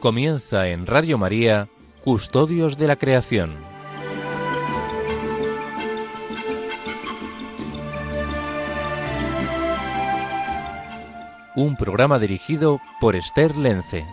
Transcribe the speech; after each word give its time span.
Comienza 0.00 0.68
en 0.68 0.86
Radio 0.86 1.18
María, 1.18 1.68
Custodios 2.04 2.78
de 2.78 2.86
la 2.86 2.94
Creación. 2.94 3.56
Un 11.56 11.76
programa 11.76 12.20
dirigido 12.20 12.80
por 13.00 13.16
Esther 13.16 13.56
Lence. 13.56 14.06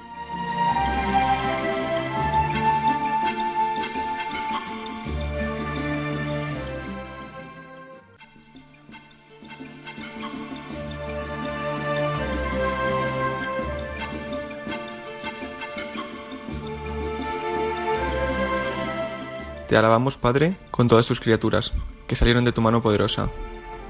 Te 19.75 19.79
alabamos, 19.79 20.17
Padre, 20.17 20.55
con 20.71 20.87
todas 20.87 21.05
tus 21.05 21.19
criaturas, 21.19 21.73
que 22.07 22.15
salieron 22.15 22.45
de 22.45 22.53
tu 22.53 22.61
mano 22.61 22.81
poderosa. 22.81 23.29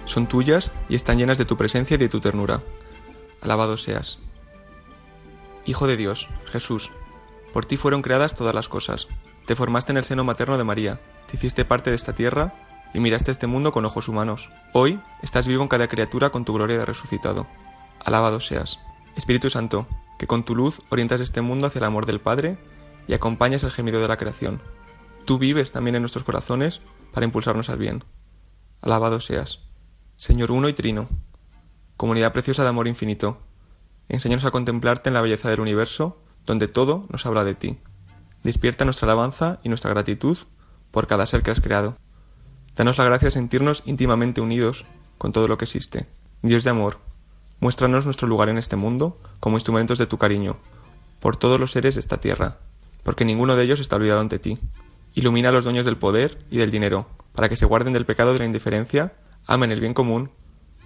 Son 0.05 0.26
tuyas 0.26 0.71
y 0.89 0.95
están 0.95 1.20
llenas 1.20 1.38
de 1.38 1.45
tu 1.45 1.57
presencia 1.57 1.93
y 1.93 1.99
de 1.99 2.09
tu 2.09 2.20
ternura. 2.20 2.63
Alabado 3.39 3.77
seas. 3.77 4.17
Hijo 5.63 5.85
de 5.85 5.95
Dios, 5.95 6.27
Jesús, 6.48 6.90
por 7.54 7.68
ti 7.68 7.77
fueron 7.77 8.01
creadas 8.01 8.34
todas 8.34 8.55
las 8.55 8.68
cosas. 8.68 9.07
Te 9.45 9.55
formaste 9.55 9.91
en 9.91 9.99
el 9.99 10.05
seno 10.05 10.23
materno 10.23 10.57
de 10.57 10.63
María, 10.63 11.01
te 11.27 11.37
hiciste 11.37 11.65
parte 11.65 11.91
de 11.91 11.98
esta 11.98 12.15
tierra 12.15 12.55
y 12.95 12.99
miraste 12.99 13.29
este 13.29 13.45
mundo 13.45 13.71
con 13.71 13.85
ojos 13.85 14.07
humanos. 14.07 14.49
Hoy 14.73 14.99
estás 15.21 15.45
vivo 15.45 15.62
en 15.62 15.70
cada 15.70 15.88
criatura 15.88 16.32
con 16.32 16.45
tu 16.45 16.54
gloria 16.55 16.79
de 16.79 16.85
resucitado. 16.85 17.45
Alabado 18.04 18.40
seas. 18.40 18.79
Espíritu 19.15 19.51
Santo, 19.51 19.85
que 20.17 20.26
con 20.26 20.45
tu 20.45 20.55
luz 20.55 20.82
orientas 20.90 21.21
este 21.21 21.41
mundo 21.41 21.67
hacia 21.67 21.77
el 21.77 21.85
amor 21.85 22.07
del 22.07 22.21
Padre 22.21 22.57
y 23.07 23.13
acompañas 23.13 23.63
el 23.63 23.70
gemido 23.70 24.01
de 24.01 24.07
la 24.07 24.17
creación 24.17 24.63
Tú 25.26 25.40
vives 25.40 25.71
también 25.71 25.95
en 25.95 26.04
nuestros 26.04 26.23
corazones 26.23 26.81
para 27.12 27.26
impulsarnos 27.26 27.70
al 27.70 27.79
bien. 27.79 28.04
Alabado 28.81 29.20
seas, 29.20 29.59
Señor 30.17 30.51
uno 30.51 30.70
y 30.70 30.73
trino, 30.73 31.09
comunidad 31.98 32.32
preciosa 32.32 32.62
de 32.62 32.70
amor 32.70 32.87
infinito. 32.87 33.40
Enséñanos 34.07 34.45
a 34.45 34.51
contemplarte 34.51 35.09
en 35.09 35.15
la 35.15 35.21
belleza 35.21 35.49
del 35.49 35.62
universo, 35.62 36.21
donde 36.45 36.67
todo 36.67 37.04
nos 37.09 37.26
habla 37.26 37.43
de 37.43 37.55
ti. 37.55 37.79
Despierta 38.43 38.85
nuestra 38.85 39.07
alabanza 39.07 39.59
y 39.63 39.70
nuestra 39.70 39.90
gratitud 39.90 40.37
por 40.91 41.07
cada 41.07 41.26
ser 41.26 41.41
que 41.41 41.49
has 41.49 41.60
creado. 41.60 41.98
Danos 42.76 42.99
la 42.99 43.05
gracia 43.05 43.27
de 43.27 43.32
sentirnos 43.32 43.82
íntimamente 43.85 44.41
unidos 44.41 44.85
con 45.17 45.32
todo 45.32 45.48
lo 45.48 45.57
que 45.57 45.65
existe. 45.65 46.07
Dios 46.43 46.63
de 46.63 46.70
amor, 46.70 46.99
muéstranos 47.60 48.05
nuestro 48.05 48.27
lugar 48.27 48.49
en 48.49 48.60
este 48.60 48.76
mundo 48.76 49.20
como 49.39 49.57
instrumentos 49.57 49.98
de 49.98 50.05
tu 50.05 50.20
cariño, 50.20 50.57
por 51.20 51.35
todos 51.35 51.60
los 51.60 51.71
seres 51.71 51.95
de 51.95 52.01
esta 52.01 52.20
tierra, 52.20 52.60
porque 53.01 53.26
ninguno 53.26 53.55
de 53.55 53.63
ellos 53.63 53.79
está 53.79 53.95
olvidado 53.95 54.21
ante 54.21 54.37
ti. 54.37 54.60
Ilumina 55.16 55.49
a 55.49 55.52
los 55.52 55.63
dueños 55.63 55.85
del 55.85 55.98
poder 55.98 56.38
y 56.52 56.58
del 56.58 56.71
dinero, 56.71 57.08
para 57.34 57.49
que 57.49 57.55
se 57.55 57.66
guarden 57.66 57.94
del 57.94 58.05
pecado 58.05 58.34
de 58.34 58.40
la 58.40 58.46
indiferencia, 58.46 59.13
amen 59.48 59.72
el 59.72 59.80
bien 59.80 59.94
común, 59.94 60.32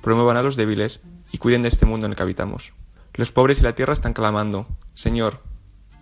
promuevan 0.01 0.37
a 0.37 0.43
los 0.43 0.55
débiles 0.55 1.01
y 1.31 1.39
cuiden 1.39 1.63
de 1.63 1.69
este 1.69 1.85
mundo 1.85 2.05
en 2.05 2.11
el 2.11 2.15
que 2.15 2.23
habitamos. 2.23 2.73
Los 3.15 3.31
pobres 3.31 3.59
y 3.59 3.63
la 3.63 3.73
tierra 3.73 3.93
están 3.93 4.13
clamando, 4.13 4.67
Señor, 4.93 5.41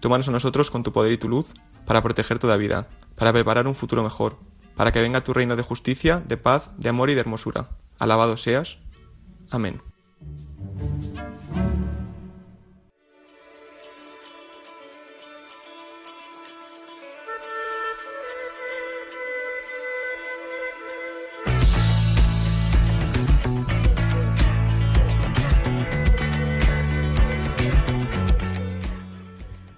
tómanos 0.02 0.28
a 0.28 0.32
nosotros 0.32 0.70
con 0.70 0.84
tu 0.84 0.92
poder 0.92 1.14
y 1.14 1.18
tu 1.18 1.30
luz 1.30 1.54
para 1.86 2.04
proteger 2.04 2.38
toda 2.38 2.58
vida, 2.58 2.90
para 3.16 3.32
preparar 3.32 3.66
un 3.66 3.76
futuro 3.76 4.04
mejor, 4.04 4.38
para 4.76 4.92
que 4.92 5.02
venga 5.02 5.24
tu 5.24 5.34
reino 5.34 5.56
de 5.56 5.64
justicia, 5.64 6.22
de 6.28 6.38
paz, 6.38 6.72
de 6.78 6.90
amor 6.90 7.10
y 7.10 7.16
de 7.16 7.22
hermosura. 7.22 7.70
Alabado 7.98 8.38
seas. 8.38 8.78
Amén. 9.50 9.82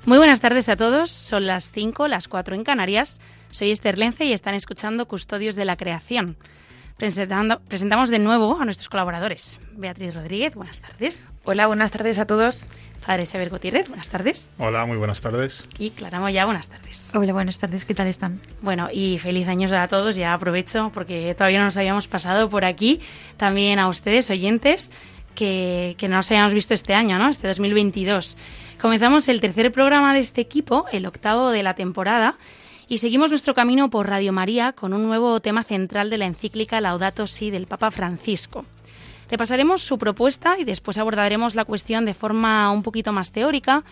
Muy 0.10 0.18
buenas 0.18 0.40
tardes 0.40 0.68
a 0.70 0.76
todos. 0.76 1.12
Son 1.12 1.46
las 1.46 1.72
5, 1.72 2.08
las 2.08 2.28
4 2.28 2.56
en 2.56 2.64
Canarias. 2.64 3.20
Soy 3.52 3.70
Esther 3.70 4.00
Lence 4.00 4.26
y 4.26 4.34
están 4.34 4.56
escuchando 4.56 5.08
Custodios 5.08 5.54
de 5.54 5.66
la 5.66 5.78
Creación. 5.78 6.36
Presentando, 6.98 7.60
presentamos 7.68 8.10
de 8.10 8.18
nuevo 8.18 8.60
a 8.60 8.66
nuestros 8.66 8.90
colaboradores. 8.90 9.60
Beatriz 9.74 10.16
Rodríguez, 10.16 10.56
buenas 10.56 10.82
tardes. 10.82 11.30
Hola, 11.44 11.68
buenas 11.68 11.92
tardes 11.92 12.18
a 12.18 12.26
todos. 12.26 12.72
Padre 13.06 13.28
Xavier 13.28 13.52
Gutiérrez, 13.52 13.88
buenas 13.88 14.10
tardes. 14.10 14.50
Hola, 14.58 14.84
muy 14.88 14.98
buenas 14.98 15.22
tardes. 15.22 15.70
Y 15.78 15.92
Clara 15.92 16.20
Moya, 16.20 16.44
buenas 16.46 16.70
tardes. 16.70 17.12
Hola, 17.14 17.32
buenas 17.32 17.60
tardes, 17.60 17.86
¿qué 17.86 17.94
tal 17.94 18.08
están? 18.08 18.42
Bueno, 18.64 18.88
y 18.92 19.20
feliz 19.20 19.48
años 19.48 19.72
a 19.74 19.88
todos, 19.88 20.16
ya 20.16 20.34
aprovecho 20.34 20.90
porque 20.92 21.36
todavía 21.36 21.60
no 21.60 21.66
nos 21.66 21.78
habíamos 21.78 22.08
pasado 22.08 22.50
por 22.50 22.66
aquí. 22.66 23.00
También 23.38 23.78
a 23.78 23.88
ustedes, 23.88 24.32
oyentes, 24.32 24.92
que, 25.36 25.94
que 26.00 26.08
no 26.08 26.16
nos 26.16 26.32
habíamos 26.32 26.56
visto 26.56 26.74
este 26.74 26.96
año, 26.96 27.20
¿no? 27.20 27.30
Este 27.30 27.48
2022. 27.48 28.38
Comenzamos 28.82 29.28
el 29.28 29.42
tercer 29.42 29.74
programa 29.74 30.14
de 30.14 30.22
este 30.22 30.40
equipo, 30.40 30.86
el 30.94 31.06
octavo 31.06 31.50
de 31.50 31.64
la 31.64 31.74
temporada, 31.74 32.38
y 32.88 33.00
seguimos 33.00 33.30
nuestro 33.30 33.54
camino 33.54 33.90
por 33.90 34.08
Radio 34.08 34.32
María 34.32 34.72
con 34.72 34.94
un 34.94 35.04
nuevo 35.04 35.42
tema 35.42 35.66
central 35.66 36.10
de 36.10 36.18
la 36.18 36.28
encíclica 36.28 36.80
Laudato 36.80 37.28
Si 37.28 37.52
del 37.52 37.68
Papa 37.68 37.92
Francisco. 37.92 38.64
Repasaremos 39.30 39.82
su 39.82 39.98
propuesta 39.98 40.58
y 40.58 40.64
después 40.64 40.98
abordaremos 40.98 41.56
la 41.56 41.66
cuestión 41.66 42.06
de 42.06 42.14
forma 42.14 42.72
un 42.72 42.82
poquito 42.82 43.12
más 43.12 43.34
teórica. 43.34 43.84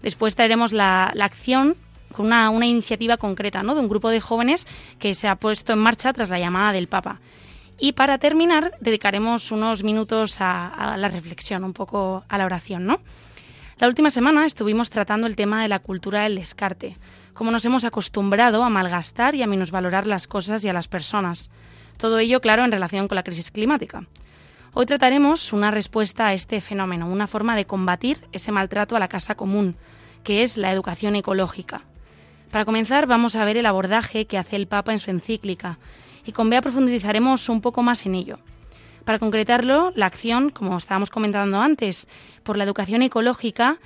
Después 0.00 0.36
traeremos 0.36 0.72
la, 0.72 1.10
la 1.14 1.24
acción 1.24 1.74
con 2.12 2.26
una, 2.26 2.48
una, 2.50 2.66
iniciativa 2.66 3.16
concreta 3.16 3.64
¿no? 3.64 3.74
de 3.74 3.80
un 3.80 3.88
grupo 3.88 4.10
de 4.10 4.20
jóvenes 4.20 4.68
que 5.00 5.14
se 5.14 5.26
ha 5.26 5.34
puesto 5.34 5.72
en 5.72 5.80
marcha 5.80 6.12
tras 6.12 6.30
la 6.30 6.38
llamada 6.38 6.70
del 6.70 6.86
Papa. 6.86 7.18
Y 7.80 7.92
para 7.92 8.18
terminar, 8.18 8.74
dedicaremos 8.80 9.50
unos 9.50 9.82
minutos 9.82 10.40
a, 10.40 10.68
a 10.68 10.96
la 10.96 11.08
reflexión, 11.08 11.64
un 11.64 11.72
poco 11.72 12.24
a 12.28 12.38
la 12.38 12.44
oración, 12.46 12.86
¿no? 12.86 13.00
La 13.78 13.88
última 13.88 14.08
semana 14.08 14.46
estuvimos 14.46 14.88
tratando 14.88 15.26
el 15.26 15.36
tema 15.36 15.60
de 15.60 15.68
la 15.68 15.80
cultura 15.80 16.22
del 16.22 16.36
descarte, 16.36 16.96
cómo 17.34 17.50
nos 17.50 17.62
hemos 17.66 17.84
acostumbrado 17.84 18.64
a 18.64 18.70
malgastar 18.70 19.34
y 19.34 19.42
a 19.42 19.46
minusvalorar 19.46 20.06
las 20.06 20.26
cosas 20.26 20.64
y 20.64 20.68
a 20.70 20.72
las 20.72 20.88
personas. 20.88 21.50
Todo 21.98 22.18
ello, 22.18 22.40
claro, 22.40 22.64
en 22.64 22.72
relación 22.72 23.06
con 23.06 23.16
la 23.16 23.22
crisis 23.22 23.50
climática. 23.50 24.06
Hoy 24.72 24.86
trataremos 24.86 25.52
una 25.52 25.70
respuesta 25.70 26.26
a 26.26 26.32
este 26.32 26.62
fenómeno, 26.62 27.06
una 27.06 27.26
forma 27.26 27.54
de 27.54 27.66
combatir 27.66 28.26
ese 28.32 28.50
maltrato 28.50 28.96
a 28.96 28.98
la 28.98 29.08
casa 29.08 29.34
común, 29.34 29.76
que 30.24 30.42
es 30.42 30.56
la 30.56 30.72
educación 30.72 31.14
ecológica. 31.14 31.82
Para 32.50 32.64
comenzar, 32.64 33.06
vamos 33.06 33.36
a 33.36 33.44
ver 33.44 33.58
el 33.58 33.66
abordaje 33.66 34.24
que 34.24 34.38
hace 34.38 34.56
el 34.56 34.68
Papa 34.68 34.92
en 34.92 35.00
su 35.00 35.10
encíclica, 35.10 35.78
y 36.24 36.32
con 36.32 36.48
Bea 36.48 36.62
profundizaremos 36.62 37.50
un 37.50 37.60
poco 37.60 37.82
más 37.82 38.06
en 38.06 38.14
ello. 38.14 38.38
Para 39.06 39.20
concretarlo, 39.20 39.92
la 39.94 40.06
acción, 40.06 40.50
como 40.50 40.76
estábamos 40.76 41.10
comentando 41.10 41.60
antes, 41.60 42.08
por 42.42 42.56
la 42.56 42.64
educación 42.64 43.02
ecológica, 43.02 43.78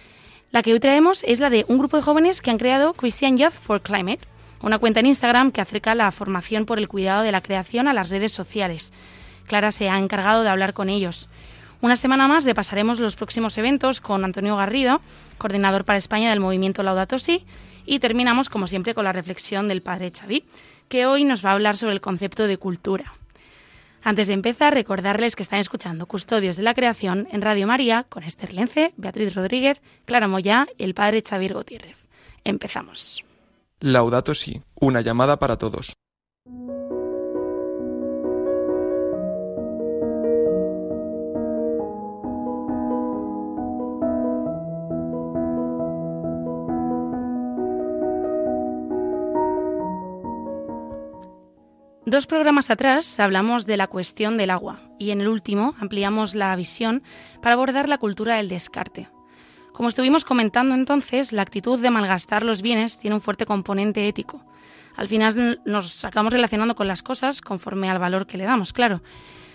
la 0.51 0.63
que 0.63 0.73
hoy 0.73 0.81
traemos 0.81 1.25
es 1.25 1.41
la 1.41 1.51
de 1.51 1.67
un 1.69 1.77
grupo 1.77 1.99
de 1.99 2.03
jóvenes 2.03 2.41
que 2.41 2.51
han 2.51 2.57
creado 2.57 2.95
Christian 2.95 3.37
Youth 3.37 3.53
for 3.53 3.83
Climate, 3.83 4.27
una 4.63 4.79
cuenta 4.79 5.01
en 5.01 5.07
Instagram 5.07 5.51
que 5.51 5.61
acerca 5.61 5.95
la 5.95 6.11
formación 6.11 6.65
por 6.65 6.79
el 6.79 6.89
cuidado 6.89 7.23
de 7.23 7.33
la 7.33 7.43
creación 7.43 7.87
a 7.87 7.93
las 7.93 8.09
redes 8.09 8.33
sociales. 8.33 8.95
Clara 9.47 9.73
se 9.73 9.91
ha 9.91 9.99
encargado 9.99 10.43
de 10.43 10.49
hablar 10.49 10.73
con 10.73 10.89
ellos. 10.89 11.29
Una 11.83 11.97
semana 11.97 12.27
más 12.27 12.47
repasaremos 12.47 12.99
los 12.99 13.15
próximos 13.15 13.59
eventos 13.59 14.01
con 14.01 14.25
Antonio 14.25 14.57
Garrido, 14.57 15.03
coordinador 15.37 15.85
para 15.85 15.99
España 15.99 16.31
del 16.31 16.41
movimiento 16.41 16.83
Laudato 16.83 17.19
Si, 17.19 17.45
y 17.85 17.99
terminamos, 17.99 18.49
como 18.49 18.67
siempre, 18.67 18.95
con 18.95 19.05
la 19.05 19.13
reflexión 19.13 19.69
del 19.69 19.83
padre 19.83 20.13
Xavi, 20.19 20.45
que 20.89 21.05
hoy 21.05 21.25
nos 21.25 21.45
va 21.45 21.51
a 21.51 21.53
hablar 21.53 21.77
sobre 21.77 21.93
el 21.93 22.01
concepto 22.01 22.47
de 22.47 22.57
cultura. 22.57 23.13
Antes 24.03 24.29
de 24.29 24.35
empezar, 24.35 24.73
recordarles 24.73 25.37
que 25.37 25.43
están 25.43 25.59
escuchando 25.59 26.07
Custodios 26.07 26.57
de 26.57 26.63
la 26.63 26.75
Creación 26.75 27.29
en 27.33 27.43
Radio 27.43 27.67
María 27.67 28.07
con 28.09 28.23
Esther 28.23 28.55
Lence, 28.55 28.95
Beatriz 28.97 29.35
Rodríguez, 29.35 29.83
Clara 30.07 30.27
Moya 30.27 30.67
y 30.79 30.85
el 30.85 30.95
padre 30.95 31.23
Xavier 31.23 31.55
Gutiérrez. 31.55 31.97
Empezamos. 32.45 33.25
Laudato 33.81 34.35
Si, 34.35 34.63
una 34.81 35.01
llamada 35.03 35.39
para 35.39 35.59
todos. 35.59 35.93
Dos 52.07 52.27
programas 52.27 52.71
atrás 52.71 53.21
hablamos 53.21 53.67
de 53.67 53.77
la 53.77 53.87
cuestión 53.87 54.39
del 54.39 54.49
agua 54.49 54.79
y 54.99 55.11
en 55.11 55.21
el 55.21 55.29
último 55.29 55.75
ampliamos 55.81 56.35
la 56.35 56.57
visión 56.57 57.03
para 57.43 57.53
abordar 57.53 57.91
la 57.91 57.99
cultura 57.99 58.37
del 58.37 58.49
descarte. 58.49 59.11
Como 59.75 59.91
estuvimos 59.91 60.25
comentando 60.25 60.75
entonces, 60.75 61.31
la 61.35 61.43
actitud 61.43 61.79
de 61.79 61.91
malgastar 61.91 62.43
los 62.43 62.63
bienes 62.63 62.99
tiene 62.99 63.17
un 63.17 63.21
fuerte 63.21 63.45
componente 63.45 64.09
ético. 64.09 64.43
Al 64.97 65.09
final 65.09 65.61
nos 65.67 66.03
acabamos 66.07 66.33
relacionando 66.33 66.75
con 66.75 66.89
las 66.89 67.03
cosas 67.03 67.43
conforme 67.43 67.91
al 67.91 67.99
valor 67.99 68.27
que 68.27 68.39
le 68.39 68.45
damos, 68.45 68.73
claro. 68.73 69.03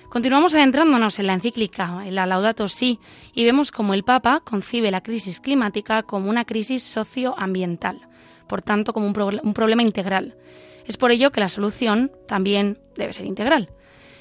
Continuamos 0.09 0.53
adentrándonos 0.53 1.17
en 1.17 1.25
la 1.25 1.33
encíclica, 1.33 2.03
en 2.05 2.13
la 2.13 2.27
Laudato 2.27 2.67
Si, 2.67 2.99
y 3.33 3.43
vemos 3.43 3.71
cómo 3.71 3.95
el 3.95 4.03
Papa 4.03 4.39
concibe 4.39 4.91
la 4.91 5.01
crisis 5.01 5.39
climática 5.39 6.03
como 6.03 6.29
una 6.29 6.45
crisis 6.45 6.83
socioambiental, 6.83 8.01
por 8.47 8.61
tanto 8.61 8.93
como 8.93 9.07
un, 9.07 9.39
un 9.41 9.53
problema 9.55 9.81
integral. 9.81 10.37
Es 10.85 10.97
por 10.97 11.11
ello 11.11 11.31
que 11.31 11.39
la 11.39 11.49
solución 11.49 12.11
también 12.27 12.79
debe 12.95 13.13
ser 13.13 13.25
integral. 13.25 13.69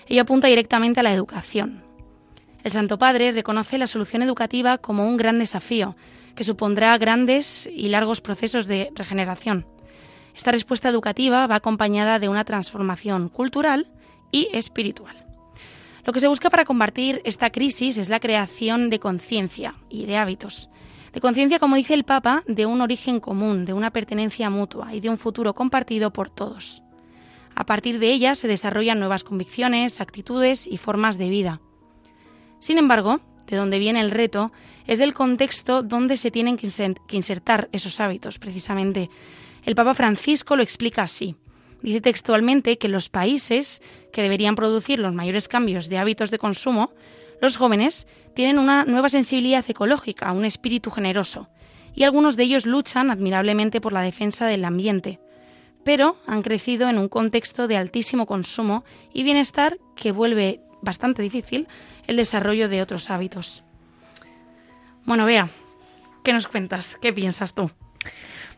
Ello 0.07 0.23
apunta 0.23 0.49
directamente 0.49 1.01
a 1.01 1.03
la 1.03 1.13
educación. 1.13 1.85
El 2.63 2.73
Santo 2.73 2.99
Padre 2.99 3.33
reconoce 3.33 3.79
la 3.79 3.87
solución 3.87 4.23
educativa 4.23 4.79
como 4.79 5.07
un 5.07 5.17
gran 5.17 5.39
desafío, 5.39 5.97
que 6.35 6.45
supondrá 6.45 6.97
grandes 6.99 7.69
y 7.73 7.89
largos 7.89 8.21
procesos 8.21 8.67
de 8.67 8.91
regeneración. 8.95 9.67
Esta 10.35 10.51
respuesta 10.51 10.89
educativa 10.89 11.47
va 11.47 11.57
acompañada 11.57 12.19
de 12.19 12.29
una 12.29 12.45
transformación 12.45 13.29
cultural 13.29 13.93
y 14.33 14.49
espiritual. 14.53 15.25
Lo 16.05 16.13
que 16.13 16.21
se 16.21 16.29
busca 16.29 16.51
para 16.51 16.65
combatir 16.65 17.23
esta 17.25 17.51
crisis 17.51 17.97
es 17.99 18.09
la 18.09 18.21
creación 18.21 18.91
de 18.91 18.99
conciencia 18.99 19.77
y 19.89 20.07
de 20.07 20.19
hábitos. 20.19 20.69
De 21.15 21.21
conciencia, 21.21 21.61
como 21.61 21.77
dice 21.77 21.95
el 21.95 22.03
Papa, 22.03 22.43
de 22.49 22.67
un 22.67 22.81
origen 22.81 23.21
común, 23.21 23.65
de 23.65 23.73
una 23.73 23.93
pertenencia 23.93 24.51
mutua 24.51 24.95
y 24.95 25.01
de 25.01 25.11
un 25.11 25.17
futuro 25.17 25.55
compartido 25.55 26.13
por 26.13 26.29
todos. 26.29 26.83
A 27.55 27.65
partir 27.65 28.01
de 28.01 28.11
ella 28.11 28.35
se 28.35 28.49
desarrollan 28.49 28.99
nuevas 28.99 29.23
convicciones, 29.23 30.01
actitudes 30.01 30.67
y 30.67 30.77
formas 30.77 31.17
de 31.17 31.29
vida. 31.29 31.61
Sin 32.59 32.79
embargo, 32.79 33.21
de 33.47 33.57
donde 33.57 33.79
viene 33.79 34.01
el 34.01 34.11
reto 34.11 34.51
es 34.89 34.99
del 34.99 35.15
contexto 35.15 35.85
donde 35.85 36.17
se 36.17 36.33
tienen 36.33 36.57
que 36.57 37.17
insertar 37.17 37.69
esos 37.71 38.01
hábitos, 38.01 38.41
precisamente. 38.41 39.09
El 39.65 39.77
Papa 39.77 39.95
Francisco 39.95 40.57
lo 40.57 40.65
explica 40.65 41.03
así. 41.03 41.37
Dice 41.81 42.01
textualmente 42.01 42.77
que 42.77 42.89
los 42.89 43.09
países 43.09 43.83
que 44.13 44.23
deberían 44.23 44.57
producir 44.57 44.99
los 44.99 45.15
mayores 45.15 45.47
cambios 45.47 45.89
de 45.89 45.99
hábitos 45.99 46.33
de 46.33 46.39
consumo, 46.39 46.93
los 47.41 47.57
jóvenes 47.57 48.07
tienen 48.35 48.59
una 48.59 48.85
nueva 48.85 49.09
sensibilidad 49.09 49.65
ecológica, 49.69 50.33
un 50.33 50.45
espíritu 50.45 50.91
generoso, 50.91 51.49
y 51.95 52.05
algunos 52.05 52.37
de 52.37 52.45
ellos 52.45 52.67
luchan 52.67 53.11
admirablemente 53.11 53.81
por 53.81 53.93
la 53.93 54.03
defensa 54.03 54.47
del 54.47 54.65
ambiente, 54.65 55.21
pero 55.85 56.17
han 56.27 56.43
crecido 56.43 56.89
en 56.89 56.99
un 56.99 57.09
contexto 57.09 57.69
de 57.69 57.77
altísimo 57.77 58.27
consumo 58.27 58.85
y 59.13 59.23
bienestar 59.23 59.79
que 59.95 60.13
vuelve 60.13 60.61
bastante 60.83 61.23
difícil 61.23 61.69
el 62.07 62.17
desarrollo 62.17 62.69
de 62.69 62.83
otros 62.83 63.11
hábitos. 63.11 63.63
Bueno, 65.05 65.27
vea, 65.27 65.51
¿qué 66.23 66.33
nos 66.33 66.49
cuentas? 66.49 66.99
¿Qué 67.01 67.13
piensas 67.13 67.55
tú? 67.55 67.71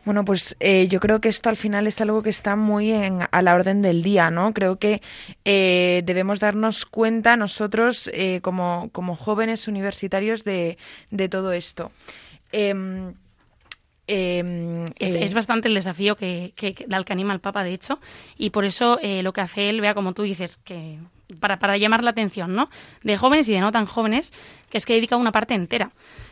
Bueno, 0.07 0.23
pues 0.23 0.55
eh, 0.61 0.87
yo 0.87 1.01
creo 1.01 1.19
que 1.19 1.27
esto 1.27 1.49
al 1.49 1.57
final 1.57 1.85
es 1.85 1.99
algo 1.99 2.23
que 2.23 2.29
está 2.29 2.55
muy 2.55 2.93
en, 2.93 3.27
a 3.29 3.41
la 3.41 3.53
orden 3.53 3.81
del 3.81 4.03
día, 4.03 4.31
¿no? 4.31 4.53
Creo 4.53 4.79
que 4.79 5.01
eh, 5.43 6.01
debemos 6.05 6.39
darnos 6.39 6.85
cuenta 6.85 7.35
nosotros 7.35 8.09
eh, 8.13 8.39
como, 8.41 8.89
como, 8.93 9.17
jóvenes 9.17 9.67
universitarios 9.67 10.45
de, 10.45 10.77
de 11.11 11.27
todo 11.27 11.51
esto. 11.51 11.91
Em, 12.53 13.15
em, 14.07 14.85
es, 14.97 15.33
bastante 15.33 15.67
el 15.67 15.73
desafío 15.73 16.15
que, 16.15 16.53
que, 16.55 16.85
al 16.89 17.03
que 17.03 17.11
anima 17.11 17.33
el 17.33 17.41
Papa, 17.41 17.65
de 17.65 17.73
hecho, 17.73 17.99
y 18.37 18.51
por 18.51 18.63
eso 18.63 18.99
lo 19.03 19.33
que 19.33 19.41
hace 19.41 19.69
él, 19.69 19.81
vea 19.81 19.93
como 19.93 20.13
tú 20.13 20.23
dices, 20.23 20.55
que 20.55 20.99
para, 21.41 21.59
para 21.59 21.75
llamar 21.75 22.05
la 22.05 22.11
atención, 22.11 22.55
¿no? 22.55 22.69
De 23.03 23.17
jóvenes 23.17 23.49
y 23.49 23.51
de 23.51 23.59
no 23.59 23.73
tan 23.73 23.85
jóvenes, 23.85 24.31
que 24.69 24.77
es 24.77 24.85
que 24.85 24.93
dedica 24.93 25.17
una 25.17 25.33
parte 25.33 25.53
entera. 25.53 25.91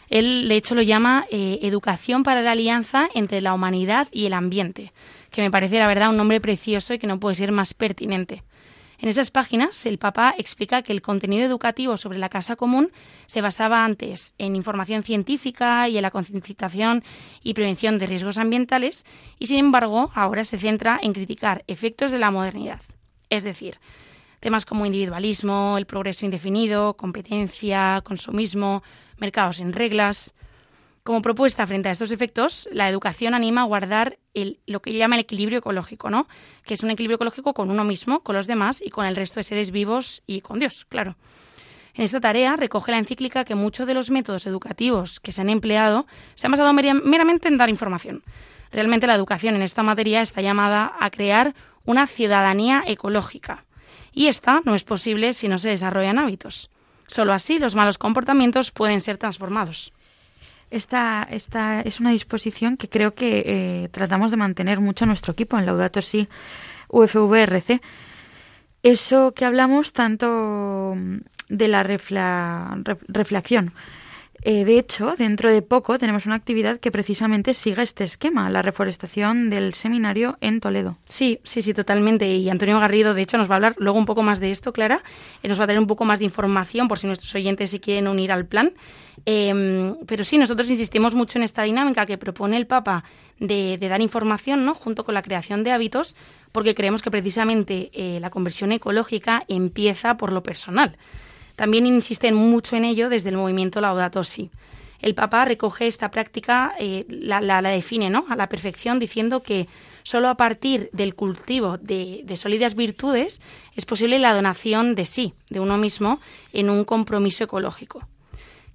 Él, 0.09 0.47
de 0.47 0.55
hecho, 0.55 0.75
lo 0.75 0.81
llama 0.81 1.25
eh, 1.31 1.59
Educación 1.61 2.23
para 2.23 2.41
la 2.41 2.51
Alianza 2.51 3.07
entre 3.13 3.41
la 3.41 3.53
Humanidad 3.53 4.07
y 4.11 4.25
el 4.25 4.33
Ambiente, 4.33 4.93
que 5.31 5.41
me 5.41 5.51
parece, 5.51 5.79
la 5.79 5.87
verdad, 5.87 6.09
un 6.09 6.17
nombre 6.17 6.41
precioso 6.41 6.93
y 6.93 6.99
que 6.99 7.07
no 7.07 7.19
puede 7.19 7.35
ser 7.35 7.51
más 7.51 7.73
pertinente. 7.73 8.43
En 8.97 9.09
esas 9.09 9.29
páginas, 9.29 9.85
el 9.85 9.97
Papa 9.97 10.33
explica 10.37 10.81
que 10.81 10.93
el 10.93 11.01
contenido 11.01 11.45
educativo 11.45 11.97
sobre 11.97 12.17
la 12.17 12.29
casa 12.29 12.55
común 12.55 12.91
se 13.25 13.41
basaba 13.41 13.83
antes 13.83 14.33
en 14.37 14.55
información 14.55 15.03
científica 15.03 15.89
y 15.89 15.97
en 15.97 16.01
la 16.01 16.11
concienciación 16.11 17.03
y 17.43 17.53
prevención 17.53 17.97
de 17.97 18.07
riesgos 18.07 18.37
ambientales, 18.37 19.05
y 19.37 19.47
sin 19.47 19.57
embargo, 19.57 20.11
ahora 20.15 20.43
se 20.45 20.57
centra 20.57 20.97
en 21.01 21.13
criticar 21.13 21.63
efectos 21.67 22.11
de 22.11 22.19
la 22.19 22.31
modernidad. 22.31 22.81
Es 23.29 23.43
decir, 23.43 23.79
temas 24.39 24.65
como 24.65 24.85
individualismo, 24.85 25.77
el 25.77 25.85
progreso 25.85 26.25
indefinido, 26.25 26.95
competencia, 26.95 28.01
consumismo, 28.05 28.81
mercados 29.17 29.59
en 29.59 29.73
reglas. 29.73 30.35
Como 31.03 31.21
propuesta 31.21 31.67
frente 31.67 31.89
a 31.89 31.91
estos 31.91 32.11
efectos, 32.11 32.67
la 32.71 32.89
educación 32.89 33.35
anima 33.35 33.61
a 33.61 33.65
guardar 33.65 34.17
el, 34.33 34.59
lo 34.65 34.81
que 34.81 34.93
llama 34.93 35.15
el 35.15 35.21
equilibrio 35.21 35.59
ecológico, 35.59 36.09
¿no? 36.09 36.27
Que 36.63 36.73
es 36.73 36.81
un 36.81 36.89
equilibrio 36.89 37.15
ecológico 37.15 37.53
con 37.53 37.69
uno 37.69 37.83
mismo, 37.83 38.21
con 38.21 38.35
los 38.35 38.47
demás 38.47 38.81
y 38.83 38.89
con 38.89 39.05
el 39.05 39.15
resto 39.15 39.39
de 39.39 39.43
seres 39.43 39.69
vivos 39.69 40.23
y 40.25 40.41
con 40.41 40.57
Dios, 40.57 40.85
claro. 40.85 41.15
En 41.93 42.03
esta 42.03 42.19
tarea 42.19 42.55
recoge 42.57 42.91
la 42.91 42.97
encíclica 42.97 43.45
que 43.45 43.55
muchos 43.55 43.87
de 43.87 43.93
los 43.93 44.09
métodos 44.09 44.47
educativos 44.47 45.19
que 45.21 45.31
se 45.31 45.41
han 45.41 45.49
empleado 45.49 46.07
se 46.33 46.47
han 46.47 46.51
basado 46.51 46.73
meramente 46.73 47.47
en 47.47 47.57
dar 47.57 47.69
información. 47.69 48.23
Realmente 48.71 49.07
la 49.07 49.15
educación 49.15 49.55
en 49.55 49.61
esta 49.61 49.83
materia 49.83 50.21
está 50.21 50.41
llamada 50.41 50.93
a 50.99 51.09
crear 51.09 51.55
una 51.85 52.07
ciudadanía 52.07 52.83
ecológica. 52.85 53.65
Y 54.11 54.27
esta 54.27 54.61
no 54.65 54.75
es 54.75 54.83
posible 54.83 55.31
si 55.31 55.47
no 55.47 55.57
se 55.57 55.69
desarrollan 55.69 56.19
hábitos. 56.19 56.69
Solo 57.07 57.33
así 57.33 57.59
los 57.59 57.75
malos 57.75 57.97
comportamientos 57.97 58.71
pueden 58.71 59.01
ser 59.01 59.17
transformados. 59.17 59.93
Esta, 60.71 61.27
esta 61.29 61.81
es 61.81 61.99
una 61.99 62.11
disposición 62.11 62.75
que 62.75 62.89
creo 62.89 63.13
que 63.13 63.43
eh, 63.45 63.89
tratamos 63.89 64.31
de 64.31 64.37
mantener 64.37 64.79
mucho 64.79 65.05
nuestro 65.05 65.33
equipo 65.33 65.57
en 65.57 65.65
Laudato 65.65 66.01
Si 66.01 66.27
UFVRC. 66.89 67.81
Eso 68.81 69.33
que 69.33 69.45
hablamos 69.45 69.93
tanto 69.93 70.95
de 71.49 71.67
la 71.67 71.83
reflexión 71.83 73.73
eh, 74.41 74.65
de 74.65 74.77
hecho, 74.77 75.15
dentro 75.17 75.49
de 75.49 75.61
poco 75.61 75.97
tenemos 75.97 76.25
una 76.25 76.35
actividad 76.35 76.79
que 76.79 76.91
precisamente 76.91 77.53
siga 77.53 77.81
este 77.81 78.03
esquema, 78.03 78.49
la 78.49 78.61
reforestación 78.61 79.49
del 79.49 79.73
seminario 79.73 80.37
en 80.41 80.59
Toledo. 80.59 80.97
Sí, 81.05 81.39
sí, 81.43 81.61
sí, 81.61 81.73
totalmente. 81.73 82.27
Y 82.27 82.49
Antonio 82.49 82.79
Garrido, 82.79 83.13
de 83.13 83.21
hecho, 83.21 83.37
nos 83.37 83.49
va 83.49 83.53
a 83.53 83.57
hablar 83.57 83.75
luego 83.77 83.97
un 83.97 84.05
poco 84.05 84.23
más 84.23 84.39
de 84.39 84.51
esto, 84.51 84.73
Clara. 84.73 85.01
y 85.41 85.47
nos 85.47 85.59
va 85.59 85.63
a 85.63 85.67
dar 85.67 85.79
un 85.79 85.87
poco 85.87 86.05
más 86.05 86.19
de 86.19 86.25
información 86.25 86.87
por 86.87 86.99
si 86.99 87.07
nuestros 87.07 87.33
oyentes 87.33 87.71
se 87.71 87.79
quieren 87.79 88.07
unir 88.07 88.31
al 88.31 88.45
plan. 88.45 88.73
Em, 89.25 89.95
pero 90.05 90.23
sí, 90.23 90.37
nosotros 90.37 90.69
insistimos 90.69 91.15
mucho 91.15 91.39
en 91.39 91.43
esta 91.43 91.63
dinámica 91.63 92.05
que 92.05 92.17
propone 92.17 92.57
el 92.57 92.67
Papa 92.67 93.03
de, 93.39 93.77
dar 93.79 94.01
información, 94.01 94.65
¿no? 94.65 94.75
Junto 94.75 95.05
con 95.05 95.13
la 95.13 95.21
creación 95.21 95.63
de 95.63 95.71
hábitos, 95.71 96.15
porque 96.51 96.75
creemos 96.75 97.01
que 97.01 97.11
precisamente 97.11 97.89
eh, 97.93 98.19
la 98.19 98.29
conversión 98.29 98.71
ecológica 98.71 99.43
empieza 99.47 100.17
por 100.17 100.31
lo 100.31 100.43
personal. 100.43 100.97
También 101.55 101.85
insisten 101.85 102.35
mucho 102.35 102.75
en 102.75 102.85
ello 102.85 103.09
desde 103.09 103.29
el 103.29 103.37
movimiento 103.37 103.81
Laudato 103.81 104.23
Si. 104.23 104.51
El 104.99 105.13
Papa 105.13 105.45
recoge 105.45 105.87
esta 105.87 106.09
práctica, 106.09 106.73
eh, 106.79 107.05
la, 107.09 107.61
define 107.61 108.09
¿no? 108.09 108.25
a 108.29 108.35
la 108.35 108.49
perfección, 108.49 108.97
diciendo 108.97 109.43
que 109.43 109.67
solo 110.03 110.29
a 110.29 110.35
partir 110.35 110.89
del 110.93 111.15
cultivo 111.15 111.77
de, 111.77 112.21
de 112.23 112.35
sólidas 112.37 112.75
virtudes 112.75 113.41
es 113.75 113.85
posible 113.85 114.19
la 114.19 114.33
donación 114.33 114.95
de 114.95 115.05
sí, 115.05 115.33
de 115.49 115.59
uno 115.59 115.77
mismo, 115.77 116.19
en 116.53 116.69
un 116.69 116.85
compromiso 116.85 117.43
ecológico 117.43 118.07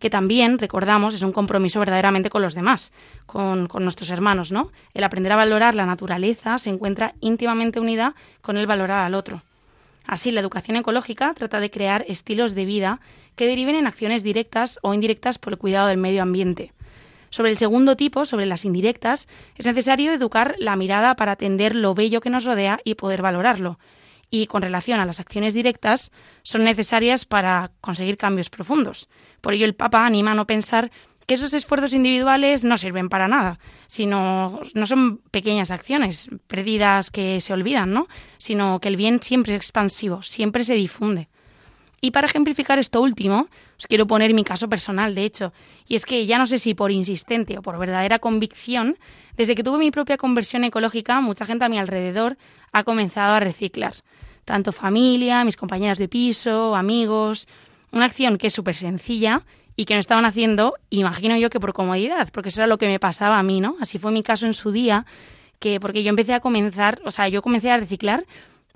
que 0.01 0.11
también, 0.11 0.59
recordamos, 0.59 1.15
es 1.15 1.23
un 1.23 1.33
compromiso 1.33 1.79
verdaderamente 1.79 2.31
con 2.31 2.41
los 2.43 2.55
demás, 2.55 2.91
con, 3.27 3.69
con, 3.69 3.83
nuestros 3.83 4.11
hermanos, 4.11 4.51
¿no? 4.51 4.73
El 4.95 5.05
aprender 5.05 5.31
a 5.33 5.37
valorar 5.37 5.75
la 5.75 5.85
naturaleza 5.85 6.59
se 6.59 6.71
encuentra 6.71 7.15
íntimamente 7.21 7.79
unida 7.79 8.15
con 8.41 8.57
el 8.57 8.67
valorar 8.67 9.05
al 9.05 9.15
otro. 9.15 9.43
Así, 10.11 10.33
la 10.33 10.41
educación 10.41 10.77
ecológica 10.77 11.33
trata 11.35 11.61
de 11.61 11.71
crear 11.71 12.05
estilos 12.09 12.57
de 12.57 12.65
vida 12.65 13.01
que 13.37 13.47
deriven 13.47 13.77
en 13.77 13.87
acciones 13.87 14.25
directas 14.25 14.81
o 14.83 14.93
indirectas 14.93 15.39
por 15.39 15.53
el 15.53 15.59
cuidado 15.61 15.87
del 15.87 15.99
medio 15.99 16.23
ambiente. 16.23 16.73
Sobre 17.29 17.53
el 17.53 17.59
segundo 17.59 17.95
tipo, 17.95 18.25
sobre 18.25 18.47
las 18.47 18.65
indirectas, 18.65 19.29
es 19.55 19.67
necesario 19.67 20.11
educar 20.11 20.57
la 20.59 20.75
mirada 20.75 21.15
para 21.15 21.31
atender 21.31 21.77
lo 21.77 21.95
bello 21.95 22.21
que 22.21 22.29
nos 22.29 22.45
rodea 22.45 22.81
y 22.83 22.97
poder 22.97 23.23
valorarlo. 23.23 23.79
Y 24.31 24.49
con 24.49 24.63
relación 24.63 24.99
a 24.99 25.05
las 25.05 25.21
acciones 25.21 25.55
directas, 25.55 26.11
son 26.43 26.65
necesarias 26.65 27.25
para 27.25 27.71
conseguir 27.81 28.17
cambios 28.17 28.51
profundos. 28.51 29.09
Por 29.41 29.55
ello, 29.55 29.65
el 29.65 29.77
Papa 29.77 30.05
anima 30.05 30.33
a 30.33 30.35
no 30.35 30.45
pensar 30.45 30.91
que 31.27 31.35
esos 31.35 31.55
esfuerzos 31.55 31.93
individuales 31.93 32.65
no 32.65 32.77
sirven 32.79 33.09
para 33.09 33.29
nada, 33.29 33.59
sino 33.87 34.61
no 34.75 34.87
son 34.87 35.19
pequeñas 35.31 35.71
acciones 35.71 36.29
perdidas 36.47 37.11
que 37.11 37.41
se 37.41 37.53
olvidan, 37.53 37.93
¿no? 37.93 38.09
Sino 38.39 38.81
que 38.81 38.89
el 38.89 38.97
bien 38.97 39.23
siempre 39.23 39.53
es 39.53 39.57
expansivo, 39.57 40.23
siempre 40.23 40.65
se 40.65 40.75
difunde. 40.75 41.29
Y 42.01 42.13
para 42.13 42.27
ejemplificar 42.27 42.79
esto 42.79 43.03
último, 43.03 43.49
os 43.79 43.87
quiero 43.87 44.07
poner 44.07 44.33
mi 44.33 44.43
caso 44.43 44.69
personal, 44.69 45.15
de 45.15 45.25
hecho, 45.25 45.53
y 45.87 45.97
es 45.97 46.07
que 46.07 46.25
ya 46.25 46.39
no 46.39 46.47
sé 46.47 46.59
si 46.59 46.73
por 46.75 46.91
insistente 46.91 47.59
o 47.59 47.63
por 47.63 47.79
verdadera 47.79 48.19
convicción, 48.19 48.97
desde 49.37 49.55
que 49.55 49.63
tuve 49.63 49.79
mi 49.79 49.91
propia 49.91 50.17
conversión 50.17 50.65
ecológica, 50.65 51.21
mucha 51.21 51.45
gente 51.45 51.65
a 51.67 51.69
mi 51.69 51.79
alrededor 51.79 52.39
ha 52.73 52.85
comenzado 52.85 53.35
a 53.35 53.41
reciclar. 53.41 53.95
Tanto 54.47 54.73
familia, 54.73 55.45
mis 55.45 55.57
compañeras 55.57 55.99
de 55.99 56.09
piso, 56.09 56.75
amigos. 56.75 57.47
Una 57.93 58.07
acción 58.07 58.39
que 58.39 58.47
es 58.47 58.55
súper 58.55 58.77
sencilla 58.77 59.45
y 59.81 59.87
que 59.87 59.95
no 59.95 60.01
estaban 60.01 60.27
haciendo, 60.27 60.75
imagino 60.91 61.39
yo 61.39 61.49
que 61.49 61.59
por 61.59 61.73
comodidad, 61.73 62.29
porque 62.35 62.51
eso 62.51 62.61
era 62.61 62.67
lo 62.67 62.77
que 62.77 62.87
me 62.87 63.01
pasaba 63.01 63.39
a 63.39 63.43
mí, 63.43 63.63
¿no? 63.63 63.77
Así 63.81 63.99
fue 63.99 64.13
mi 64.13 64.23
caso 64.23 64.45
en 64.45 64.53
su 64.53 64.73
día, 64.73 65.07
que 65.59 65.81
porque 65.81 66.03
yo 66.03 66.11
empecé 66.11 66.35
a 66.35 66.41
comenzar, 66.41 67.01
o 67.03 67.11
sea, 67.11 67.29
yo 67.29 67.41
comencé 67.41 67.71
a 67.71 67.79
reciclar 67.79 68.27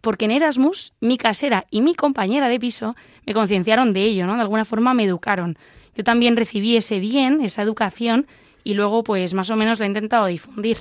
porque 0.01 0.25
en 0.25 0.31
Erasmus 0.31 0.95
mi 1.01 1.19
casera 1.19 1.67
y 1.71 1.83
mi 1.83 1.95
compañera 1.95 2.49
de 2.49 2.59
piso 2.59 2.97
me 3.27 3.35
concienciaron 3.35 3.93
de 3.93 4.03
ello, 4.03 4.27
¿no? 4.27 4.37
De 4.37 4.41
alguna 4.41 4.65
forma 4.65 4.95
me 4.95 5.05
educaron. 5.05 5.59
Yo 5.95 6.05
también 6.05 6.39
recibí 6.39 6.75
ese 6.75 7.01
bien, 7.01 7.43
esa 7.43 7.61
educación, 7.61 8.27
y 8.63 8.73
luego 8.73 9.05
pues 9.05 9.35
más 9.35 9.51
o 9.51 9.57
menos 9.57 9.81
la 9.81 9.85
he 9.85 9.89
intentado 9.89 10.25
difundir. 10.25 10.79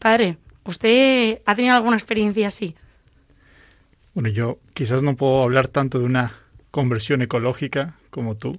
Padre, 0.00 0.38
¿usted 0.64 1.40
ha 1.46 1.54
tenido 1.54 1.76
alguna 1.76 1.94
experiencia 1.94 2.48
así? 2.48 2.74
Bueno, 4.12 4.28
yo 4.28 4.58
quizás 4.74 5.04
no 5.04 5.14
puedo 5.14 5.44
hablar 5.44 5.68
tanto 5.68 6.00
de 6.00 6.04
una 6.04 6.32
conversión 6.72 7.22
ecológica 7.22 7.94
como 8.10 8.34
tú, 8.34 8.58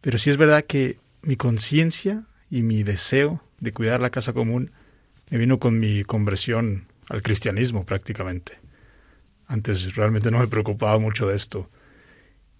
pero 0.00 0.18
sí 0.18 0.30
es 0.30 0.36
verdad 0.36 0.64
que 0.64 0.98
mi 1.22 1.36
conciencia 1.36 2.24
y 2.50 2.62
mi 2.62 2.82
deseo 2.82 3.42
de 3.58 3.72
cuidar 3.72 4.00
la 4.00 4.10
casa 4.10 4.32
común 4.32 4.72
me 5.30 5.38
vino 5.38 5.58
con 5.58 5.78
mi 5.78 6.04
conversión 6.04 6.86
al 7.08 7.22
cristianismo 7.22 7.84
prácticamente. 7.84 8.58
Antes 9.46 9.94
realmente 9.94 10.30
no 10.30 10.38
me 10.38 10.46
preocupaba 10.46 10.98
mucho 10.98 11.26
de 11.26 11.36
esto. 11.36 11.70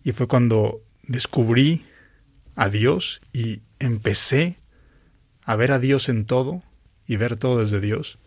Y 0.02 0.12
fue 0.12 0.26
cuando 0.26 0.82
descubrí 1.02 1.84
a 2.56 2.68
Dios 2.68 3.20
y 3.32 3.62
empecé 3.78 4.58
a 5.44 5.56
ver 5.56 5.72
a 5.72 5.78
Dios 5.78 6.08
en 6.08 6.26
todo 6.26 6.62
y 7.06 7.16
ver 7.16 7.36
todo 7.36 7.60
desde 7.60 7.80
Dios, 7.80 8.18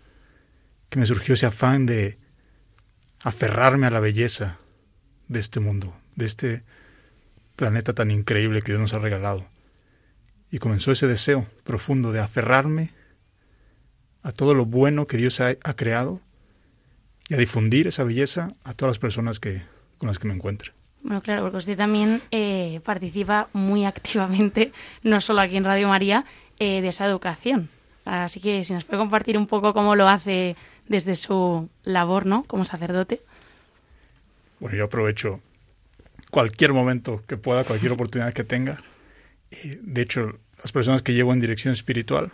que 0.90 1.00
me 1.00 1.06
surgió 1.06 1.36
ese 1.36 1.46
afán 1.46 1.86
de 1.86 2.18
aferrarme 3.22 3.88
a 3.88 3.92
la 3.92 4.00
belleza 4.00 4.60
de 5.28 5.40
este 5.40 5.60
mundo, 5.60 5.96
de 6.16 6.26
este 6.26 6.64
planeta 7.56 7.94
tan 7.94 8.12
increíble 8.12 8.62
que 8.62 8.72
Dios 8.72 8.82
nos 8.82 8.94
ha 8.94 9.00
regalado. 9.00 9.46
Y 10.52 10.60
comenzó 10.60 10.92
ese 10.92 11.08
deseo 11.08 11.48
profundo 11.64 12.12
de 12.12 12.20
aferrarme 12.20 12.92
a 14.22 14.32
todo 14.32 14.54
lo 14.54 14.66
bueno 14.66 15.08
que 15.08 15.18
Dios 15.18 15.42
ha, 15.42 15.56
creado 15.76 16.22
y 17.28 17.34
a 17.34 17.38
difundir 17.38 17.88
esa 17.88 18.04
belleza 18.04 18.54
a 18.64 18.74
todas 18.74 18.92
las 18.92 19.00
personas 19.00 19.40
que, 19.40 19.64
con 19.98 20.08
las 20.08 20.20
que 20.20 20.28
me 20.28 20.34
encuentre. 20.34 20.72
Bueno, 21.02 21.22
claro, 21.22 21.42
porque 21.42 21.58
usted 21.58 21.78
también 21.78 22.22
eh, 22.32 22.80
participa 22.86 23.48
muy 23.54 23.86
activamente, 23.86 24.72
no 25.04 25.20
solo 25.22 25.42
aquí 25.42 25.58
en 25.58 25.66
Radio 25.66 25.90
María, 25.90 26.26
eh, 26.60 26.82
de 26.82 26.88
esa 26.88 27.06
educación. 27.06 27.70
Así 28.06 28.40
que 28.40 28.64
si 28.64 28.74
nos 28.74 28.86
puede 28.86 29.00
compartir 29.00 29.38
un 29.38 29.48
poco 29.48 29.74
cómo 29.74 29.96
lo 29.96 30.08
hace 30.08 30.56
desde 30.88 31.16
su 31.16 31.70
labor, 31.84 32.26
¿no? 32.26 32.44
Como 32.44 32.66
sacerdote. 32.66 33.22
Bueno, 34.60 34.78
yo 34.78 34.86
aprovecho 34.86 35.42
cualquier 36.34 36.74
momento 36.74 37.24
que 37.28 37.38
pueda, 37.38 37.64
cualquier 37.64 37.92
oportunidad 37.92 38.34
que 38.34 38.44
tenga. 38.44 38.82
De 39.84 40.02
hecho, 40.02 40.40
las 40.58 40.72
personas 40.72 41.04
que 41.04 41.14
llevo 41.14 41.32
en 41.32 41.40
dirección 41.40 41.72
espiritual, 41.74 42.32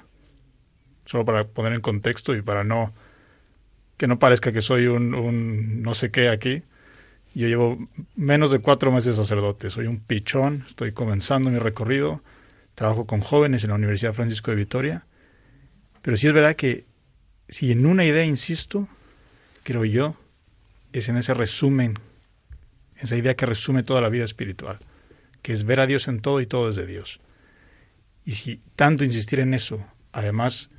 solo 1.06 1.26
para 1.26 1.44
poner 1.44 1.74
en 1.74 1.82
contexto 1.82 2.34
y 2.34 2.42
para 2.42 2.64
no 2.64 2.94
que 3.98 4.08
no 4.08 4.18
parezca 4.18 4.54
que 4.54 4.62
soy 4.62 4.88
un, 4.88 5.82
no 5.84 5.94
sé 5.96 6.12
qué 6.12 6.30
aquí. 6.30 6.64
Yo 7.36 7.50
llevo 7.50 7.90
menos 8.16 8.52
de 8.52 8.60
cuatro 8.60 8.90
meses 8.90 9.18
sacerdote, 9.18 9.70
soy 9.70 9.88
un 9.88 10.00
pichón, 10.00 10.64
estoy 10.66 10.94
comenzando 10.94 11.50
mi 11.50 11.60
recorrido, 11.60 12.24
trabajo 12.76 13.06
con 13.06 13.20
jóvenes 13.20 13.66
en 13.66 13.72
la 13.72 13.76
Universidad 13.76 14.14
Francisco 14.14 14.52
de 14.52 14.58
Vitoria, 14.58 15.06
pero 16.02 16.16
sí 16.16 16.28
es 16.28 16.34
verdad 16.34 16.56
que 16.56 16.86
si 17.50 17.74
en 17.74 17.86
una 17.86 18.06
idea 18.06 18.24
insisto, 18.24 18.88
creo 19.64 19.84
yo, 19.84 20.16
es 20.94 21.10
en 21.10 21.18
ese 21.18 21.34
resumen, 21.34 22.00
esa 23.00 23.16
idea 23.16 23.36
que 23.36 23.46
resume 23.46 23.84
toda 23.84 24.02
la 24.02 24.10
vida 24.10 24.26
espiritual, 24.26 24.80
que 25.42 25.54
es 25.54 25.64
ver 25.64 25.80
a 25.80 25.88
Dios 25.88 26.08
en 26.08 26.22
todo 26.22 26.42
y 26.42 26.46
todo 26.46 26.70
es 26.70 26.76
de 26.76 26.86
Dios. 26.86 27.20
Y 28.26 28.34
si 28.34 28.62
tanto 28.76 29.04
insistir 29.04 29.40
en 29.40 29.54
eso, 29.54 29.86
además 30.12 30.70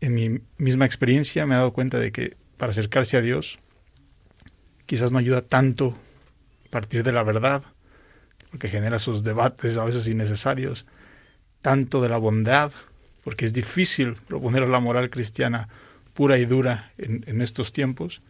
en 0.00 0.14
mi 0.14 0.40
misma 0.58 0.84
experiencia 0.84 1.46
me 1.46 1.54
he 1.54 1.58
dado 1.58 1.72
cuenta 1.72 1.98
de 1.98 2.12
que 2.12 2.36
para 2.56 2.70
acercarse 2.70 3.16
a 3.16 3.22
Dios 3.22 3.58
quizás 4.86 5.10
no 5.10 5.18
ayuda 5.18 5.42
tanto 5.42 5.96
partir 6.70 7.02
de 7.02 7.12
la 7.12 7.22
verdad, 7.22 7.62
porque 8.50 8.68
genera 8.68 8.98
sus 8.98 9.22
debates 9.22 9.76
a 9.76 9.84
veces 9.84 10.06
innecesarios, 10.06 10.86
tanto 11.62 12.02
de 12.02 12.08
la 12.08 12.18
bondad, 12.18 12.70
porque 13.24 13.46
es 13.46 13.52
difícil 13.52 14.14
proponer 14.28 14.68
la 14.68 14.78
moral 14.78 15.10
cristiana 15.10 15.68
pura 16.14 16.38
y 16.38 16.44
dura 16.44 16.92
en, 16.98 17.40
estos 17.40 17.72
tiempos, 17.72 18.22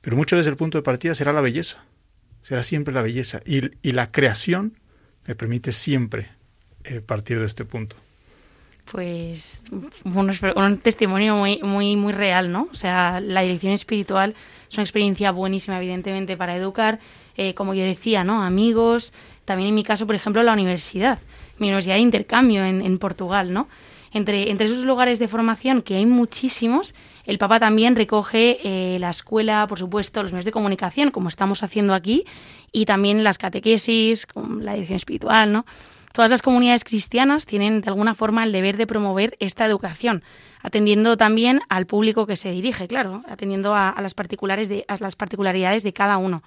pero 0.00 0.16
muchas 0.16 0.38
veces 0.38 0.50
el 0.50 0.56
punto 0.56 0.78
de 0.78 0.82
partida 0.82 1.14
será 1.14 1.32
la 1.32 1.40
belleza, 1.40 1.84
será 2.42 2.62
siempre 2.62 2.94
la 2.94 3.02
belleza, 3.02 3.40
y, 3.44 3.92
la 3.92 4.10
creación 4.10 4.78
me 5.26 5.34
permite 5.34 5.72
siempre 5.72 6.30
eh, 6.84 7.00
partir 7.00 7.38
de 7.38 7.46
este 7.46 7.64
punto 7.64 7.96
pues 8.90 9.62
un, 10.04 10.78
testimonio 10.78 11.36
muy, 11.36 11.60
muy, 11.62 11.96
muy 11.96 12.12
real, 12.12 12.50
¿no? 12.50 12.68
O 12.72 12.74
sea, 12.74 13.20
la 13.20 13.42
dirección 13.42 13.72
espiritual 13.72 14.34
es 14.70 14.74
una 14.76 14.84
experiencia 14.84 15.30
buenísima, 15.30 15.76
evidentemente, 15.78 16.36
para 16.36 16.56
educar, 16.56 16.98
eh, 17.36 17.54
como 17.54 17.74
yo 17.74 17.84
decía, 17.84 18.24
¿no? 18.24 18.42
Amigos, 18.42 19.12
también 19.44 19.70
en 19.70 19.74
mi 19.74 19.84
caso, 19.84 20.06
por 20.06 20.14
ejemplo, 20.14 20.42
la 20.42 20.52
universidad, 20.52 21.18
mi 21.58 21.68
universidad 21.68 21.96
de 21.96 22.00
intercambio 22.00 22.64
en, 22.64 22.80
en 22.80 22.98
Portugal, 22.98 23.52
¿no? 23.52 23.68
Entre, 24.12 24.50
entre 24.50 24.66
esos 24.66 24.84
lugares 24.84 25.18
de 25.18 25.28
formación, 25.28 25.82
que 25.82 25.96
hay 25.96 26.06
muchísimos, 26.06 26.94
el 27.24 27.38
Papa 27.38 27.60
también 27.60 27.94
recoge 27.94 28.58
eh, 28.62 28.98
la 28.98 29.10
escuela, 29.10 29.66
por 29.68 29.78
supuesto, 29.78 30.22
los 30.22 30.32
medios 30.32 30.46
de 30.46 30.52
comunicación, 30.52 31.10
como 31.10 31.28
estamos 31.28 31.62
haciendo 31.62 31.94
aquí, 31.94 32.24
y 32.72 32.86
también 32.86 33.24
las 33.24 33.38
catequesis, 33.38 34.26
con 34.26 34.64
la 34.64 34.74
dirección 34.74 34.96
espiritual, 34.96 35.52
¿no? 35.52 35.66
Todas 36.12 36.30
las 36.30 36.42
comunidades 36.42 36.84
cristianas 36.84 37.46
tienen 37.46 37.80
de 37.80 37.90
alguna 37.90 38.14
forma 38.14 38.42
el 38.42 38.50
deber 38.50 38.76
de 38.76 38.86
promover 38.86 39.36
esta 39.40 39.66
educación, 39.66 40.24
atendiendo 40.62 41.16
también 41.16 41.60
al 41.68 41.86
público 41.86 42.26
que 42.26 42.36
se 42.36 42.50
dirige, 42.50 42.88
claro, 42.88 43.22
atendiendo 43.28 43.74
a, 43.74 43.94
las, 44.00 44.14
particulares 44.14 44.68
de, 44.68 44.84
a 44.88 44.96
las 44.98 45.16
particularidades 45.16 45.82
de 45.82 45.92
cada 45.92 46.16
uno. 46.18 46.42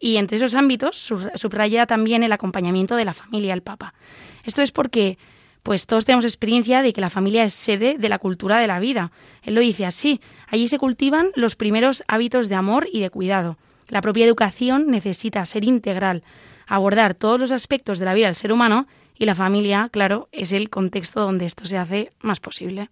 Y 0.00 0.16
entre 0.16 0.36
esos 0.36 0.54
ámbitos 0.54 0.96
subraya 1.34 1.86
también 1.86 2.22
el 2.22 2.32
acompañamiento 2.32 2.96
de 2.96 3.04
la 3.04 3.12
familia 3.12 3.52
al 3.52 3.62
Papa. 3.62 3.94
Esto 4.44 4.62
es 4.62 4.72
porque 4.72 5.18
pues 5.62 5.86
todos 5.86 6.04
tenemos 6.04 6.24
experiencia 6.24 6.82
de 6.82 6.92
que 6.92 7.00
la 7.00 7.10
familia 7.10 7.44
es 7.44 7.54
sede 7.54 7.96
de 7.98 8.08
la 8.08 8.18
cultura 8.18 8.58
de 8.58 8.66
la 8.66 8.80
vida. 8.80 9.12
Él 9.42 9.54
lo 9.54 9.60
dice 9.60 9.86
así, 9.86 10.20
allí 10.48 10.68
se 10.68 10.78
cultivan 10.78 11.30
los 11.34 11.56
primeros 11.56 12.02
hábitos 12.08 12.48
de 12.48 12.56
amor 12.56 12.88
y 12.92 13.00
de 13.00 13.10
cuidado. 13.10 13.58
La 13.88 14.00
propia 14.00 14.24
educación 14.24 14.86
necesita 14.88 15.44
ser 15.46 15.64
integral, 15.64 16.22
abordar 16.66 17.14
todos 17.14 17.38
los 17.38 17.52
aspectos 17.52 17.98
de 17.98 18.06
la 18.06 18.14
vida 18.14 18.26
del 18.26 18.36
ser 18.36 18.52
humano 18.52 18.86
y 19.16 19.26
la 19.26 19.34
familia, 19.34 19.88
claro, 19.92 20.28
es 20.32 20.52
el 20.52 20.70
contexto 20.70 21.20
donde 21.20 21.46
esto 21.46 21.66
se 21.66 21.78
hace 21.78 22.10
más 22.20 22.40
posible. 22.40 22.90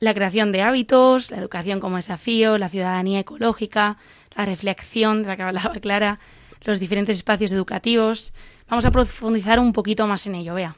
La 0.00 0.14
creación 0.14 0.50
de 0.50 0.62
hábitos, 0.62 1.30
la 1.30 1.36
educación 1.36 1.78
como 1.78 1.96
desafío, 1.96 2.58
la 2.58 2.68
ciudadanía 2.68 3.20
ecológica, 3.20 3.98
la 4.34 4.46
reflexión 4.46 5.22
de 5.22 5.28
la 5.28 5.36
que 5.36 5.42
hablaba 5.42 5.74
Clara, 5.74 6.18
los 6.62 6.80
diferentes 6.80 7.16
espacios 7.16 7.52
educativos. 7.52 8.32
Vamos 8.68 8.84
a 8.86 8.90
profundizar 8.90 9.60
un 9.60 9.72
poquito 9.72 10.06
más 10.06 10.26
en 10.26 10.34
ello, 10.34 10.54
vea. 10.54 10.76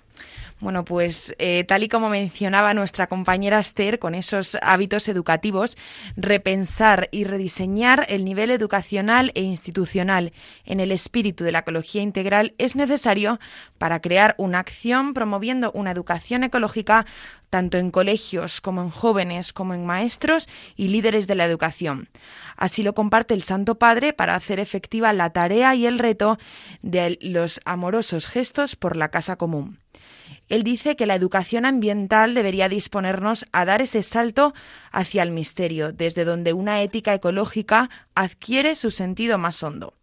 Bueno, 0.62 0.85
pues 0.85 1.35
eh, 1.40 1.64
tal 1.64 1.83
y 1.83 1.88
como 1.88 2.09
mencionaba 2.09 2.73
nuestra 2.73 3.09
compañera 3.09 3.59
Esther, 3.59 3.99
con 3.99 4.14
esos 4.14 4.57
hábitos 4.62 5.09
educativos, 5.09 5.76
repensar 6.16 7.09
y 7.11 7.25
rediseñar 7.25 8.07
el 8.09 8.25
nivel 8.25 8.52
educacional 8.52 9.33
e 9.35 9.40
institucional 9.40 10.33
en 10.64 10.78
el 10.78 10.92
espíritu 10.92 11.42
de 11.42 11.50
la 11.50 11.59
ecología 11.59 12.00
integral 12.00 12.54
es 12.59 12.76
necesario 12.76 13.40
para 13.78 13.99
crear 13.99 14.37
una 14.38 14.61
acción 14.61 15.14
promoviendo 15.14 15.73
una 15.73 15.90
educación 15.90 16.45
ecológica 16.45 17.07
tanto 17.50 17.76
en 17.76 17.90
colegios 17.90 18.61
como 18.61 18.83
en 18.83 18.90
jóvenes, 18.90 19.52
como 19.52 19.75
en 19.75 19.85
maestros 19.85 20.49
y 20.76 20.88
líderes 20.88 21.26
de 21.26 21.35
la 21.35 21.45
educación. 21.45 22.09
Así 22.57 22.85
lo 22.85 22.95
comparte 22.95 23.35
el 23.35 23.42
Santo 23.42 23.81
Padre 23.81 24.12
para 24.12 24.37
hacer 24.37 24.61
efectiva 24.61 25.12
la 25.12 25.31
tarea 25.31 25.75
y 25.75 25.87
el 25.87 25.99
reto 25.99 26.38
de 26.83 27.19
los 27.21 27.61
amorosos 27.64 28.28
gestos 28.28 28.76
por 28.76 28.97
la 28.97 29.09
casa 29.09 29.35
común. 29.35 29.81
Él 30.52 30.64
dice 30.64 30.97
que 30.97 31.06
la 31.06 31.14
educación 31.14 31.64
ambiental 31.64 32.35
debería 32.35 32.68
disponernos 32.68 33.47
a 33.52 33.64
dar 33.64 33.80
ese 33.80 34.02
salto 34.02 34.52
hacia 34.90 35.23
el 35.23 35.30
misterio, 35.30 35.94
desde 35.94 36.26
donde 36.26 36.52
una 36.52 36.82
ética 36.82 37.14
ecológica 37.14 37.88
adquiere 38.14 38.76
su 38.76 38.90
sentido 38.90 39.38
más 39.38 39.62
hondo. 39.62 39.94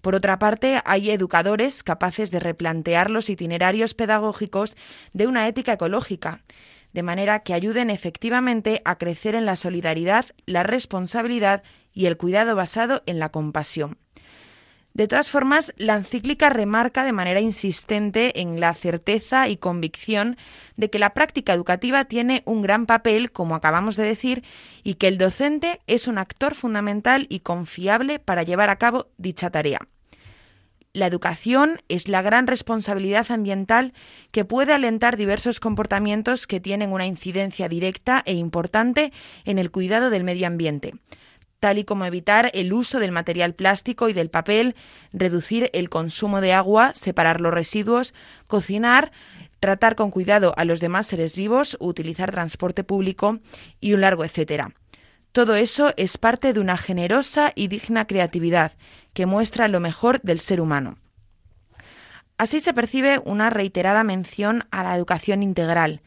Por 0.00 0.14
otra 0.14 0.38
parte, 0.38 0.80
hay 0.84 1.10
educadores 1.10 1.82
capaces 1.82 2.30
de 2.30 2.38
replantear 2.38 3.10
los 3.10 3.28
itinerarios 3.28 3.94
pedagógicos 3.94 4.76
de 5.12 5.26
una 5.26 5.48
ética 5.48 5.72
ecológica, 5.72 6.44
de 6.92 7.02
manera 7.02 7.40
que 7.40 7.54
ayuden 7.54 7.90
efectivamente 7.90 8.82
a 8.84 8.96
crecer 8.96 9.34
en 9.34 9.44
la 9.44 9.56
solidaridad, 9.56 10.26
la 10.46 10.62
responsabilidad 10.62 11.64
y 11.92 12.06
el 12.06 12.16
cuidado 12.16 12.54
basado 12.54 13.02
en 13.06 13.18
la 13.18 13.30
compasión. 13.30 13.98
De 14.92 15.06
todas 15.06 15.30
formas, 15.30 15.72
la 15.76 15.94
encíclica 15.94 16.50
remarca 16.50 17.04
de 17.04 17.12
manera 17.12 17.40
insistente 17.40 18.40
en 18.40 18.58
la 18.58 18.74
certeza 18.74 19.48
y 19.48 19.56
convicción 19.56 20.36
de 20.76 20.90
que 20.90 20.98
la 20.98 21.14
práctica 21.14 21.52
educativa 21.52 22.06
tiene 22.06 22.42
un 22.44 22.60
gran 22.62 22.86
papel, 22.86 23.30
como 23.30 23.54
acabamos 23.54 23.94
de 23.96 24.04
decir, 24.04 24.42
y 24.82 24.94
que 24.94 25.06
el 25.06 25.16
docente 25.16 25.80
es 25.86 26.08
un 26.08 26.18
actor 26.18 26.56
fundamental 26.56 27.26
y 27.28 27.40
confiable 27.40 28.18
para 28.18 28.42
llevar 28.42 28.68
a 28.68 28.76
cabo 28.76 29.06
dicha 29.16 29.50
tarea. 29.50 29.78
La 30.92 31.06
educación 31.06 31.78
es 31.88 32.08
la 32.08 32.20
gran 32.20 32.48
responsabilidad 32.48 33.30
ambiental 33.30 33.94
que 34.32 34.44
puede 34.44 34.72
alentar 34.72 35.16
diversos 35.16 35.60
comportamientos 35.60 36.48
que 36.48 36.58
tienen 36.58 36.90
una 36.90 37.06
incidencia 37.06 37.68
directa 37.68 38.24
e 38.26 38.34
importante 38.34 39.12
en 39.44 39.60
el 39.60 39.70
cuidado 39.70 40.10
del 40.10 40.24
medio 40.24 40.48
ambiente, 40.48 40.94
tal 41.60 41.78
y 41.78 41.84
como 41.84 42.04
evitar 42.04 42.50
el 42.54 42.72
uso 42.72 42.98
del 42.98 43.12
material 43.12 43.54
plástico 43.54 44.08
y 44.08 44.12
del 44.12 44.30
papel, 44.30 44.74
reducir 45.12 45.70
el 45.72 45.88
consumo 45.88 46.40
de 46.40 46.54
agua, 46.54 46.92
separar 46.94 47.40
los 47.40 47.54
residuos, 47.54 48.14
cocinar, 48.46 49.12
tratar 49.60 49.94
con 49.94 50.10
cuidado 50.10 50.54
a 50.56 50.64
los 50.64 50.80
demás 50.80 51.06
seres 51.06 51.36
vivos, 51.36 51.76
utilizar 51.78 52.30
transporte 52.32 52.82
público 52.82 53.38
y 53.80 53.92
un 53.92 54.00
largo 54.00 54.24
etcétera. 54.24 54.72
Todo 55.32 55.54
eso 55.54 55.92
es 55.96 56.18
parte 56.18 56.52
de 56.52 56.58
una 56.58 56.76
generosa 56.76 57.52
y 57.54 57.68
digna 57.68 58.06
creatividad 58.06 58.72
que 59.12 59.26
muestra 59.26 59.68
lo 59.68 59.78
mejor 59.78 60.20
del 60.22 60.40
ser 60.40 60.60
humano. 60.60 60.98
Así 62.36 62.58
se 62.58 62.72
percibe 62.72 63.20
una 63.24 63.50
reiterada 63.50 64.02
mención 64.02 64.64
a 64.70 64.82
la 64.82 64.96
educación 64.96 65.42
integral. 65.42 66.00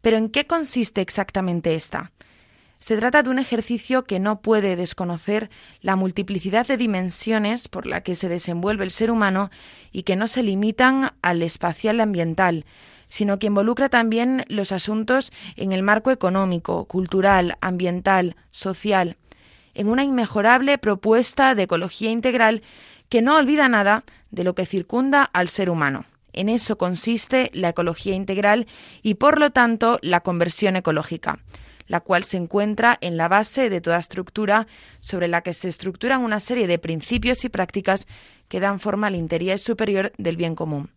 Pero 0.00 0.16
¿en 0.16 0.30
qué 0.30 0.46
consiste 0.46 1.02
exactamente 1.02 1.74
esta? 1.74 2.10
Se 2.84 2.98
trata 2.98 3.22
de 3.22 3.30
un 3.30 3.38
ejercicio 3.38 4.04
que 4.04 4.20
no 4.20 4.42
puede 4.42 4.76
desconocer 4.76 5.48
la 5.80 5.96
multiplicidad 5.96 6.66
de 6.66 6.76
dimensiones 6.76 7.66
por 7.66 7.86
la 7.86 8.02
que 8.02 8.14
se 8.14 8.28
desenvuelve 8.28 8.84
el 8.84 8.90
ser 8.90 9.10
humano 9.10 9.50
y 9.90 10.02
que 10.02 10.16
no 10.16 10.26
se 10.26 10.42
limitan 10.42 11.12
al 11.22 11.40
espacial 11.40 11.98
ambiental, 12.02 12.66
sino 13.08 13.38
que 13.38 13.46
involucra 13.46 13.88
también 13.88 14.44
los 14.48 14.70
asuntos 14.70 15.32
en 15.56 15.72
el 15.72 15.82
marco 15.82 16.10
económico, 16.10 16.84
cultural, 16.84 17.56
ambiental, 17.62 18.36
social, 18.50 19.16
en 19.72 19.88
una 19.88 20.04
inmejorable 20.04 20.76
propuesta 20.76 21.54
de 21.54 21.62
ecología 21.62 22.10
integral 22.10 22.62
que 23.08 23.22
no 23.22 23.38
olvida 23.38 23.66
nada 23.66 24.04
de 24.30 24.44
lo 24.44 24.54
que 24.54 24.66
circunda 24.66 25.24
al 25.24 25.48
ser 25.48 25.70
humano. 25.70 26.04
En 26.34 26.50
eso 26.50 26.76
consiste 26.76 27.50
la 27.54 27.70
ecología 27.70 28.14
integral 28.14 28.66
y, 29.02 29.14
por 29.14 29.38
lo 29.38 29.52
tanto, 29.52 29.98
la 30.02 30.20
conversión 30.20 30.76
ecológica 30.76 31.38
la 31.86 32.00
cual 32.00 32.24
se 32.24 32.36
encuentra 32.36 32.98
en 33.00 33.16
la 33.16 33.28
base 33.28 33.70
de 33.70 33.80
toda 33.80 33.98
estructura 33.98 34.66
sobre 35.00 35.28
la 35.28 35.42
que 35.42 35.54
se 35.54 35.68
estructuran 35.68 36.22
una 36.22 36.40
serie 36.40 36.66
de 36.66 36.78
principios 36.78 37.44
y 37.44 37.48
prácticas 37.48 38.06
que 38.48 38.60
dan 38.60 38.80
forma 38.80 39.08
al 39.08 39.16
interés 39.16 39.62
superior 39.62 40.12
del 40.18 40.36
bien 40.36 40.54
común. 40.54 40.90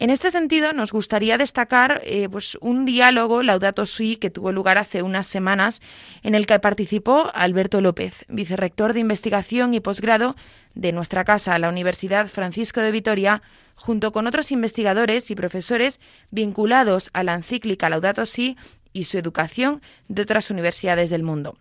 En 0.00 0.10
este 0.10 0.30
sentido, 0.30 0.72
nos 0.72 0.92
gustaría 0.92 1.38
destacar 1.38 2.02
eh, 2.04 2.28
pues, 2.28 2.56
un 2.60 2.84
diálogo 2.84 3.42
Laudato 3.42 3.84
Si 3.84 4.14
que 4.14 4.30
tuvo 4.30 4.52
lugar 4.52 4.78
hace 4.78 5.02
unas 5.02 5.26
semanas 5.26 5.82
en 6.22 6.36
el 6.36 6.46
que 6.46 6.60
participó 6.60 7.32
Alberto 7.34 7.80
López, 7.80 8.24
vicerrector 8.28 8.92
de 8.92 9.00
investigación 9.00 9.74
y 9.74 9.80
posgrado 9.80 10.36
de 10.76 10.92
nuestra 10.92 11.24
casa, 11.24 11.58
la 11.58 11.68
Universidad 11.68 12.28
Francisco 12.28 12.80
de 12.80 12.92
Vitoria, 12.92 13.42
junto 13.74 14.12
con 14.12 14.28
otros 14.28 14.52
investigadores 14.52 15.32
y 15.32 15.34
profesores 15.34 15.98
vinculados 16.30 17.10
a 17.12 17.24
la 17.24 17.34
encíclica 17.34 17.88
Laudato 17.88 18.24
Si 18.24 18.56
y 18.98 19.04
su 19.04 19.16
educación 19.16 19.80
de 20.08 20.22
otras 20.22 20.50
universidades 20.50 21.08
del 21.08 21.22
mundo. 21.22 21.56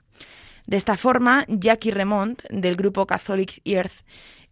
De 0.66 0.76
esta 0.76 0.98
forma, 0.98 1.46
Jackie 1.48 1.92
Remont, 1.92 2.42
del 2.50 2.76
grupo 2.76 3.06
Catholic 3.06 3.62
Earth, 3.64 4.04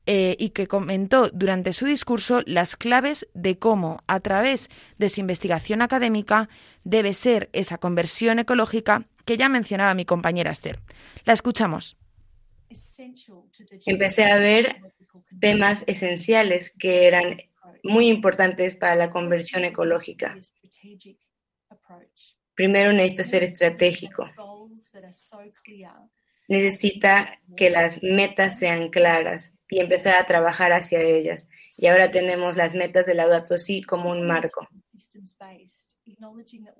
eh, 0.06 0.36
y 0.38 0.52
que 0.52 0.68
comentó 0.68 1.30
durante 1.30 1.74
su 1.74 1.86
discurso 1.86 2.44
las 2.46 2.76
claves 2.76 3.28
de 3.34 3.58
cómo, 3.58 4.04
a 4.06 4.20
través 4.20 4.70
de 5.00 5.10
su 5.10 5.20
investigación 5.20 5.82
académica, 5.82 6.48
debe 6.84 7.14
ser 7.14 7.50
esa 7.54 7.80
conversión 7.80 8.38
ecológica 8.38 9.08
que 9.26 9.36
ya 9.36 9.50
mencionaba 9.50 9.96
mi 9.96 10.06
compañera 10.06 10.52
Esther. 10.52 10.80
La 11.26 11.34
escuchamos. 11.34 11.98
Empecé 13.88 14.26
a 14.26 14.38
ver 14.38 14.76
temas 15.40 15.84
esenciales 15.88 16.70
que 16.78 17.08
eran 17.08 17.38
muy 17.82 18.08
importantes 18.08 18.76
para 18.76 18.96
la 18.96 19.10
conversión 19.10 19.66
ecológica. 19.66 20.36
Primero 22.56 22.94
necesita 22.94 23.24
ser 23.24 23.44
estratégico. 23.44 24.30
Necesita 26.48 27.40
que 27.58 27.70
las 27.70 28.02
metas 28.04 28.60
sean 28.60 28.90
claras 28.90 29.52
y 29.70 29.80
empezar 29.80 30.16
a 30.16 30.26
trabajar 30.26 30.74
hacia 30.74 31.02
ellas. 31.02 31.48
Y 31.78 31.88
ahora 31.88 32.12
tenemos 32.12 32.56
las 32.56 32.76
metas 32.76 33.06
de 33.06 33.16
Laudato 33.16 33.58
Si 33.58 33.82
como 33.82 34.12
un 34.12 34.26
marco. 34.26 34.68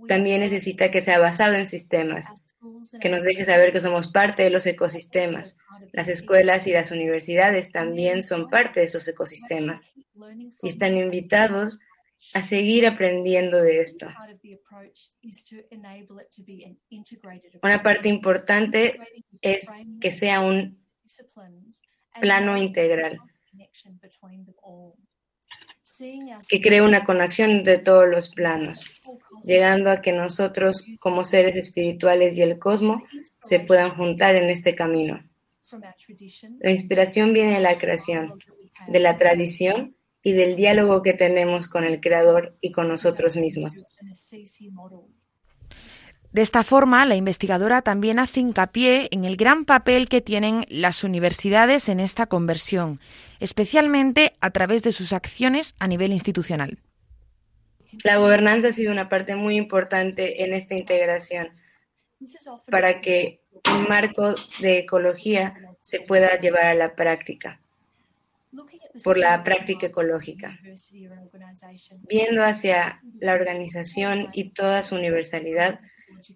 También 0.08 0.40
necesita 0.40 0.92
que 0.92 1.02
sea 1.02 1.20
basado 1.20 1.56
en 1.56 1.66
sistemas, 1.66 2.28
que 3.02 3.10
nos 3.10 3.24
deje 3.24 3.44
saber 3.44 3.74
que 3.74 3.82
somos 3.82 4.12
parte 4.12 4.44
de 4.44 4.50
los 4.50 4.66
ecosistemas. 4.66 5.58
Las 5.92 6.08
escuelas 6.08 6.68
y 6.68 6.72
las 6.72 6.92
universidades 6.92 7.72
también 7.72 8.24
son 8.24 8.50
parte 8.50 8.80
de 8.80 8.86
esos 8.86 9.08
ecosistemas 9.08 9.90
y 10.62 10.70
están 10.70 10.96
invitados 10.96 11.80
a 12.34 12.42
seguir 12.42 12.88
aprendiendo 12.88 13.62
de 13.62 13.82
esto. 13.82 14.08
Una 17.62 17.84
parte 17.84 18.10
importante 18.10 19.00
es 19.42 19.68
que 20.00 20.12
sea 20.12 20.42
un 20.42 20.84
plano 22.20 22.58
integral, 22.58 23.20
que 26.50 26.62
cree 26.62 26.82
una 26.82 27.06
conexión 27.06 27.64
de 27.64 27.78
todos 27.78 28.08
los 28.08 28.30
planos, 28.30 28.86
llegando 29.44 29.92
a 29.92 30.02
que 30.02 30.12
nosotros 30.12 30.86
como 31.00 31.24
seres 31.24 31.56
espirituales 31.56 32.38
y 32.38 32.42
el 32.42 32.60
cosmos 32.60 33.04
se 33.44 33.60
puedan 33.60 33.96
juntar 33.96 34.36
en 34.36 34.50
este 34.50 34.76
camino. 34.76 35.24
La 36.60 36.72
inspiración 36.72 37.34
viene 37.34 37.56
de 37.56 37.62
la 37.62 37.78
creación, 37.78 38.40
de 38.88 39.00
la 39.00 39.18
tradición 39.18 39.95
y 40.26 40.34
del 40.34 40.56
diálogo 40.56 41.04
que 41.04 41.14
tenemos 41.14 41.68
con 41.68 41.84
el 41.84 42.02
Creador 42.02 42.58
y 42.60 42.72
con 42.72 42.88
nosotros 42.88 43.38
mismos. 43.38 43.86
De 46.32 46.42
esta 46.42 46.64
forma, 46.64 47.06
la 47.06 47.16
investigadora 47.16 47.84
también 47.84 48.18
hace 48.18 48.40
hincapié 48.40 49.08
en 49.12 49.24
el 49.24 49.38
gran 49.38 49.66
papel 49.66 50.10
que 50.10 50.22
tienen 50.22 50.66
las 50.68 51.04
universidades 51.04 51.90
en 51.90 52.00
esta 52.00 52.26
conversión, 52.26 53.00
especialmente 53.40 54.34
a 54.42 54.50
través 54.50 54.82
de 54.82 54.94
sus 54.94 55.14
acciones 55.14 55.76
a 55.78 55.88
nivel 55.88 56.12
institucional. 56.12 56.80
La 58.04 58.18
gobernanza 58.18 58.70
ha 58.70 58.74
sido 58.74 58.92
una 58.92 59.10
parte 59.10 59.36
muy 59.36 59.56
importante 59.56 60.44
en 60.44 60.56
esta 60.56 60.74
integración 60.74 61.50
para 62.72 63.00
que 63.00 63.42
un 63.72 63.84
marco 63.84 64.34
de 64.60 64.80
ecología 64.80 65.54
se 65.82 66.02
pueda 66.02 66.40
llevar 66.40 66.66
a 66.66 66.74
la 66.74 66.96
práctica 66.96 67.62
por 69.04 69.18
la 69.18 69.44
práctica 69.44 69.88
ecológica, 69.88 70.60
viendo 72.08 72.44
hacia 72.44 73.02
la 73.20 73.34
organización 73.34 74.30
y 74.34 74.50
toda 74.50 74.84
su 74.84 74.96
universalidad, 74.96 75.80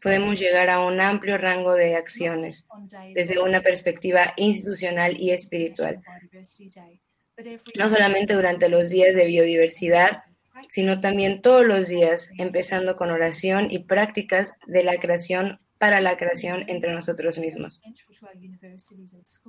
podemos 0.01 0.39
llegar 0.39 0.69
a 0.69 0.86
un 0.86 0.99
amplio 0.99 1.38
rango 1.38 1.73
de 1.73 1.95
acciones 1.95 2.65
desde 3.13 3.39
una 3.39 3.62
perspectiva 3.62 4.34
institucional 4.38 5.19
y 5.19 5.32
espiritual. 5.32 5.99
No 7.75 7.89
solamente 7.89 8.34
durante 8.34 8.69
los 8.69 8.89
días 8.89 9.15
de 9.15 9.25
biodiversidad, 9.25 10.23
sino 10.69 10.99
también 10.99 11.41
todos 11.41 11.65
los 11.65 11.88
días, 11.88 12.29
empezando 12.38 12.97
con 12.97 13.12
oración 13.12 13.71
y 13.71 13.79
prácticas 13.79 14.53
de 14.67 14.84
la 14.84 14.97
creación 14.97 15.60
para 15.79 16.01
la 16.01 16.17
creación 16.17 16.65
entre 16.67 16.93
nosotros 16.93 17.39
mismos. 17.39 17.81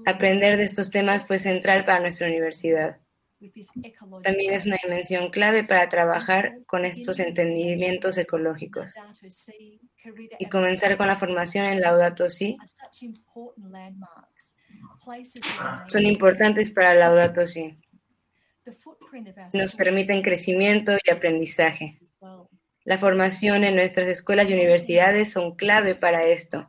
Aprender 0.07 0.57
de 0.57 0.65
estos 0.65 0.91
temas 0.91 1.27
fue 1.27 1.39
central 1.39 1.85
para 1.85 2.01
nuestra 2.01 2.29
universidad. 2.29 2.99
También 4.23 4.55
es 4.55 4.67
una 4.67 4.77
dimensión 4.83 5.31
clave 5.31 5.65
para 5.65 5.89
trabajar 5.89 6.59
con 6.67 6.85
estos 6.85 7.19
entendimientos 7.19 8.19
ecológicos 8.19 8.93
y 10.39 10.47
comenzar 10.47 10.97
con 10.97 11.07
la 11.07 11.19
formación 11.19 11.67
en 11.67 11.81
Laudato 11.81 12.29
Si 12.29 12.57
son 15.89 16.05
importantes 16.05 16.71
para 16.71 16.95
Laudato 16.95 17.47
Si. 17.47 17.75
Nos 19.55 19.75
permiten 19.75 20.23
crecimiento 20.23 20.93
y 21.03 21.11
aprendizaje. 21.11 21.99
La 22.85 22.99
formación 22.99 23.65
en 23.65 23.75
nuestras 23.75 24.09
escuelas 24.09 24.49
y 24.49 24.55
universidades 24.55 25.33
son 25.33 25.55
clave 25.55 25.95
para 25.95 26.25
esto. 26.25 26.67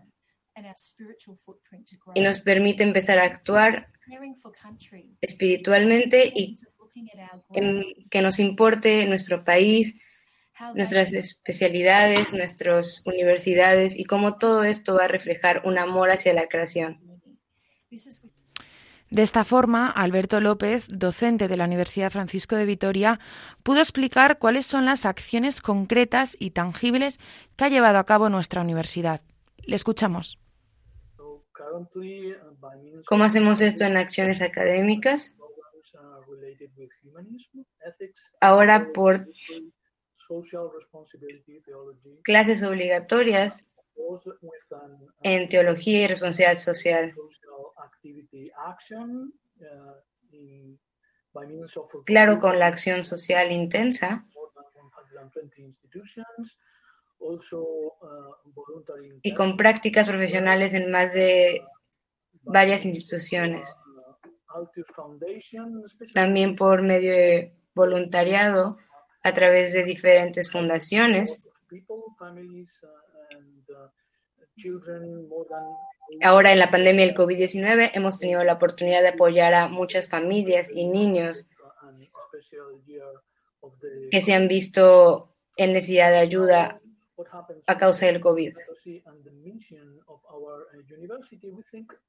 Y 2.13 2.21
nos 2.21 2.41
permite 2.41 2.83
empezar 2.83 3.19
a 3.19 3.25
actuar 3.25 3.87
espiritualmente 5.21 6.31
y 6.35 6.57
que 8.09 8.21
nos 8.21 8.39
importe 8.39 9.05
nuestro 9.07 9.43
país, 9.43 9.95
nuestras 10.75 11.13
especialidades, 11.13 12.33
nuestras 12.33 13.03
universidades 13.05 13.97
y 13.97 14.03
cómo 14.03 14.37
todo 14.37 14.63
esto 14.63 14.95
va 14.95 15.05
a 15.05 15.07
reflejar 15.07 15.61
un 15.65 15.77
amor 15.77 16.11
hacia 16.11 16.33
la 16.33 16.47
creación. 16.47 16.99
De 19.11 19.23
esta 19.23 19.43
forma, 19.43 19.89
Alberto 19.89 20.39
López, 20.39 20.87
docente 20.87 21.49
de 21.49 21.57
la 21.57 21.65
Universidad 21.65 22.11
Francisco 22.11 22.55
de 22.55 22.65
Vitoria, 22.65 23.19
pudo 23.61 23.81
explicar 23.81 24.39
cuáles 24.39 24.65
son 24.65 24.85
las 24.85 25.05
acciones 25.05 25.61
concretas 25.61 26.37
y 26.39 26.51
tangibles 26.51 27.19
que 27.57 27.65
ha 27.65 27.67
llevado 27.67 27.97
a 27.99 28.05
cabo 28.05 28.29
nuestra 28.29 28.61
universidad. 28.61 29.19
Le 29.63 29.75
escuchamos. 29.75 30.39
¿Cómo 33.05 33.25
hacemos 33.25 33.59
esto 33.59 33.83
en 33.83 33.97
acciones 33.97 34.41
académicas? 34.41 35.35
Ahora 38.39 38.93
por 38.93 39.27
clases 42.23 42.63
obligatorias 42.63 43.67
en 45.21 45.49
teología 45.49 46.03
y 46.03 46.07
responsabilidad 46.07 46.57
social. 46.57 47.13
Claro, 52.05 52.39
con 52.39 52.59
la 52.59 52.67
acción 52.67 53.03
social 53.03 53.51
intensa 53.51 54.25
y 59.21 59.33
con 59.33 59.57
prácticas 59.57 60.07
profesionales 60.07 60.73
en 60.73 60.91
más 60.91 61.13
de 61.13 61.61
varias 62.43 62.85
instituciones. 62.85 63.75
También 66.13 66.55
por 66.55 66.81
medio 66.81 67.11
de 67.11 67.53
voluntariado 67.73 68.77
a 69.23 69.33
través 69.33 69.71
de 69.71 69.83
diferentes 69.83 70.51
fundaciones. 70.51 71.43
Ahora 76.21 76.51
en 76.51 76.59
la 76.59 76.69
pandemia 76.69 77.05
del 77.05 77.15
COVID-19 77.15 77.91
hemos 77.93 78.19
tenido 78.19 78.43
la 78.43 78.53
oportunidad 78.53 79.01
de 79.01 79.09
apoyar 79.09 79.53
a 79.53 79.67
muchas 79.67 80.09
familias 80.09 80.69
y 80.73 80.85
niños 80.85 81.49
que 84.09 84.21
se 84.21 84.33
han 84.33 84.47
visto 84.47 85.33
en 85.57 85.73
necesidad 85.73 86.11
de 86.11 86.17
ayuda 86.17 86.81
a 87.67 87.77
causa 87.77 88.07
del 88.07 88.19
COVID. 88.19 88.55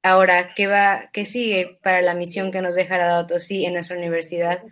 Ahora, 0.02 0.54
¿qué, 0.54 0.66
va, 0.66 1.10
¿qué 1.12 1.26
sigue 1.26 1.78
para 1.82 2.02
la 2.02 2.14
misión 2.14 2.50
que 2.50 2.62
nos 2.62 2.74
deja 2.74 2.98
la 2.98 3.06
Laudato 3.06 3.38
Si 3.38 3.64
en 3.64 3.74
nuestra 3.74 3.96
universidad? 3.96 4.62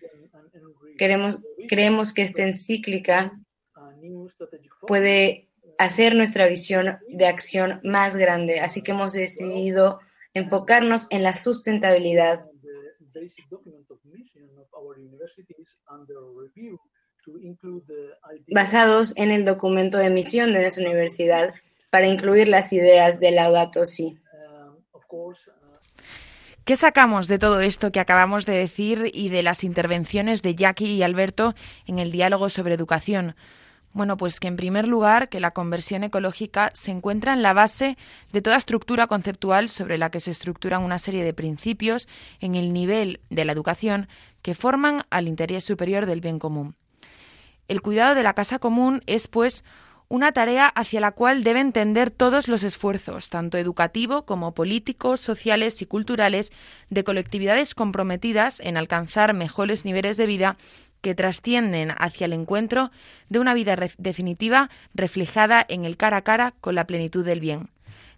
Queremos, 0.99 1.39
creemos 1.69 2.13
que 2.13 2.23
esta 2.23 2.43
encíclica 2.43 3.39
puede 4.87 5.50
hacer 5.81 6.15
nuestra 6.15 6.47
visión 6.47 6.99
de 7.09 7.27
acción 7.27 7.81
más 7.83 8.15
grande, 8.15 8.61
así 8.61 8.83
que 8.83 8.91
hemos 8.91 9.15
decidido 9.15 9.99
enfocarnos 10.35 11.07
en 11.09 11.23
la 11.23 11.39
sustentabilidad 11.39 12.43
basados 18.53 19.15
en 19.17 19.31
el 19.31 19.47
documento 19.47 19.97
de 19.97 20.11
misión 20.11 20.53
de 20.53 20.61
nuestra 20.61 20.85
universidad 20.85 21.55
para 21.89 22.09
incluir 22.09 22.49
las 22.49 22.75
ideas 22.75 23.19
de 23.19 23.31
Laudato 23.31 23.87
Si. 23.87 24.19
¿Qué 26.67 26.77
sacamos 26.77 27.27
de 27.27 27.39
todo 27.39 27.61
esto 27.61 27.91
que 27.91 28.01
acabamos 28.01 28.45
de 28.45 28.53
decir 28.53 29.11
y 29.15 29.31
de 29.31 29.43
las 29.43 29.65
intervenciones 29.65 30.43
de 30.43 30.55
Jackie 30.55 30.93
y 30.93 31.03
Alberto 31.03 31.55
en 31.87 31.99
el 31.99 32.13
diálogo 32.13 32.51
sobre 32.51 32.75
educación? 32.75 33.35
Bueno, 33.93 34.17
pues 34.17 34.39
que 34.39 34.47
en 34.47 34.57
primer 34.57 34.87
lugar 34.87 35.29
que 35.29 35.41
la 35.41 35.51
conversión 35.51 36.05
ecológica 36.05 36.71
se 36.75 36.93
encuentra 36.93 37.33
en 37.33 37.43
la 37.43 37.53
base 37.53 37.99
de 38.33 38.41
toda 38.41 38.57
estructura 38.57 39.09
conceptual 39.09 39.69
sobre 39.69 39.99
la 39.99 40.11
que 40.11 40.21
se 40.21 40.31
estructuran 40.31 40.85
una 40.85 41.01
serie 41.01 41.25
de 41.25 41.35
principios 41.35 42.07
en 42.39 42.55
el 42.55 42.73
nivel 42.73 43.21
de 43.31 43.45
la 43.45 43.53
educación 43.53 44.09
que 44.43 44.55
forman 44.55 45.03
al 45.11 45.27
interés 45.27 45.65
superior 45.65 46.07
del 46.07 46.21
bien 46.21 46.39
común. 46.39 46.77
El 47.67 47.83
cuidado 47.83 48.15
de 48.15 48.23
la 48.23 48.35
casa 48.35 48.61
común 48.61 49.03
es, 49.07 49.27
pues, 49.27 49.65
una 50.09 50.33
tarea 50.33 50.67
hacia 50.67 50.99
la 50.99 51.13
cual 51.13 51.45
deben 51.45 51.73
tender 51.73 52.11
todos 52.11 52.49
los 52.49 52.65
esfuerzos, 52.65 53.29
tanto 53.29 53.59
educativo 53.59 54.27
como 54.27 54.55
políticos, 54.55 55.21
sociales 55.21 55.83
y 55.83 55.87
culturales, 55.87 56.51
de 56.91 57.05
colectividades 57.05 57.77
comprometidas 57.77 58.59
en 58.59 58.77
alcanzar 58.77 59.35
mejores 59.35 59.85
niveles 59.85 60.17
de 60.17 60.27
vida 60.27 60.57
que 61.01 61.15
trascienden 61.15 61.93
hacia 61.99 62.27
el 62.27 62.33
encuentro 62.33 62.91
de 63.29 63.39
una 63.39 63.55
vida 63.55 63.77
definitiva 63.99 64.71
reflejada 64.95 65.65
en 65.69 65.85
el 65.85 65.97
cara 65.97 66.19
a 66.19 66.23
cara 66.23 66.55
con 66.61 66.75
la 66.75 66.87
plenitud 66.87 67.25
del 67.25 67.41
bien. 67.41 67.71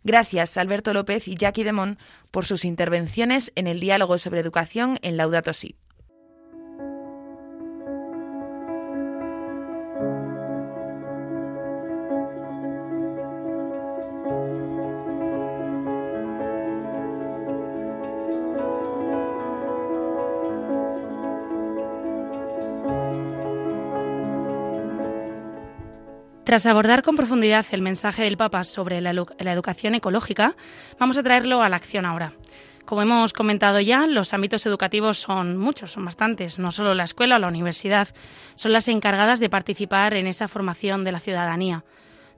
Gracias 0.04 0.56
Alberto 0.56 0.92
López 0.92 1.28
y 1.28 1.36
Jackie 1.36 1.64
Demón 1.64 1.98
por 2.30 2.44
sus 2.44 2.64
intervenciones 2.64 3.52
en 3.54 3.66
el 3.66 3.78
diálogo 3.80 4.18
sobre 4.18 4.40
educación 4.40 4.98
en 5.02 5.16
Laudato 5.16 5.52
Si. 5.52 5.76
Tras 26.52 26.66
abordar 26.66 27.02
con 27.02 27.16
profundidad 27.16 27.64
el 27.70 27.80
mensaje 27.80 28.24
del 28.24 28.36
Papa 28.36 28.62
sobre 28.64 29.00
la, 29.00 29.12
educación 29.12 29.94
ecológica, 29.94 30.54
vamos 30.98 31.16
a 31.16 31.22
traerlo 31.22 31.62
a 31.62 31.70
la 31.70 31.76
acción 31.76 32.04
ahora. 32.04 32.34
Como 32.84 33.00
hemos 33.00 33.32
comentado 33.32 33.80
ya, 33.80 34.06
los 34.06 34.34
ámbitos 34.34 34.66
educativos 34.66 35.16
son 35.16 35.56
muchos, 35.56 35.92
son 35.92 36.04
bastantes. 36.04 36.58
No 36.58 36.70
solo 36.70 36.94
la 36.94 37.04
escuela 37.04 37.36
o 37.36 37.38
la 37.38 37.48
universidad 37.48 38.08
son 38.54 38.74
las 38.74 38.88
encargadas 38.88 39.40
de 39.40 39.48
participar 39.48 40.12
en 40.12 40.26
esa 40.26 40.46
formación 40.46 41.04
de 41.04 41.12
la 41.12 41.20
ciudadanía. 41.20 41.84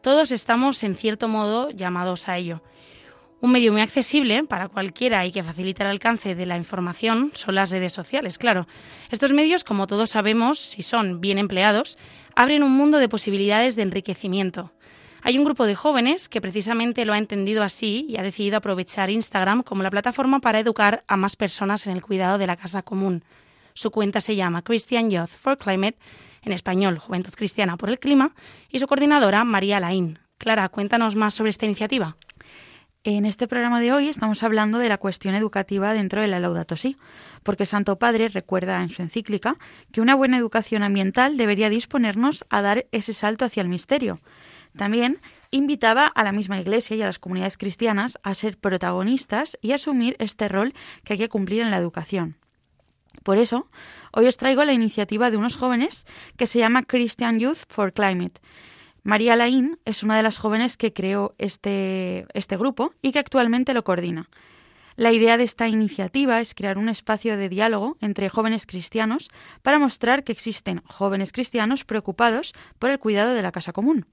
Todos 0.00 0.30
estamos, 0.30 0.84
en 0.84 0.94
cierto 0.94 1.26
modo, 1.26 1.70
llamados 1.70 2.28
a 2.28 2.36
ello. 2.36 2.62
Un 3.44 3.52
medio 3.52 3.72
muy 3.72 3.82
accesible 3.82 4.44
para 4.44 4.68
cualquiera 4.68 5.26
y 5.26 5.30
que 5.30 5.42
facilita 5.42 5.84
el 5.84 5.90
alcance 5.90 6.34
de 6.34 6.46
la 6.46 6.56
información 6.56 7.30
son 7.34 7.56
las 7.56 7.70
redes 7.70 7.92
sociales, 7.92 8.38
claro. 8.38 8.66
Estos 9.10 9.34
medios, 9.34 9.64
como 9.64 9.86
todos 9.86 10.08
sabemos, 10.08 10.58
si 10.58 10.80
son 10.80 11.20
bien 11.20 11.36
empleados, 11.36 11.98
abren 12.34 12.62
un 12.62 12.72
mundo 12.72 12.96
de 12.96 13.10
posibilidades 13.10 13.76
de 13.76 13.82
enriquecimiento. 13.82 14.72
Hay 15.20 15.36
un 15.36 15.44
grupo 15.44 15.66
de 15.66 15.74
jóvenes 15.74 16.30
que 16.30 16.40
precisamente 16.40 17.04
lo 17.04 17.12
ha 17.12 17.18
entendido 17.18 17.62
así 17.62 18.06
y 18.08 18.16
ha 18.16 18.22
decidido 18.22 18.56
aprovechar 18.56 19.10
Instagram 19.10 19.62
como 19.62 19.82
la 19.82 19.90
plataforma 19.90 20.40
para 20.40 20.60
educar 20.60 21.04
a 21.06 21.18
más 21.18 21.36
personas 21.36 21.86
en 21.86 21.92
el 21.92 22.00
cuidado 22.00 22.38
de 22.38 22.46
la 22.46 22.56
casa 22.56 22.80
común. 22.80 23.24
Su 23.74 23.90
cuenta 23.90 24.22
se 24.22 24.36
llama 24.36 24.62
Christian 24.62 25.10
Youth 25.10 25.28
for 25.28 25.58
Climate, 25.58 25.98
en 26.40 26.52
español 26.52 26.98
Juventud 26.98 27.34
Cristiana 27.34 27.76
por 27.76 27.90
el 27.90 27.98
Clima, 27.98 28.34
y 28.70 28.78
su 28.78 28.86
coordinadora 28.86 29.44
María 29.44 29.80
Laín. 29.80 30.18
Clara, 30.38 30.70
cuéntanos 30.70 31.14
más 31.14 31.34
sobre 31.34 31.50
esta 31.50 31.66
iniciativa. 31.66 32.16
En 33.06 33.26
este 33.26 33.46
programa 33.46 33.82
de 33.82 33.92
hoy 33.92 34.08
estamos 34.08 34.42
hablando 34.42 34.78
de 34.78 34.88
la 34.88 34.96
cuestión 34.96 35.34
educativa 35.34 35.92
dentro 35.92 36.22
de 36.22 36.26
la 36.26 36.40
Laudato 36.40 36.74
Si, 36.74 36.96
porque 37.42 37.64
el 37.64 37.68
Santo 37.68 37.98
Padre 37.98 38.28
recuerda 38.28 38.80
en 38.80 38.88
su 38.88 39.02
encíclica 39.02 39.58
que 39.92 40.00
una 40.00 40.14
buena 40.14 40.38
educación 40.38 40.82
ambiental 40.82 41.36
debería 41.36 41.68
disponernos 41.68 42.46
a 42.48 42.62
dar 42.62 42.86
ese 42.92 43.12
salto 43.12 43.44
hacia 43.44 43.60
el 43.60 43.68
misterio. 43.68 44.16
También 44.74 45.20
invitaba 45.50 46.06
a 46.06 46.24
la 46.24 46.32
misma 46.32 46.58
Iglesia 46.58 46.96
y 46.96 47.02
a 47.02 47.06
las 47.06 47.18
comunidades 47.18 47.58
cristianas 47.58 48.18
a 48.22 48.32
ser 48.32 48.56
protagonistas 48.56 49.58
y 49.60 49.72
asumir 49.72 50.16
este 50.18 50.48
rol 50.48 50.72
que 51.04 51.12
hay 51.12 51.18
que 51.18 51.28
cumplir 51.28 51.60
en 51.60 51.70
la 51.70 51.76
educación. 51.76 52.38
Por 53.22 53.36
eso, 53.36 53.68
hoy 54.12 54.28
os 54.28 54.38
traigo 54.38 54.64
la 54.64 54.72
iniciativa 54.72 55.30
de 55.30 55.36
unos 55.36 55.56
jóvenes 55.56 56.06
que 56.38 56.46
se 56.46 56.58
llama 56.58 56.84
Christian 56.84 57.38
Youth 57.38 57.64
for 57.68 57.92
Climate 57.92 58.40
María 59.06 59.36
Laín 59.36 59.78
es 59.84 60.02
una 60.02 60.16
de 60.16 60.22
las 60.22 60.38
jóvenes 60.38 60.78
que 60.78 60.94
creó 60.94 61.34
este, 61.36 62.26
este 62.32 62.56
grupo 62.56 62.94
y 63.02 63.12
que 63.12 63.18
actualmente 63.18 63.74
lo 63.74 63.84
coordina. 63.84 64.30
La 64.96 65.12
idea 65.12 65.36
de 65.36 65.44
esta 65.44 65.68
iniciativa 65.68 66.40
es 66.40 66.54
crear 66.54 66.78
un 66.78 66.88
espacio 66.88 67.36
de 67.36 67.50
diálogo 67.50 67.98
entre 68.00 68.30
jóvenes 68.30 68.64
cristianos 68.64 69.28
para 69.60 69.78
mostrar 69.78 70.24
que 70.24 70.32
existen 70.32 70.80
jóvenes 70.84 71.32
cristianos 71.32 71.84
preocupados 71.84 72.54
por 72.78 72.88
el 72.88 72.98
cuidado 72.98 73.34
de 73.34 73.42
la 73.42 73.52
casa 73.52 73.74
común. 73.74 74.06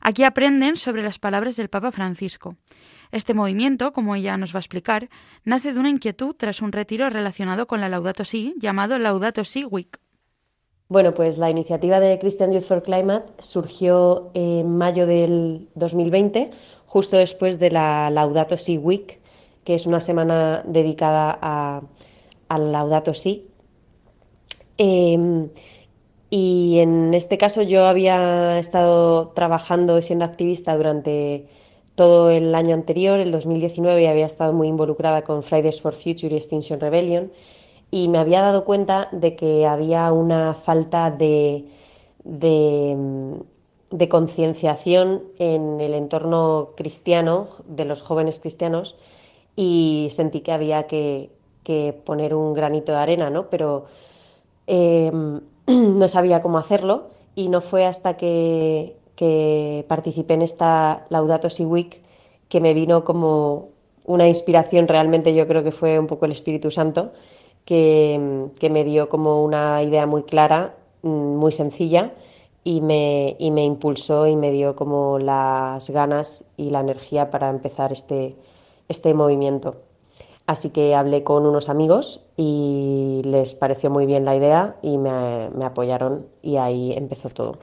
Aquí 0.00 0.24
aprenden 0.24 0.78
sobre 0.78 1.02
las 1.02 1.18
palabras 1.18 1.56
del 1.56 1.68
Papa 1.68 1.92
Francisco. 1.92 2.56
Este 3.12 3.34
movimiento, 3.34 3.92
como 3.92 4.16
ella 4.16 4.38
nos 4.38 4.54
va 4.54 4.58
a 4.58 4.60
explicar, 4.60 5.10
nace 5.44 5.74
de 5.74 5.80
una 5.80 5.90
inquietud 5.90 6.34
tras 6.34 6.62
un 6.62 6.72
retiro 6.72 7.10
relacionado 7.10 7.66
con 7.66 7.82
la 7.82 7.90
Laudato 7.90 8.24
Si 8.24 8.54
llamado 8.56 8.98
Laudato 8.98 9.44
Si 9.44 9.66
Week. 9.66 9.98
Bueno, 10.88 11.14
pues 11.14 11.38
la 11.38 11.50
iniciativa 11.50 11.98
de 11.98 12.18
Christian 12.18 12.52
Youth 12.52 12.64
for 12.64 12.82
Climate 12.82 13.26
surgió 13.38 14.30
en 14.34 14.76
mayo 14.76 15.06
del 15.06 15.68
2020, 15.74 16.50
justo 16.86 17.16
después 17.16 17.58
de 17.58 17.70
la 17.70 18.10
Laudato 18.10 18.56
Si 18.58 18.76
Week, 18.76 19.18
que 19.64 19.74
es 19.74 19.86
una 19.86 20.00
semana 20.00 20.62
dedicada 20.66 21.38
a, 21.40 21.82
Laudato 22.58 23.14
Si. 23.14 23.48
Em, 24.76 25.48
Y 26.36 26.80
en 26.80 27.14
este 27.14 27.38
caso 27.38 27.62
yo 27.62 27.86
había 27.86 28.58
estado 28.58 29.28
trabajando 29.28 30.02
siendo 30.02 30.24
activista 30.24 30.76
durante 30.76 31.46
todo 31.94 32.30
el 32.30 32.54
año 32.56 32.74
anterior, 32.74 33.20
el 33.20 33.30
2019, 33.30 34.02
y 34.02 34.06
había 34.06 34.26
estado 34.26 34.52
muy 34.52 34.66
involucrada 34.68 35.22
con 35.22 35.44
Fridays 35.44 35.80
for 35.80 35.94
Future 35.94 36.34
y 36.34 36.38
Extinction 36.38 36.80
Rebellion, 36.80 37.30
y 37.90 38.08
me 38.08 38.18
había 38.18 38.40
dado 38.40 38.64
cuenta 38.64 39.08
de 39.12 39.36
que 39.36 39.66
había 39.66 40.12
una 40.12 40.54
falta 40.54 41.10
de, 41.10 41.66
de, 42.24 42.96
de 43.90 44.08
concienciación 44.08 45.22
en 45.38 45.80
el 45.80 45.94
entorno 45.94 46.70
cristiano, 46.76 47.48
de 47.66 47.84
los 47.84 48.02
jóvenes 48.02 48.40
cristianos, 48.40 48.96
y 49.56 50.08
sentí 50.10 50.40
que 50.40 50.52
había 50.52 50.86
que, 50.86 51.30
que 51.62 51.92
poner 52.04 52.34
un 52.34 52.54
granito 52.54 52.92
de 52.92 52.98
arena, 52.98 53.30
¿no? 53.30 53.48
Pero 53.50 53.86
em, 54.66 55.40
no 55.66 56.08
sabía 56.08 56.42
cómo 56.42 56.58
hacerlo 56.58 57.08
y 57.34 57.48
no 57.48 57.60
fue 57.60 57.86
hasta 57.86 58.16
que, 58.16 58.96
que 59.16 59.84
participé 59.88 60.34
en 60.34 60.42
esta 60.42 61.06
Laudato 61.10 61.50
Si 61.50 61.64
Week 61.64 62.02
que 62.48 62.60
me 62.60 62.74
vino 62.74 63.04
como 63.04 63.70
una 64.04 64.28
inspiración, 64.28 64.86
realmente 64.86 65.34
yo 65.34 65.48
creo 65.48 65.64
que 65.64 65.72
fue 65.72 65.98
un 65.98 66.06
poco 66.06 66.26
el 66.26 66.32
Espíritu 66.32 66.70
Santo, 66.70 67.12
que, 67.64 68.48
que 68.58 68.70
me 68.70 68.84
dio 68.84 69.08
como 69.08 69.42
una 69.44 69.82
idea 69.82 70.06
muy 70.06 70.24
clara, 70.24 70.76
mm, 71.02 71.36
muy 71.36 71.52
sencilla, 71.52 72.12
y 72.64 72.80
me, 72.80 73.36
y 73.38 73.50
me 73.50 73.64
impulsó 73.64 74.26
y 74.26 74.36
me 74.36 74.50
dio 74.50 74.74
como 74.74 75.18
las 75.18 75.90
ganas 75.90 76.46
y 76.56 76.70
la 76.70 76.80
energía 76.80 77.30
para 77.30 77.50
empezar 77.50 77.92
este, 77.92 78.36
este 78.88 79.12
movimiento. 79.14 79.82
Así 80.46 80.70
que 80.70 80.94
hablé 80.94 81.24
con 81.24 81.46
unos 81.46 81.68
amigos 81.68 82.22
y 82.36 83.22
les 83.24 83.54
pareció 83.54 83.90
muy 83.90 84.06
bien 84.06 84.24
la 84.24 84.36
idea 84.36 84.76
y 84.82 84.98
me, 84.98 85.50
me 85.50 85.64
apoyaron 85.64 86.26
y 86.42 86.56
ahí 86.56 86.92
empezó 86.92 87.30
todo. 87.30 87.58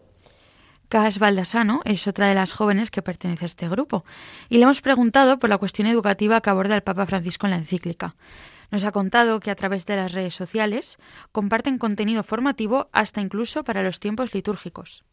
Cas 0.90 1.20
Baldasano 1.20 1.82
es 1.86 2.08
otra 2.08 2.28
de 2.28 2.36
las 2.36 2.52
jóvenes 2.52 2.92
que 2.92 3.02
pertenece 3.02 3.46
a 3.46 3.48
este 3.48 3.70
grupo 3.70 4.04
y 4.50 4.58
le 4.58 4.64
hemos 4.64 4.82
preguntado 4.82 5.40
por 5.40 5.50
la 5.50 5.58
cuestión 5.58 5.88
educativa 5.88 6.42
que 6.42 6.50
aborda 6.50 6.76
el 6.76 6.82
Papa 6.82 7.06
Francisco 7.06 7.48
en 7.48 7.52
la 7.52 7.58
encíclica. 7.58 8.16
Nos 8.72 8.86
ha 8.86 8.92
contado 8.92 9.40
que 9.42 9.52
a 9.52 9.56
través 9.56 9.86
de 9.86 9.98
las 9.98 10.14
redes 10.14 10.34
sociales 10.34 10.98
comparten 11.32 11.78
contenido 11.78 12.24
formativo 12.24 12.88
hasta 12.94 13.22
incluso 13.22 13.64
para 13.64 13.84
los 13.84 14.00
tiempos 14.00 14.34
litúrgicos. 14.34 15.04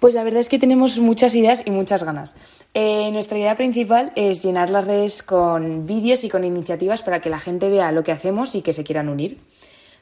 Pues 0.00 0.14
la 0.14 0.24
verdad 0.24 0.40
es 0.40 0.48
que 0.48 0.58
tenemos 0.58 0.98
muchas 0.98 1.34
ideas 1.34 1.62
y 1.64 1.70
muchas 1.70 2.02
ganas. 2.02 2.34
Eh, 2.74 3.10
nuestra 3.12 3.38
idea 3.38 3.56
principal 3.56 4.12
es 4.16 4.42
llenar 4.42 4.68
las 4.68 4.86
redes 4.86 5.22
con 5.22 5.86
vídeos 5.86 6.24
y 6.24 6.28
con 6.28 6.44
iniciativas 6.44 7.02
para 7.02 7.20
que 7.20 7.30
la 7.30 7.38
gente 7.38 7.70
vea 7.70 7.92
lo 7.92 8.02
que 8.02 8.12
hacemos 8.12 8.54
y 8.54 8.62
que 8.62 8.72
se 8.72 8.84
quieran 8.84 9.08
unir. 9.08 9.38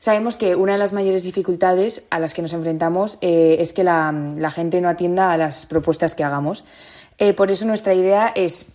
Sabemos 0.01 0.37
que 0.37 0.57
una 0.57 0.73
de 0.73 0.79
las 0.79 0.93
mayores 0.93 1.23
dificultades 1.23 2.05
a 2.11 2.19
las 2.19 2.35
que 2.35 2.43
nos 2.43 2.53
enfrentamos 2.53 3.19
eh, 3.21 3.59
es 3.61 3.73
que 3.73 3.85
la, 3.85 4.51
gente 4.53 4.81
no 4.81 4.89
atienda 4.89 5.33
a 5.33 5.37
las 5.37 5.67
propuestas 5.67 6.17
que 6.17 6.25
hagamos. 6.25 6.65
Eh, 7.19 7.35
por 7.35 7.53
eso 7.53 7.67
nuestra 7.67 7.95
idea 7.95 8.33
es 8.35 8.67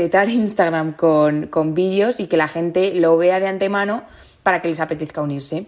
petar 0.00 0.28
Instagram 0.44 0.94
con, 0.94 1.48
con 1.48 1.74
vídeos 1.74 2.20
y 2.20 2.26
que 2.26 2.36
la 2.38 2.48
gente 2.48 2.94
lo 2.94 3.16
vea 3.18 3.38
de 3.38 3.48
antemano 3.48 4.04
para 4.42 4.62
que 4.62 4.68
les 4.68 4.80
apetezca 4.80 5.20
unirse. 5.20 5.66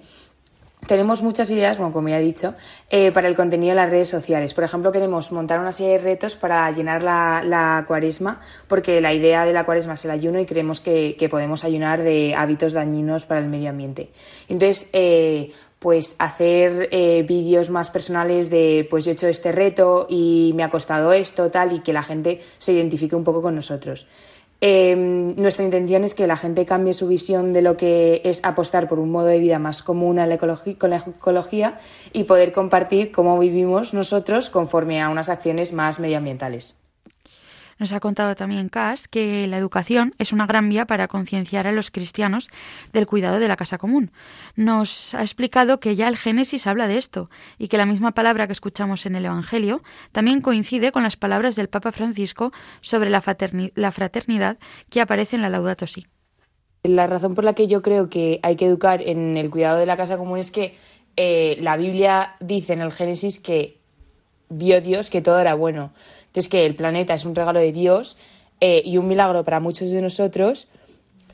Tenemos 0.86 1.22
muchas 1.22 1.48
ideas, 1.50 1.76
como 1.76 2.08
ya 2.08 2.18
he 2.18 2.22
dicho, 2.22 2.54
eh, 2.90 3.12
para 3.12 3.28
el 3.28 3.36
contenido 3.36 3.70
de 3.70 3.76
las 3.76 3.90
redes 3.90 4.08
sociales. 4.08 4.52
Por 4.52 4.64
ejemplo, 4.64 4.90
queremos 4.90 5.30
montar 5.30 5.60
una 5.60 5.70
serie 5.70 5.92
de 5.92 5.98
retos 5.98 6.34
para 6.34 6.68
llenar 6.72 7.04
la, 7.04 7.42
la 7.44 7.84
cuaresma, 7.86 8.40
porque 8.66 9.00
la 9.00 9.12
idea 9.12 9.44
de 9.44 9.52
la 9.52 9.64
cuaresma 9.64 9.94
es 9.94 10.04
el 10.06 10.10
ayuno 10.10 10.40
y 10.40 10.46
creemos 10.46 10.80
que, 10.80 11.14
que 11.16 11.28
podemos 11.28 11.62
ayunar 11.62 12.02
de 12.02 12.34
hábitos 12.34 12.72
dañinos 12.72 13.26
para 13.26 13.38
el 13.38 13.48
medio 13.48 13.70
ambiente. 13.70 14.10
Entonces, 14.48 14.88
eh, 14.92 15.52
pues 15.82 16.14
hacer 16.20 16.88
eh, 16.92 17.24
vídeos 17.26 17.68
más 17.68 17.90
personales 17.90 18.50
de 18.50 18.86
pues 18.88 19.04
yo 19.04 19.10
he 19.10 19.14
hecho 19.14 19.26
este 19.26 19.50
reto 19.50 20.06
y 20.08 20.52
me 20.54 20.62
ha 20.62 20.70
costado 20.70 21.12
esto, 21.12 21.50
tal, 21.50 21.72
y 21.72 21.80
que 21.80 21.92
la 21.92 22.04
gente 22.04 22.40
se 22.58 22.72
identifique 22.72 23.16
un 23.16 23.24
poco 23.24 23.42
con 23.42 23.56
nosotros. 23.56 24.06
Eh, 24.60 24.94
nuestra 24.94 25.64
intención 25.64 26.04
es 26.04 26.14
que 26.14 26.28
la 26.28 26.36
gente 26.36 26.64
cambie 26.64 26.92
su 26.92 27.08
visión 27.08 27.52
de 27.52 27.62
lo 27.62 27.76
que 27.76 28.22
es 28.24 28.44
apostar 28.44 28.88
por 28.88 29.00
un 29.00 29.10
modo 29.10 29.26
de 29.26 29.40
vida 29.40 29.58
más 29.58 29.82
común 29.82 30.20
a 30.20 30.38
con 30.38 30.90
la 30.90 30.98
ecología 30.98 31.78
y 32.12 32.24
poder 32.24 32.52
compartir 32.52 33.10
cómo 33.10 33.36
vivimos 33.40 33.92
nosotros 33.92 34.50
conforme 34.50 35.02
a 35.02 35.08
unas 35.08 35.30
acciones 35.30 35.72
más 35.72 35.98
medioambientales. 35.98 36.76
Nos 37.82 37.92
ha 37.92 37.98
contado 37.98 38.36
también 38.36 38.68
Cas 38.68 39.08
que 39.08 39.48
la 39.48 39.58
educación 39.58 40.14
es 40.18 40.32
una 40.32 40.46
gran 40.46 40.68
vía 40.68 40.86
para 40.86 41.08
concienciar 41.08 41.66
a 41.66 41.72
los 41.72 41.90
cristianos 41.90 42.48
del 42.92 43.08
cuidado 43.08 43.40
de 43.40 43.48
la 43.48 43.56
casa 43.56 43.76
común. 43.76 44.12
Nos 44.54 45.16
ha 45.16 45.22
explicado 45.22 45.80
que 45.80 45.96
ya 45.96 46.06
el 46.06 46.16
Génesis 46.16 46.68
habla 46.68 46.86
de 46.86 46.96
esto 46.96 47.28
y 47.58 47.66
que 47.66 47.78
la 47.78 47.84
misma 47.84 48.12
palabra 48.12 48.46
que 48.46 48.52
escuchamos 48.52 49.04
en 49.04 49.16
el 49.16 49.24
Evangelio 49.24 49.82
también 50.12 50.42
coincide 50.42 50.92
con 50.92 51.02
las 51.02 51.16
palabras 51.16 51.56
del 51.56 51.68
Papa 51.68 51.90
Francisco 51.90 52.52
sobre 52.82 53.10
la, 53.10 53.20
la 53.74 53.90
fraternidad 53.90 54.58
que 54.88 55.00
aparece 55.00 55.34
en 55.34 55.42
la 55.42 55.50
Laudato 55.50 55.88
Si. 55.88 56.06
La 56.84 57.08
razón 57.08 57.34
por 57.34 57.42
la 57.42 57.54
que 57.54 57.66
yo 57.66 57.82
creo 57.82 58.08
que 58.08 58.38
hay 58.44 58.54
que 58.54 58.66
educar 58.66 59.02
en 59.02 59.36
el 59.36 59.50
cuidado 59.50 59.80
de 59.80 59.86
la 59.86 59.96
casa 59.96 60.18
común 60.18 60.38
es 60.38 60.52
que 60.52 60.76
eh, 61.16 61.56
la 61.58 61.76
Biblia 61.76 62.36
dice 62.38 62.74
en 62.74 62.80
el 62.80 62.92
Génesis 62.92 63.40
que 63.40 63.80
vio 64.50 64.80
Dios 64.80 65.10
que 65.10 65.20
todo 65.20 65.40
era 65.40 65.54
bueno. 65.54 65.92
Entonces, 66.32 66.48
que 66.48 66.64
el 66.64 66.74
planeta 66.74 67.12
es 67.12 67.26
un 67.26 67.34
regalo 67.34 67.60
de 67.60 67.72
Dios 67.72 68.16
eh, 68.60 68.80
y 68.84 68.96
un 68.96 69.06
milagro 69.06 69.44
para 69.44 69.60
muchos 69.60 69.90
de 69.90 70.00
nosotros 70.00 70.66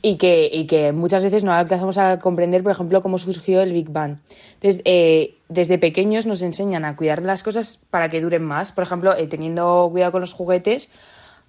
y 0.01 0.17
que, 0.17 0.49
y 0.51 0.65
que 0.65 0.91
muchas 0.91 1.23
veces 1.23 1.45
no 1.45 1.53
alcanzamos 1.53 1.97
a 1.97 2.19
comprender, 2.19 2.63
por 2.63 2.73
ejemplo, 2.73 3.01
cómo 3.01 3.17
surgió 3.17 3.61
el 3.61 3.71
Big 3.71 3.89
Bang. 3.89 4.17
Entonces, 4.55 4.81
eh, 4.83 5.35
desde 5.47 5.77
pequeños 5.77 6.25
nos 6.25 6.41
enseñan 6.41 6.83
a 6.83 6.97
cuidar 6.97 7.23
las 7.23 7.43
cosas 7.43 7.79
para 7.89 8.09
que 8.09 8.19
duren 8.19 8.43
más, 8.43 8.73
por 8.73 8.83
ejemplo, 8.83 9.15
eh, 9.15 9.27
teniendo 9.27 9.87
cuidado 9.89 10.11
con 10.11 10.21
los 10.21 10.33
juguetes 10.33 10.89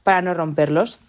para 0.05 0.23
no 0.23 0.33
romperlos. 0.33 1.01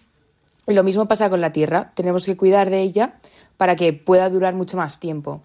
Y 0.66 0.74
lo 0.74 0.82
mismo 0.82 1.06
pasa 1.06 1.30
con 1.30 1.40
la 1.40 1.52
Tierra, 1.52 1.92
tenemos 1.94 2.26
que 2.26 2.36
cuidar 2.36 2.70
de 2.70 2.80
ella 2.80 3.14
para 3.56 3.76
que 3.76 3.92
pueda 3.92 4.28
durar 4.30 4.54
mucho 4.54 4.76
más 4.76 4.98
tiempo. 5.00 5.42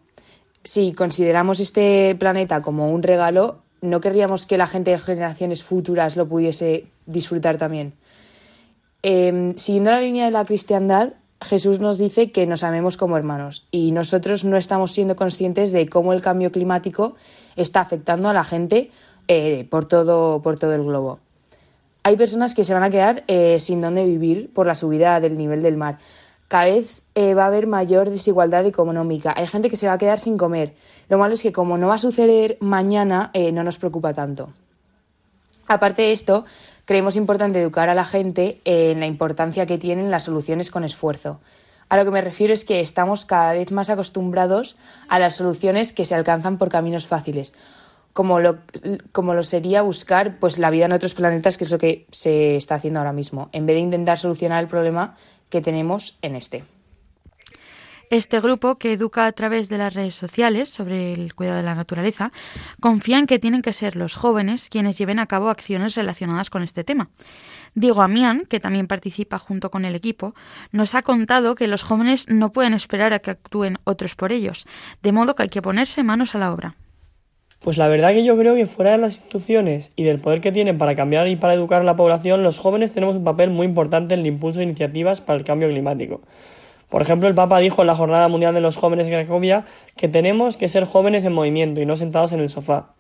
Si 0.63 0.93
consideramos 0.93 1.59
este 1.59 2.15
planeta 2.19 2.61
como 2.61 2.89
un 2.91 3.03
regalo, 3.03 3.59
no 3.81 4.01
querríamos 4.01 4.45
que 4.45 4.57
la 4.57 4.67
gente 4.67 4.91
de 4.91 4.99
generaciones 4.99 5.63
futuras 5.63 6.15
lo 6.15 6.27
pudiese 6.27 6.87
disfrutar 7.05 7.57
también. 7.57 7.93
Eh, 9.03 9.53
siguiendo 9.55 9.91
la 9.91 10.01
línea 10.01 10.25
de 10.25 10.31
la 10.31 10.45
cristiandad, 10.45 11.13
Jesús 11.41 11.79
nos 11.79 11.97
dice 11.97 12.31
que 12.31 12.47
nos 12.47 12.63
amemos 12.63 12.97
como 12.97 13.15
hermanos 13.15 13.67
y 13.71 13.91
nosotros 13.91 14.43
no 14.43 14.57
estamos 14.57 14.91
siendo 14.91 15.15
conscientes 15.15 15.71
de 15.71 15.87
cómo 15.87 16.13
el 16.13 16.21
cambio 16.21 16.51
climático 16.51 17.15
está 17.55 17.81
afectando 17.81 18.27
a 18.29 18.33
la 18.33 18.43
gente 18.43 18.89
eh, 19.27 19.67
por, 19.69 19.85
todo, 19.85 20.41
por 20.41 20.57
todo 20.57 20.73
el 20.73 20.83
globo. 20.83 21.19
Hay 22.03 22.15
personas 22.15 22.55
que 22.55 22.63
se 22.63 22.73
van 22.73 22.83
a 22.83 22.89
quedar 22.89 23.23
eh, 23.27 23.59
sin 23.59 23.81
dónde 23.81 24.05
vivir 24.05 24.51
por 24.53 24.65
la 24.65 24.75
subida 24.75 25.19
del 25.19 25.37
nivel 25.37 25.61
del 25.61 25.77
mar 25.77 25.99
cada 26.47 26.65
vez 26.65 27.03
eh, 27.15 27.33
va 27.33 27.43
a 27.43 27.47
haber 27.47 27.67
mayor 27.67 28.09
desigualdad 28.09 28.65
económica. 28.65 29.33
Hay 29.35 29.47
gente 29.47 29.69
que 29.69 29.75
se 29.75 29.87
va 29.87 29.93
a 29.93 29.97
quedar 29.97 30.19
sin 30.19 30.37
comer. 30.37 30.75
Lo 31.09 31.17
malo 31.17 31.33
es 31.33 31.41
que 31.41 31.51
como 31.51 31.77
no 31.77 31.87
va 31.87 31.95
a 31.95 31.99
suceder 31.99 32.57
mañana, 32.61 33.31
eh, 33.33 33.51
no 33.51 33.63
nos 33.63 33.77
preocupa 33.77 34.13
tanto. 34.13 34.49
Aparte 35.67 36.03
de 36.03 36.11
esto, 36.13 36.45
creemos 36.85 37.17
importante 37.17 37.61
educar 37.61 37.89
a 37.89 37.95
la 37.95 38.05
gente 38.05 38.61
en 38.63 39.01
la 39.01 39.05
importancia 39.05 39.65
que 39.65 39.77
tienen 39.77 40.09
las 40.09 40.23
soluciones 40.23 40.71
con 40.71 40.85
esfuerzo. 40.85 41.41
A 41.89 41.97
lo 41.97 42.05
que 42.05 42.11
me 42.11 42.21
refiero 42.21 42.53
es 42.53 42.63
que 42.65 42.79
estamos 42.79 43.25
cada 43.25 43.53
vez 43.53 43.71
más 43.71 43.89
acostumbrados 43.89 44.77
a 45.09 45.19
las 45.19 45.35
soluciones 45.35 45.93
que 45.93 46.05
se 46.05 46.15
alcanzan 46.15 46.57
por 46.57 46.69
caminos 46.69 47.07
fáciles, 47.07 47.53
como 48.13 48.39
lo, 48.39 48.57
como 49.11 49.33
lo 49.33 49.43
sería 49.43 49.81
buscar 49.81 50.39
pues, 50.39 50.57
la 50.57 50.69
vida 50.69 50.85
en 50.85 50.93
otros 50.93 51.13
planetas, 51.13 51.57
que 51.57 51.63
es 51.63 51.71
lo 51.71 51.77
que 51.77 52.05
se 52.11 52.57
está 52.57 52.75
haciendo 52.75 52.99
ahora 52.99 53.13
mismo, 53.13 53.49
en 53.51 53.65
vez 53.65 53.75
de 53.75 53.81
intentar 53.81 54.17
solucionar 54.17 54.61
el 54.61 54.69
problema 54.69 55.15
que 55.49 55.61
tenemos 55.61 56.17
en 56.21 56.35
este. 56.35 56.63
Este 58.09 58.39
grupo, 58.39 58.77
que 58.77 58.93
educa 58.93 59.25
a 59.25 59.31
través 59.33 59.67
de 59.67 59.77
las 59.77 59.93
redes 59.93 60.15
sociales 60.15 60.69
sobre 60.69 61.11
el 61.11 61.35
cuidado 61.35 61.57
de 61.57 61.63
la 61.63 61.75
naturaleza, 61.75 62.31
confía 62.79 63.19
en 63.19 63.27
que 63.27 63.37
tienen 63.37 63.61
que 63.61 63.73
ser 63.73 63.97
los 63.97 64.15
jóvenes 64.15 64.69
quienes 64.69 64.97
lleven 64.97 65.19
a 65.19 65.25
cabo 65.25 65.49
acciones 65.49 65.95
relacionadas 65.95 66.49
con 66.49 66.63
este 66.63 66.85
tema. 66.85 67.09
Diego 67.75 68.01
Amián, 68.01 68.45
que 68.49 68.61
también 68.61 68.87
participa 68.87 69.39
junto 69.39 69.71
con 69.71 69.83
el 69.83 69.93
equipo, 69.93 70.35
nos 70.71 70.95
ha 70.95 71.01
contado 71.01 71.55
que 71.55 71.67
los 71.67 71.83
jóvenes 71.83 72.29
no 72.29 72.53
pueden 72.53 72.73
esperar 72.73 73.11
a 73.13 73.19
que 73.19 73.31
actúen 73.31 73.77
otros 73.83 74.15
por 74.15 74.31
ellos, 74.31 74.65
de 75.03 75.11
modo 75.11 75.35
que 75.35 75.43
hay 75.43 75.49
que 75.49 75.61
ponerse 75.61 76.01
manos 76.03 76.33
a 76.33 76.39
la 76.39 76.53
obra. 76.53 76.75
Pues 77.67 77.75
la 77.75 77.89
verdad 77.89 78.13
que 78.13 78.23
yo 78.23 78.37
creo 78.37 78.55
que 78.55 78.65
fuera 78.65 78.91
de 78.91 78.97
las 78.97 79.15
instituciones 79.15 79.91
y 79.97 80.05
del 80.05 80.19
poder 80.19 80.39
que 80.39 80.53
tienen 80.53 80.77
para 80.77 80.95
cambiar 80.95 81.27
y 81.27 81.35
para 81.35 81.53
educar 81.53 81.81
a 81.81 81.83
la 81.83 81.97
población, 81.97 82.41
los 82.41 82.59
jóvenes 82.59 82.93
tenemos 82.93 83.17
un 83.17 83.25
papel 83.25 83.49
muy 83.49 83.65
importante 83.65 84.13
en 84.13 84.21
el 84.21 84.27
impulso 84.27 84.59
de 84.59 84.63
iniciativas 84.67 85.19
para 85.19 85.37
el 85.37 85.43
cambio 85.43 85.67
climático. 85.67 86.21
Por 86.87 87.01
ejemplo, 87.01 87.27
el 87.27 87.35
Papa 87.35 87.59
dijo 87.59 87.81
en 87.81 87.87
la 87.87 87.95
Jornada 87.95 88.29
Mundial 88.29 88.53
de 88.53 88.61
los 88.61 88.77
Jóvenes 88.77 89.07
en 89.07 89.11
Cracovia 89.11 89.65
que 89.97 90.07
tenemos 90.07 90.55
que 90.55 90.69
ser 90.69 90.85
jóvenes 90.85 91.25
en 91.25 91.33
movimiento 91.33 91.81
y 91.81 91.85
no 91.85 91.97
sentados 91.97 92.31
en 92.31 92.39
el 92.39 92.47
sofá. 92.47 92.93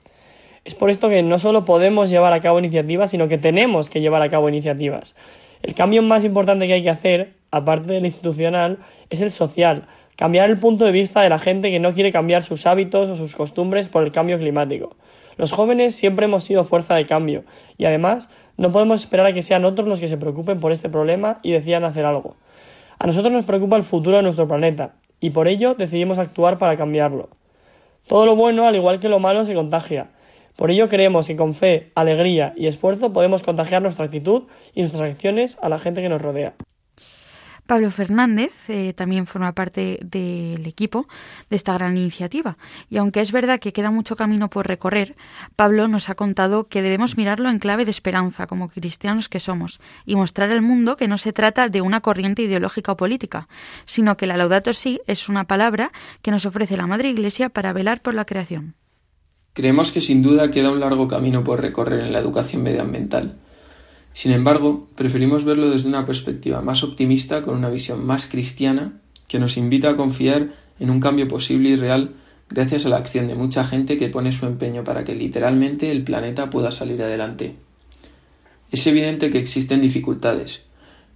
Es 0.65 0.75
por 0.75 0.89
esto 0.89 1.07
que 1.07 1.23
no 1.23 1.39
solo 1.39 1.63
podemos 1.63 2.09
llevar 2.09 2.33
a 2.33 2.41
cabo 2.41 2.59
iniciativas, 2.59 3.11
sino 3.11 3.29
que 3.29 3.37
tenemos 3.37 3.89
que 3.89 4.01
llevar 4.01 4.21
a 4.21 4.29
cabo 4.29 4.49
iniciativas. 4.49 5.15
El 5.63 5.75
cambio 5.75 6.01
más 6.01 6.25
importante 6.25 6.67
que 6.67 6.73
hay 6.73 6.83
que 6.83 6.89
hacer, 6.89 7.35
aparte 7.51 7.93
del 7.93 8.05
institucional, 8.05 8.79
es 9.09 9.21
el 9.21 9.31
social, 9.31 9.87
Cambiar 10.17 10.49
el 10.49 10.57
punto 10.57 10.83
de 10.83 10.91
vista 10.91 11.21
de 11.21 11.29
la 11.29 11.37
gente 11.37 11.69
que 11.69 11.79
no 11.79 11.93
quiere 11.93 12.11
cambiar 12.11 12.41
sus 12.41 12.65
hábitos 12.65 13.07
o 13.07 13.15
sus 13.15 13.35
costumbres 13.35 13.87
por 13.87 14.01
el 14.01 14.11
cambio 14.11 14.39
climático. 14.39 14.95
Los 15.35 15.51
jóvenes 15.51 15.93
siempre 15.93 16.25
hemos 16.25 16.43
sido 16.43 16.63
fuerza 16.63 16.95
de 16.95 17.05
cambio 17.05 17.43
y 17.77 17.85
además 17.85 18.31
no 18.57 18.71
podemos 18.71 19.01
esperar 19.01 19.27
a 19.27 19.33
que 19.33 19.43
sean 19.43 19.63
otros 19.63 19.87
los 19.87 19.99
que 19.99 20.07
se 20.07 20.17
preocupen 20.17 20.59
por 20.59 20.71
este 20.71 20.89
problema 20.89 21.37
y 21.43 21.51
decidan 21.51 21.83
hacer 21.83 22.03
algo. 22.03 22.35
A 22.97 23.05
nosotros 23.05 23.31
nos 23.31 23.45
preocupa 23.45 23.75
el 23.75 23.83
futuro 23.83 24.17
de 24.17 24.23
nuestro 24.23 24.47
planeta 24.47 24.95
y 25.19 25.29
por 25.29 25.47
ello 25.47 25.75
decidimos 25.75 26.17
actuar 26.17 26.57
para 26.57 26.75
cambiarlo. 26.75 27.29
Todo 28.07 28.25
lo 28.25 28.35
bueno, 28.35 28.65
al 28.65 28.75
igual 28.75 28.99
que 28.99 29.09
lo 29.09 29.19
malo, 29.19 29.45
se 29.45 29.53
contagia. 29.53 30.09
Por 30.55 30.71
ello 30.71 30.89
creemos 30.89 31.27
que 31.27 31.35
con 31.35 31.53
fe, 31.53 31.91
alegría 31.93 32.53
y 32.57 32.65
esfuerzo 32.65 33.13
podemos 33.13 33.43
contagiar 33.43 33.83
nuestra 33.83 34.05
actitud 34.05 34.45
y 34.73 34.81
nuestras 34.81 35.11
acciones 35.11 35.59
a 35.61 35.69
la 35.69 35.77
gente 35.77 36.01
que 36.01 36.09
nos 36.09 36.23
rodea. 36.23 36.55
Pablo 37.67 37.91
Fernández 37.91 38.51
eh, 38.69 38.93
también 38.93 39.27
forma 39.27 39.51
parte 39.51 39.99
del 40.01 40.65
equipo 40.65 41.07
de 41.49 41.57
esta 41.57 41.73
gran 41.73 41.97
iniciativa. 41.97 42.57
Y 42.89 42.97
aunque 42.97 43.21
es 43.21 43.31
verdad 43.31 43.59
que 43.59 43.73
queda 43.73 43.91
mucho 43.91 44.15
camino 44.15 44.49
por 44.49 44.67
recorrer, 44.67 45.15
Pablo 45.55 45.87
nos 45.87 46.09
ha 46.09 46.15
contado 46.15 46.67
que 46.67 46.81
debemos 46.81 47.17
mirarlo 47.17 47.49
en 47.49 47.59
clave 47.59 47.85
de 47.85 47.91
esperanza, 47.91 48.47
como 48.47 48.69
cristianos 48.69 49.29
que 49.29 49.39
somos, 49.39 49.79
y 50.05 50.15
mostrar 50.15 50.51
al 50.51 50.61
mundo 50.61 50.95
que 50.95 51.07
no 51.07 51.17
se 51.17 51.33
trata 51.33 51.67
de 51.69 51.81
una 51.81 52.01
corriente 52.01 52.41
ideológica 52.41 52.93
o 52.93 52.97
política, 52.97 53.47
sino 53.85 54.17
que 54.17 54.27
la 54.27 54.37
Laudato 54.37 54.73
Si 54.73 55.01
es 55.05 55.29
una 55.29 55.43
palabra 55.43 55.91
que 56.21 56.31
nos 56.31 56.45
ofrece 56.45 56.77
la 56.77 56.87
Madre 56.87 57.09
Iglesia 57.09 57.49
para 57.49 57.73
velar 57.73 58.01
por 58.01 58.13
la 58.13 58.25
creación. 58.25 58.75
Creemos 59.53 59.91
que 59.91 60.01
sin 60.01 60.21
duda 60.21 60.51
queda 60.51 60.71
un 60.71 60.79
largo 60.79 61.07
camino 61.07 61.43
por 61.43 61.61
recorrer 61.61 62.03
en 62.03 62.13
la 62.13 62.19
educación 62.19 62.63
medioambiental 62.63 63.35
sin 64.17 64.31
embargo, 64.31 64.87
preferimos 64.95 65.43
verlo 65.43 65.69
desde 65.69 65.89
una 65.89 66.03
perspectiva 66.03 66.63
más 66.63 66.83
optimista, 66.83 67.43
con 67.43 67.55
una 67.55 67.69
visión 67.69 68.03
más 68.03 68.25
cristiana, 68.25 68.93
que 69.27 69.37
nos 69.37 69.57
invita 69.57 69.89
a 69.91 69.95
confiar 69.95 70.55
en 70.79 70.89
un 70.89 70.99
cambio 70.99 71.27
posible 71.27 71.69
y 71.69 71.75
real 71.75 72.15
gracias 72.49 72.87
a 72.87 72.89
la 72.89 72.97
acción 72.97 73.27
de 73.27 73.35
mucha 73.35 73.63
gente 73.63 73.99
que 73.99 74.09
pone 74.09 74.31
su 74.31 74.47
empeño 74.47 74.83
para 74.83 75.03
que 75.03 75.13
literalmente 75.13 75.91
el 75.91 76.03
planeta 76.03 76.49
pueda 76.49 76.71
salir 76.71 76.99
adelante. 77.03 77.57
Es 78.71 78.87
evidente 78.87 79.29
que 79.29 79.37
existen 79.37 79.81
dificultades, 79.81 80.63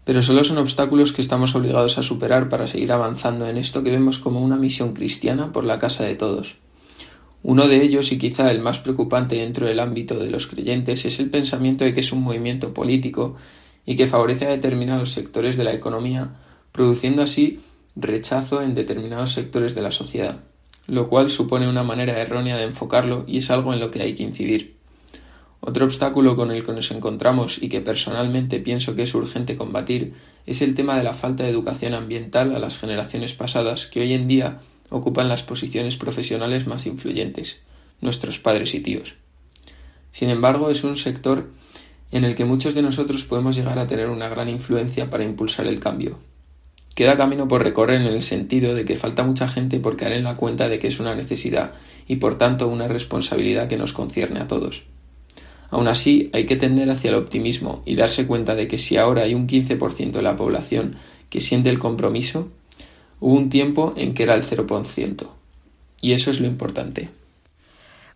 pero 0.06 0.22
solo 0.22 0.44
son 0.44 0.60
obstáculos 0.60 1.12
que 1.12 1.24
estamos 1.24 1.56
obligados 1.56 1.98
a 1.98 2.04
superar 2.04 2.50
para 2.50 2.68
seguir 2.68 2.92
avanzando 2.92 3.48
en 3.48 3.58
esto 3.58 3.82
que 3.82 3.90
vemos 3.90 4.20
como 4.20 4.42
una 4.42 4.58
misión 4.58 4.94
cristiana 4.94 5.52
por 5.52 5.64
la 5.64 5.80
casa 5.80 6.04
de 6.04 6.14
todos. 6.14 6.58
Uno 7.44 7.68
de 7.68 7.84
ellos, 7.84 8.12
y 8.12 8.20
quizá 8.20 8.52
el 8.52 8.60
más 8.60 8.80
preocupante 8.80 9.36
dentro 9.36 9.66
del 9.66 9.80
ámbito 9.80 10.20
de 10.20 10.30
los 10.30 10.48
creyentes, 10.48 11.06
es 11.06 11.20
el 11.20 11.30
pensamiento 11.30 11.86
de 11.86 11.94
que 11.94 12.02
es 12.02 12.12
un 12.12 12.22
movimiento 12.22 12.74
político 12.74 13.36
y 13.86 13.96
que 13.96 14.08
favorece 14.08 14.46
a 14.46 14.52
determinados 14.52 15.12
sectores 15.12 15.58
de 15.58 15.64
la 15.64 15.74
economía, 15.74 16.36
produciendo 16.72 17.24
así 17.24 17.60
rechazo 17.96 18.62
en 18.62 18.76
determinados 18.76 19.32
sectores 19.32 19.76
de 19.76 19.82
la 19.82 19.92
sociedad, 19.92 20.40
lo 20.88 21.10
cual 21.10 21.30
supone 21.30 21.68
una 21.68 21.84
manera 21.84 22.20
errónea 22.20 22.58
de 22.58 22.64
enfocarlo 22.64 23.26
y 23.28 23.40
es 23.40 23.50
algo 23.50 23.74
en 23.74 23.80
lo 23.80 23.90
que 23.90 24.02
hay 24.02 24.14
que 24.14 24.24
incidir. 24.24 24.76
Otro 25.62 25.86
obstáculo 25.86 26.36
con 26.36 26.52
el 26.52 26.64
que 26.64 26.72
nos 26.74 26.90
encontramos 26.92 27.62
y 27.62 27.70
que 27.70 27.82
personalmente 27.82 28.60
pienso 28.60 28.96
que 28.96 29.04
es 29.04 29.14
urgente 29.14 29.56
combatir 29.56 30.14
es 30.48 30.62
el 30.62 30.74
tema 30.74 30.98
de 30.98 31.04
la 31.04 31.14
falta 31.14 31.44
de 31.44 31.50
educación 31.50 31.94
ambiental 31.94 32.56
a 32.56 32.60
las 32.60 32.80
generaciones 32.80 33.34
pasadas 33.34 33.86
que 33.86 34.02
hoy 34.02 34.14
en 34.14 34.28
día 34.28 34.60
ocupan 34.92 35.30
las 35.30 35.42
posiciones 35.42 35.98
profesionales 35.98 36.68
más 36.68 36.86
influyentes, 36.86 37.62
nuestros 38.02 38.38
padres 38.38 38.76
y 38.76 38.82
tíos. 38.82 39.16
Sin 40.12 40.30
embargo, 40.30 40.70
es 40.70 40.84
un 40.84 40.98
sector 40.98 41.50
en 42.12 42.26
el 42.26 42.36
que 42.36 42.46
muchos 42.46 42.76
de 42.76 42.82
nosotros 42.82 43.24
podemos 43.24 43.56
llegar 43.56 43.80
a 43.80 43.88
tener 43.88 44.10
una 44.10 44.30
gran 44.30 44.50
influencia 44.50 45.10
para 45.10 45.24
impulsar 45.24 45.66
el 45.66 45.80
cambio. 45.80 46.20
Queda 46.94 47.16
camino 47.16 47.48
por 47.48 47.64
recorrer 47.64 48.02
en 48.02 48.08
el 48.08 48.22
sentido 48.22 48.76
de 48.76 48.84
que 48.84 48.98
falta 48.98 49.24
mucha 49.24 49.48
gente 49.48 49.80
por 49.80 49.96
caer 49.96 50.14
en 50.14 50.26
la 50.26 50.36
cuenta 50.36 50.68
de 50.68 50.78
que 50.78 50.90
es 50.90 51.00
una 51.00 51.16
necesidad 51.16 51.72
y 52.06 52.18
por 52.18 52.38
tanto 52.38 52.68
una 52.68 52.90
responsabilidad 52.90 53.70
que 53.70 53.78
nos 53.78 53.94
concierne 53.94 54.42
a 54.42 54.48
todos. 54.48 54.84
Aún 55.70 55.88
así, 55.88 56.30
hay 56.34 56.46
que 56.46 56.58
tender 56.58 56.90
hacia 56.90 57.12
el 57.12 57.16
optimismo 57.16 57.82
y 57.86 57.96
darse 57.96 58.28
cuenta 58.28 58.56
de 58.56 58.68
que 58.68 58.78
si 58.78 58.98
ahora 58.98 59.24
hay 59.24 59.34
un 59.34 59.48
15% 59.48 60.12
de 60.12 60.22
la 60.22 60.36
población 60.36 60.98
que 61.30 61.40
siente 61.40 61.70
el 61.70 61.80
compromiso, 61.80 62.52
Hubo 63.22 63.38
un 63.38 63.50
tiempo 63.50 63.94
en 63.96 64.14
que 64.14 64.24
era 64.24 64.36
el 64.36 64.44
0%. 64.44 65.28
Y 66.02 66.12
eso 66.12 66.32
es 66.32 66.42
lo 66.42 66.48
importante. 66.48 67.10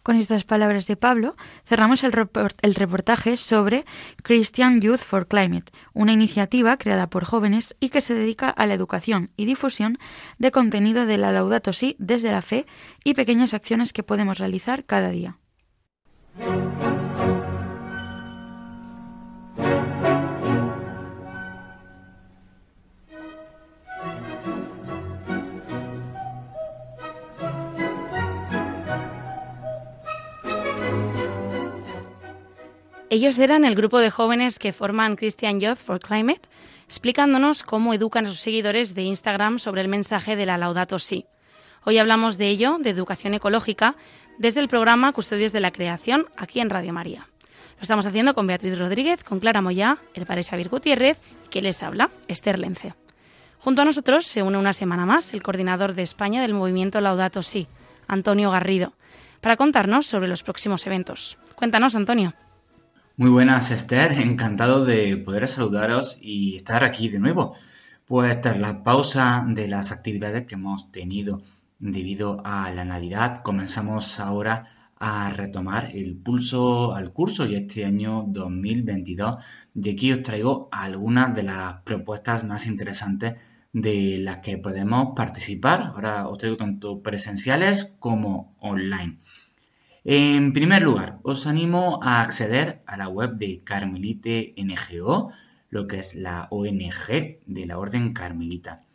Con 0.04 0.18
estas 0.18 0.44
palabras 0.44 0.86
de 0.86 0.98
Pablo, 0.98 1.36
cerramos 1.68 2.04
el, 2.04 2.12
reportaje 2.12 3.38
sobre 3.38 3.86
Christian 4.22 4.80
Youth 4.82 5.00
for 5.00 5.28
Climate, 5.28 5.72
una 5.94 6.14
iniciativa 6.14 6.78
creada 6.78 7.10
por 7.10 7.26
jóvenes 7.26 7.76
y 7.80 7.90
que 7.90 8.02
se 8.02 8.14
dedica 8.14 8.50
a 8.50 8.68
la 8.68 8.76
educación 8.76 9.32
y 9.36 9.46
difusión 9.46 9.98
de 10.38 10.52
contenido 10.52 11.08
de 11.08 11.18
la 11.18 11.32
Laudato 11.32 11.74
Si 11.74 11.96
desde 11.98 12.32
la 12.32 12.44
fe 12.44 12.68
y 13.04 13.16
pequeñas 13.16 13.56
acciones 13.56 13.94
que 13.94 14.04
podemos 14.04 14.38
realizar 14.38 14.86
cada 14.86 15.10
día. 15.10 15.38
Ellos 33.12 33.38
eran 33.38 33.66
el 33.66 33.76
grupo 33.76 34.00
de 34.00 34.10
jóvenes 34.10 34.58
que 34.58 34.74
forman 34.74 35.16
Christian 35.16 35.60
Youth 35.60 35.78
for 35.78 36.00
Climate, 36.00 36.42
explicándonos 36.88 37.62
cómo 37.62 37.94
educan 37.94 38.26
a 38.26 38.30
sus 38.30 38.40
seguidores 38.40 38.96
de 38.96 39.04
Instagram 39.04 39.60
sobre 39.60 39.82
el 39.82 39.88
mensaje 39.88 40.36
de 40.36 40.48
la 40.48 40.58
Laudato 40.58 40.98
Si. 40.98 41.28
Hoy 41.84 42.00
hablamos 42.00 42.40
de 42.40 42.50
ello, 42.50 42.78
de 42.80 42.90
educación 42.90 43.36
ecológica, 43.36 43.96
desde 44.40 44.60
el 44.60 44.68
programa 44.68 45.14
Custodios 45.14 45.54
de 45.54 45.60
la 45.60 45.72
Creación, 45.72 46.26
aquí 46.36 46.60
en 46.60 46.72
Radio 46.72 46.94
María. 46.94 47.28
Lo 47.76 47.82
estamos 47.84 48.08
haciendo 48.08 48.34
con 48.34 48.48
Beatriz 48.48 48.78
Rodríguez, 48.78 49.24
con 49.24 49.40
Clara 49.40 49.62
Moyá, 49.62 50.00
el 50.16 50.26
padre 50.26 50.42
Xavier 50.42 50.70
Gutiérrez 50.70 51.22
y 51.46 51.50
que 51.50 51.62
les 51.62 51.84
habla, 51.84 52.10
Esther 52.28 52.58
Lence. 52.58 52.96
Junto 53.60 53.84
a 53.84 53.86
nosotros 53.86 54.26
se 54.26 54.42
une 54.42 54.58
una 54.58 54.74
semana 54.74 55.06
más 55.06 55.32
el 55.36 55.44
coordinador 55.44 55.94
de 55.94 56.02
España 56.02 56.42
del 56.42 56.56
movimiento 56.56 57.00
Laudato 57.02 57.44
Si, 57.44 57.68
Antonio 58.08 58.50
Garrido, 58.50 58.94
para 59.42 59.58
contarnos 59.58 60.08
sobre 60.08 60.28
los 60.28 60.42
próximos 60.42 60.88
eventos. 60.88 61.38
Cuéntanos, 61.56 61.96
Antonio. 61.96 62.34
Muy 63.18 63.30
buenas, 63.30 63.72
Esther. 63.72 64.12
Encantado 64.12 64.84
de 64.84 65.16
poder 65.16 65.48
saludaros 65.48 66.18
y 66.22 66.58
estar 66.58 66.84
aquí 66.84 67.08
de 67.08 67.20
nuevo. 67.20 67.56
Pues 68.06 68.42
tras 68.42 68.60
la 68.60 68.84
pausa 68.84 69.46
de 69.48 69.70
las 69.70 69.94
actividades 69.94 70.46
que 70.46 70.56
hemos 70.56 70.92
tenido 70.92 71.42
debido 71.80 72.42
a 72.44 72.70
la 72.72 72.84
Navidad, 72.84 73.42
comenzamos 73.42 74.20
ahora 74.20 74.66
a 74.98 75.30
retomar 75.30 75.92
el 75.94 76.18
pulso 76.18 76.94
al 76.94 77.14
curso 77.14 77.46
y 77.46 77.56
este 77.56 77.86
año 77.86 78.26
2022 78.28 79.38
de 79.74 79.92
aquí 79.92 80.12
os 80.12 80.22
traigo 80.22 80.68
algunas 80.74 81.34
de 81.34 81.44
las 81.44 81.84
propuestas 81.84 82.44
más 82.44 82.68
interesantes 82.68 83.40
de 83.72 84.18
las 84.20 84.40
que 84.40 84.58
podemos 84.58 85.14
participar. 85.16 85.92
Ahora 85.94 86.28
os 86.28 86.38
traigo 86.38 86.58
tanto 86.58 87.02
presenciales 87.02 87.94
como 87.98 88.58
online. 88.60 89.20
En 90.08 90.54
primer 90.54 90.84
lugar, 90.84 91.18
os 91.24 91.48
animo 91.48 92.00
a 92.04 92.22
acceder 92.22 92.84
a 92.86 92.96
la 92.96 93.08
web 93.10 93.38
de 93.40 93.64
Carmelite 93.64 94.54
NGO, 94.56 95.32
lo 95.72 95.88
que 95.88 95.98
es 95.98 96.14
la 96.14 96.48
ONG 96.52 97.42
de 97.48 97.66
la 97.66 97.80
Orden 97.80 98.14
Carmelita. 98.14 98.86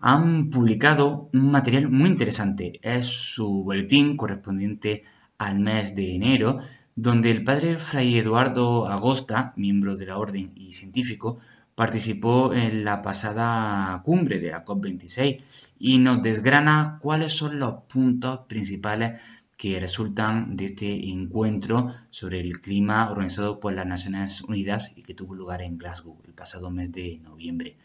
Han 0.00 0.48
publicado 0.48 1.28
un 1.34 1.50
material 1.50 1.90
muy 1.90 2.08
interesante, 2.08 2.80
es 2.80 3.04
su 3.04 3.64
boletín 3.64 4.16
correspondiente 4.16 5.02
al 5.36 5.58
mes 5.58 5.94
de 5.94 6.14
enero, 6.14 6.60
donde 6.94 7.32
el 7.32 7.44
padre 7.44 7.78
Fray 7.78 8.16
Eduardo 8.16 8.88
Agosta, 8.88 9.52
miembro 9.56 9.98
de 9.98 10.06
la 10.06 10.16
Orden 10.16 10.52
y 10.54 10.72
científico, 10.72 11.38
participó 11.74 12.54
en 12.54 12.82
la 12.82 13.02
pasada 13.02 14.00
cumbre 14.02 14.38
de 14.38 14.52
la 14.52 14.64
COP26 14.64 15.42
y 15.78 15.98
nos 15.98 16.22
desgrana 16.22 16.98
cuáles 17.02 17.36
son 17.36 17.58
los 17.58 17.74
puntos 17.92 18.46
principales 18.48 19.20
que 19.56 19.80
resultan 19.80 20.56
de 20.56 20.66
este 20.66 21.08
encuentro 21.10 21.92
sobre 22.10 22.40
el 22.40 22.60
clima 22.60 23.10
organizado 23.10 23.58
por 23.58 23.72
las 23.72 23.86
Naciones 23.86 24.42
Unidas 24.42 24.92
y 24.96 25.02
que 25.02 25.14
tuvo 25.14 25.34
lugar 25.34 25.62
en 25.62 25.78
Glasgow 25.78 26.20
el 26.26 26.34
pasado 26.34 26.70
mes 26.70 26.92
de 26.92 27.18
noviembre. 27.22 27.76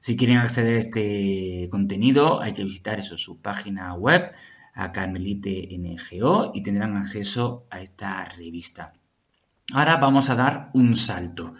Si 0.00 0.16
quieren 0.16 0.36
acceder 0.36 0.76
a 0.76 0.78
este 0.78 1.68
contenido, 1.70 2.40
hay 2.40 2.52
que 2.54 2.62
visitar 2.62 3.00
eso, 3.00 3.16
su 3.16 3.38
página 3.38 3.94
web, 3.94 4.32
a 4.74 4.92
Carmelite 4.92 5.76
NGO, 5.76 6.52
y 6.54 6.62
tendrán 6.62 6.96
acceso 6.96 7.66
a 7.68 7.80
esta 7.80 8.24
revista. 8.24 8.94
Ahora 9.72 9.96
vamos 9.96 10.30
a 10.30 10.36
dar 10.36 10.70
un 10.72 10.94
salto 10.94 11.54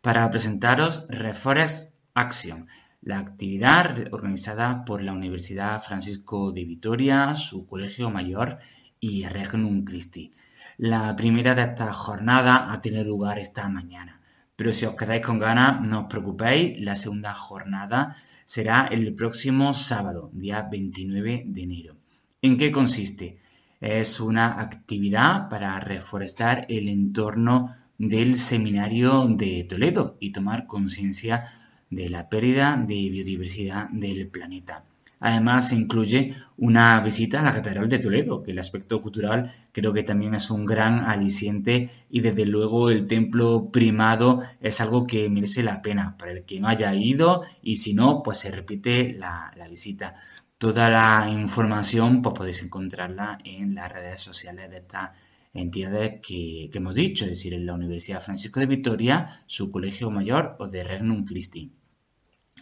para 0.00 0.30
presentaros 0.30 1.06
Reforest 1.10 1.94
Action, 2.14 2.66
la 3.02 3.18
actividad 3.18 4.12
organizada 4.12 4.84
por 4.86 5.02
la 5.02 5.12
Universidad 5.12 5.82
Francisco 5.82 6.52
de 6.52 6.64
Vitoria, 6.64 7.34
su 7.34 7.66
colegio 7.66 8.10
mayor 8.10 8.58
y 9.02 9.26
Regnum 9.26 9.84
Christi. 9.84 10.30
La 10.78 11.16
primera 11.16 11.56
de 11.56 11.62
estas 11.62 11.96
jornadas 11.96 12.66
ha 12.68 12.80
tenido 12.80 13.04
lugar 13.04 13.36
esta 13.40 13.68
mañana, 13.68 14.20
pero 14.54 14.72
si 14.72 14.86
os 14.86 14.94
quedáis 14.94 15.26
con 15.26 15.40
ganas, 15.40 15.86
no 15.88 16.02
os 16.02 16.06
preocupéis, 16.06 16.78
la 16.78 16.94
segunda 16.94 17.34
jornada 17.34 18.16
será 18.44 18.86
el 18.86 19.12
próximo 19.14 19.74
sábado, 19.74 20.30
día 20.32 20.62
29 20.70 21.42
de 21.46 21.62
enero. 21.62 21.96
¿En 22.42 22.56
qué 22.56 22.70
consiste? 22.70 23.38
Es 23.80 24.20
una 24.20 24.60
actividad 24.60 25.48
para 25.48 25.80
reforestar 25.80 26.66
el 26.68 26.88
entorno 26.88 27.74
del 27.98 28.36
Seminario 28.36 29.26
de 29.26 29.64
Toledo 29.64 30.16
y 30.20 30.30
tomar 30.30 30.66
conciencia 30.68 31.44
de 31.90 32.08
la 32.08 32.28
pérdida 32.28 32.76
de 32.76 33.10
biodiversidad 33.10 33.88
del 33.90 34.28
planeta. 34.28 34.84
Además, 35.24 35.68
se 35.68 35.76
incluye 35.76 36.34
una 36.56 36.98
visita 36.98 37.40
a 37.40 37.44
la 37.44 37.54
Catedral 37.54 37.88
de 37.88 38.00
Toledo, 38.00 38.42
que 38.42 38.50
el 38.50 38.58
aspecto 38.58 39.00
cultural 39.00 39.52
creo 39.70 39.92
que 39.92 40.02
también 40.02 40.34
es 40.34 40.50
un 40.50 40.64
gran 40.64 41.04
aliciente 41.04 41.90
y 42.10 42.22
desde 42.22 42.44
luego 42.44 42.90
el 42.90 43.06
templo 43.06 43.70
primado 43.70 44.42
es 44.60 44.80
algo 44.80 45.06
que 45.06 45.30
merece 45.30 45.62
la 45.62 45.80
pena 45.80 46.16
para 46.18 46.32
el 46.32 46.44
que 46.44 46.58
no 46.58 46.66
haya 46.66 46.92
ido 46.92 47.42
y 47.62 47.76
si 47.76 47.94
no, 47.94 48.24
pues 48.24 48.38
se 48.38 48.50
repite 48.50 49.12
la, 49.12 49.54
visita. 49.70 50.16
Toda 50.58 50.90
la 50.90 51.30
información 51.30 52.20
pues 52.20 52.34
podéis 52.34 52.64
encontrarla 52.64 53.38
en 53.44 53.76
las 53.76 53.92
redes 53.92 54.20
sociales 54.20 54.70
de 54.70 54.78
esta 54.78 55.14
entidades 55.54 56.20
que, 56.20 56.68
que, 56.72 56.78
hemos 56.78 56.96
dicho, 56.96 57.26
es 57.26 57.30
decir, 57.30 57.54
en 57.54 57.66
la 57.66 57.74
Universidad 57.74 58.20
Francisco 58.20 58.58
de 58.58 58.66
Vitoria, 58.66 59.28
su 59.46 59.70
colegio 59.70 60.10
mayor 60.10 60.56
o 60.58 60.66
de 60.66 60.82
Regnum 60.82 61.24
Christi. 61.24 61.70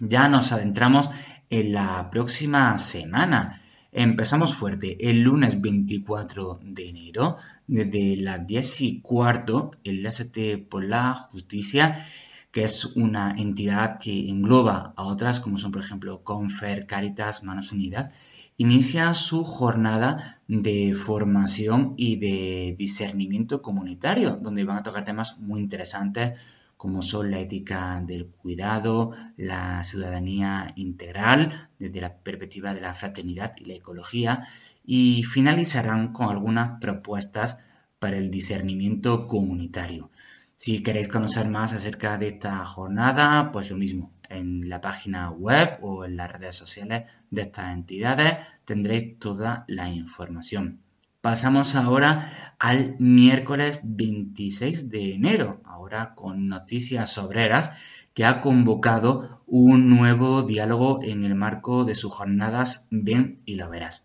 Ya 0.01 0.29
nos 0.29 0.53
adentramos 0.53 1.11
en 1.51 1.75
la 1.75 2.09
próxima 2.11 2.79
semana. 2.79 3.61
Empezamos 3.93 4.55
fuerte 4.55 4.97
el 5.11 5.21
lunes 5.21 5.61
24 5.61 6.59
de 6.63 6.89
enero, 6.89 7.37
desde 7.67 8.17
las 8.17 8.47
10 8.47 8.81
y 8.81 9.01
cuarto, 9.03 9.73
el 9.85 10.03
Lásate 10.03 10.57
por 10.57 10.85
la 10.85 11.15
Justicia, 11.15 12.07
que 12.51 12.65
es 12.65 12.97
una 12.97 13.35
entidad 13.37 13.99
que 13.99 14.31
engloba 14.31 14.95
a 14.97 15.05
otras, 15.05 15.39
como 15.39 15.59
son, 15.59 15.71
por 15.71 15.83
ejemplo, 15.83 16.25
Confer, 16.25 16.87
Caritas, 16.87 17.43
Manos 17.43 17.71
Unidas, 17.71 18.11
inicia 18.57 19.13
su 19.13 19.45
jornada 19.45 20.41
de 20.49 20.95
formación 20.95 21.93
y 21.99 22.17
de 22.17 22.75
discernimiento 22.79 23.61
comunitario, 23.61 24.39
donde 24.41 24.65
van 24.65 24.79
a 24.79 24.83
tocar 24.83 25.05
temas 25.05 25.39
muy 25.39 25.61
interesantes 25.61 26.39
como 26.81 27.03
son 27.03 27.31
la 27.31 27.41
ética 27.41 28.01
del 28.07 28.29
cuidado, 28.29 29.13
la 29.37 29.85
ciudadanía 29.85 30.73
integral 30.77 31.53
desde 31.79 32.01
la 32.01 32.17
perspectiva 32.17 32.73
de 32.73 32.81
la 32.81 32.95
fraternidad 32.95 33.53
y 33.59 33.67
la 33.67 33.75
ecología, 33.75 34.47
y 34.83 35.23
finalizarán 35.25 36.15
con 36.15 36.31
algunas 36.31 36.81
propuestas 36.81 37.59
para 37.99 38.17
el 38.17 38.31
discernimiento 38.31 39.27
comunitario. 39.27 40.11
Si 40.57 40.83
queréis 40.83 41.09
conocer 41.09 41.51
más 41.51 41.75
acerca 41.75 42.17
de 42.17 42.29
esta 42.29 42.65
jornada, 42.65 43.53
pues 43.53 43.71
lo 43.71 43.77
mismo, 43.77 44.15
en 44.31 44.71
la 44.71 44.81
página 44.81 45.31
web 45.31 45.81
o 45.83 46.07
en 46.07 46.17
las 46.17 46.33
redes 46.33 46.57
sociales 46.57 47.11
de 47.31 47.43
estas 47.43 47.75
entidades 47.75 48.39
tendréis 48.65 49.19
toda 49.19 49.67
la 49.69 49.91
información. 49.91 50.81
Pasamos 51.21 51.77
ahora 51.77 52.55
al 52.59 52.97
miércoles 52.99 53.81
26 53.83 54.89
de 54.89 55.13
enero, 55.13 55.61
ahora 55.67 56.15
con 56.15 56.49
Noticias 56.49 57.19
Obreras, 57.19 57.73
que 58.15 58.25
ha 58.25 58.41
convocado 58.41 59.43
un 59.47 59.91
nuevo 59.91 60.41
diálogo 60.45 61.01
en 61.03 61.25
el 61.25 61.35
marco 61.35 61.85
de 61.85 61.95
sus 61.95 62.11
jornadas 62.15 62.87
Ven 62.89 63.37
y 63.45 63.57
lo 63.57 63.69
verás. 63.69 64.05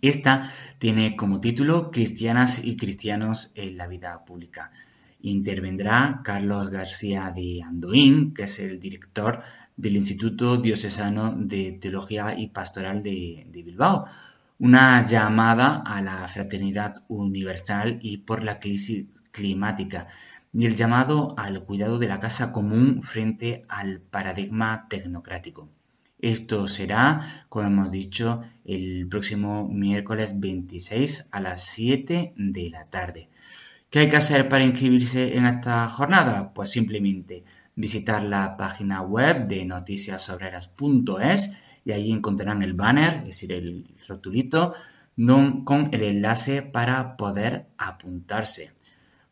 Esta 0.00 0.50
tiene 0.78 1.16
como 1.16 1.38
título 1.38 1.90
Cristianas 1.90 2.64
y 2.64 2.78
Cristianos 2.78 3.52
en 3.54 3.76
la 3.76 3.86
vida 3.86 4.24
pública. 4.24 4.70
Intervendrá 5.20 6.22
Carlos 6.24 6.70
García 6.70 7.30
de 7.30 7.60
Andoín, 7.62 8.32
que 8.32 8.44
es 8.44 8.58
el 8.58 8.80
director 8.80 9.42
del 9.76 9.96
Instituto 9.96 10.56
Diocesano 10.56 11.34
de 11.36 11.72
Teología 11.72 12.34
y 12.38 12.48
Pastoral 12.48 13.02
de, 13.02 13.46
de 13.50 13.62
Bilbao 13.62 14.06
una 14.62 15.04
llamada 15.04 15.82
a 15.84 16.00
la 16.02 16.28
fraternidad 16.28 16.94
universal 17.08 17.98
y 18.00 18.18
por 18.18 18.44
la 18.44 18.60
crisis 18.60 19.06
climática 19.32 20.06
y 20.52 20.66
el 20.66 20.76
llamado 20.76 21.34
al 21.36 21.64
cuidado 21.64 21.98
de 21.98 22.06
la 22.06 22.20
casa 22.20 22.52
común 22.52 23.02
frente 23.02 23.64
al 23.68 24.00
paradigma 24.00 24.86
tecnocrático. 24.88 25.68
Esto 26.20 26.68
será, 26.68 27.22
como 27.48 27.66
hemos 27.66 27.90
dicho, 27.90 28.40
el 28.64 29.08
próximo 29.08 29.66
miércoles 29.68 30.38
26 30.38 31.30
a 31.32 31.40
las 31.40 31.64
7 31.64 32.32
de 32.36 32.70
la 32.70 32.84
tarde. 32.84 33.30
¿Qué 33.90 33.98
hay 33.98 34.08
que 34.08 34.16
hacer 34.16 34.48
para 34.48 34.62
inscribirse 34.62 35.36
en 35.36 35.44
esta 35.44 35.88
jornada? 35.88 36.54
Pues 36.54 36.70
simplemente 36.70 37.42
visitar 37.74 38.22
la 38.22 38.56
página 38.56 39.02
web 39.02 39.48
de 39.48 39.64
noticiasobreras.es 39.64 41.58
y 41.84 41.92
allí 41.92 42.12
encontrarán 42.12 42.62
el 42.62 42.74
banner, 42.74 43.14
es 43.18 43.26
decir, 43.26 43.52
el 43.52 43.86
rotulito 44.06 44.74
con 45.64 45.90
el 45.92 46.02
enlace 46.02 46.62
para 46.62 47.16
poder 47.16 47.66
apuntarse. 47.76 48.72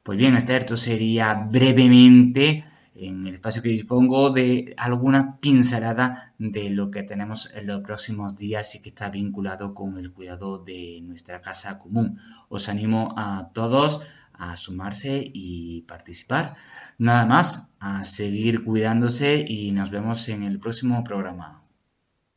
Pues 0.03 0.19
bien, 0.19 0.35
esto 0.35 0.77
sería 0.77 1.35
brevemente 1.35 2.65
en 2.95 3.27
el 3.27 3.35
espacio 3.35 3.63
que 3.63 3.71
dispongo 3.71 4.31
de 4.31 4.75
alguna 4.77 5.39
pincelada 5.39 6.35
de 6.39 6.71
lo 6.71 6.91
que 6.91 7.03
tenemos 7.03 7.51
en 7.55 7.67
los 7.67 7.81
próximos 7.81 8.37
días 8.37 8.75
y 8.75 8.83
que 8.83 8.91
está 8.91 9.09
vinculado 9.09 9.75
con 9.75 9.97
el 9.99 10.13
cuidado 10.13 10.59
de 10.59 11.01
nuestra 11.03 11.41
casa 11.41 11.79
común. 11.79 12.19
Os 12.49 12.69
animo 12.69 13.15
a 13.17 13.51
todos 13.55 14.07
a 14.35 14.57
sumarse 14.57 15.31
y 15.33 15.83
participar. 15.83 16.57
Nada 16.99 17.27
más, 17.27 17.69
a 17.79 18.05
seguir 18.05 18.65
cuidándose 18.65 19.45
y 19.47 19.73
nos 19.73 19.91
vemos 19.91 20.29
en 20.29 20.43
el 20.43 20.59
próximo 20.59 21.05
programa. 21.05 21.63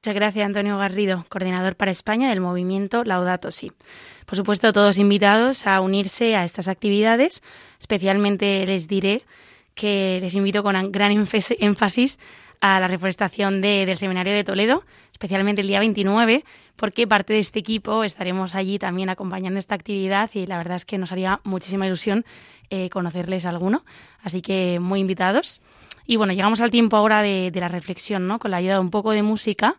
Muchas 0.04 0.16
gracias, 0.16 0.46
Antonio 0.46 0.78
Garrido, 0.78 1.24
coordinador 1.30 1.78
para 1.78 1.90
España 1.90 2.28
del 2.28 2.42
movimiento 2.42 3.06
Laudato 3.06 3.52
Si. 3.52 3.72
Por 4.26 4.36
supuesto, 4.36 4.74
todos 4.74 4.98
invitados 4.98 5.66
a 5.66 5.80
unirse 5.80 6.36
a 6.36 6.44
estas 6.44 6.68
actividades. 6.68 7.42
Especialmente 7.80 8.66
les 8.66 8.90
diré 8.90 9.24
que 9.76 10.20
les 10.22 10.36
invito 10.36 10.62
con 10.62 10.92
gran 10.92 11.14
énfasis 11.14 12.20
a 12.60 12.82
la 12.82 12.90
reforestación 12.90 13.62
del 13.62 13.96
Seminario 13.96 14.34
de 14.34 14.44
Toledo, 14.44 14.84
especialmente 15.14 15.62
el 15.62 15.68
día 15.68 15.80
29, 15.80 16.44
porque 16.76 17.08
parte 17.08 17.32
de 17.32 17.40
este 17.40 17.60
equipo 17.60 18.04
estaremos 18.04 18.56
allí 18.56 18.80
también 18.80 19.10
acompañando 19.10 19.58
esta 19.58 19.76
actividad 19.76 20.30
y 20.34 20.48
la 20.48 20.58
verdad 20.58 20.76
es 20.76 20.84
que 20.84 20.98
nos 20.98 21.14
haría 21.14 21.40
muchísima 21.46 21.88
ilusión 21.88 22.26
eh, 22.70 22.90
conocerles 22.90 23.46
alguno. 23.46 23.86
Así 24.22 24.42
que 24.42 24.82
muy 24.82 25.00
invitados. 25.00 25.62
Y 26.06 26.18
bueno, 26.18 26.34
llegamos 26.34 26.62
al 26.62 26.72
tiempo 26.72 26.98
ahora 26.98 27.22
de, 27.22 27.52
la 27.54 27.70
reflexión, 27.70 28.28
¿no? 28.28 28.40
Con 28.40 28.52
la 28.52 28.58
ayuda 28.58 28.74
de 28.74 28.80
un 28.80 28.90
poco 28.90 29.12
de 29.12 29.24
música 29.24 29.78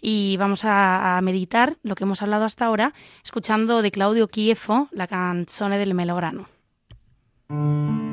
y 0.00 0.36
vamos 0.36 0.62
a, 0.64 1.18
meditar 1.22 1.76
lo 1.82 1.94
que 1.94 2.04
hemos 2.04 2.22
hablado 2.22 2.44
hasta 2.44 2.66
ahora, 2.66 2.94
escuchando 3.24 3.82
de 3.82 3.90
Claudio 3.90 4.26
Chiefo 4.26 4.88
la 4.92 5.06
canzone 5.06 5.78
del 5.78 5.94
Melograno. 5.94 6.48
In 7.48 8.06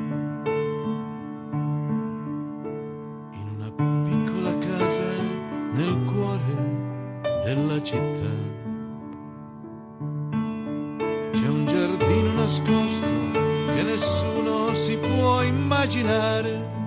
una 3.56 3.70
piccola 4.04 4.58
casa 4.58 5.10
nel 5.72 6.04
cuore 6.04 6.56
della 7.44 7.82
città 7.82 8.52
c'è 11.32 11.48
un 11.48 11.66
giardino 11.66 12.32
nascosto 12.34 13.06
che 13.74 13.82
nessuno 13.82 14.72
si 14.74 14.96
può 14.96 15.42
immaginare 15.42 16.83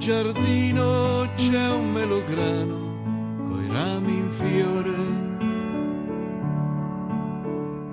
giardino 0.00 1.30
c'è 1.36 1.68
un 1.68 1.92
melograno 1.92 3.48
coi 3.50 3.66
rami 3.68 4.16
in 4.16 4.30
fiore 4.30 4.94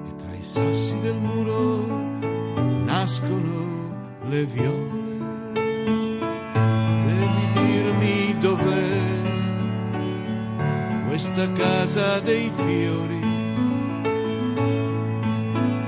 e 0.07 0.15
tra 0.15 0.33
i 0.33 0.41
sassi 0.41 0.97
del 1.01 1.15
muro 1.15 1.85
nascono 2.85 4.21
le 4.29 4.45
viole. 4.45 5.15
Devi 7.03 7.47
dirmi 7.51 8.37
dov'è 8.39 8.99
questa 11.09 11.51
casa 11.51 12.21
dei 12.21 12.49
fiori. 12.55 13.25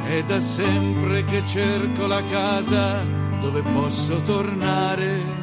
È 0.03 0.24
da 0.24 0.41
sempre 0.41 1.24
che 1.24 1.43
cerco 1.45 2.07
la 2.07 2.22
casa 2.26 3.05
dove 3.39 3.61
posso 3.61 4.22
tornare 4.24 5.39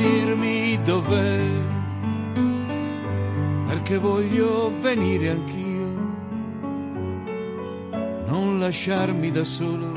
dirmi 0.00 0.80
dov'è, 0.82 1.40
perché 3.66 3.98
voglio 3.98 4.72
venire 4.80 5.28
anch'io, 5.28 5.88
non 8.26 8.58
lasciarmi 8.58 9.30
da 9.30 9.44
solo. 9.44 9.92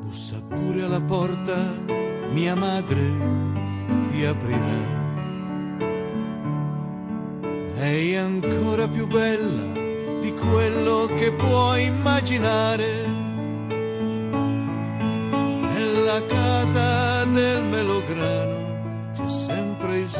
Bussa 0.00 0.40
pure 0.48 0.82
alla 0.84 1.00
porta, 1.00 1.74
mia 2.30 2.54
madre 2.54 3.02
ti 4.10 4.24
aprirà. 4.24 5.02
È 7.74 8.16
ancora 8.16 8.88
più 8.88 9.06
bella 9.06 9.72
di 10.20 10.32
quello 10.32 11.06
che 11.18 11.32
puoi 11.32 11.86
immaginare. 11.86 13.13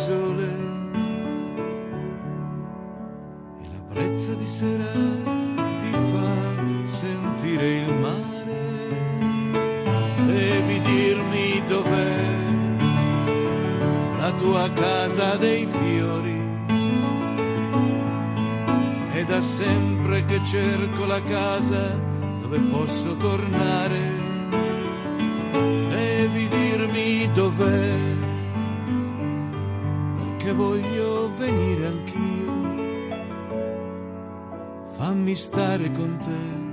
Sole 0.05 0.49
e 3.63 3.67
la 3.73 3.83
brezza 3.89 4.35
di 4.35 4.45
sera 4.45 4.93
ti 5.81 5.91
fa 6.13 6.33
sentire 6.83 7.69
il 7.79 7.91
mare. 8.05 8.63
Devi 10.27 10.81
dirmi 10.81 11.63
dov'è 11.67 12.23
la 14.19 14.33
tua 14.33 14.71
casa 14.73 15.37
dei 15.37 15.67
fiori 15.67 16.43
è 19.13 19.25
da 19.25 19.41
sempre 19.41 20.25
che 20.27 20.43
cerco 20.45 21.07
la 21.07 21.23
casa 21.23 21.83
dove 22.43 22.59
posso 22.59 23.17
tornare. 23.17 24.03
Devi 25.89 26.49
dirmi 26.49 27.31
dov'è, 27.33 28.14
voglio 30.55 31.31
venire 31.37 31.87
anch'io. 31.87 32.53
Fammi 34.97 35.35
stare 35.35 35.91
con 35.93 36.19
te. 36.19 36.64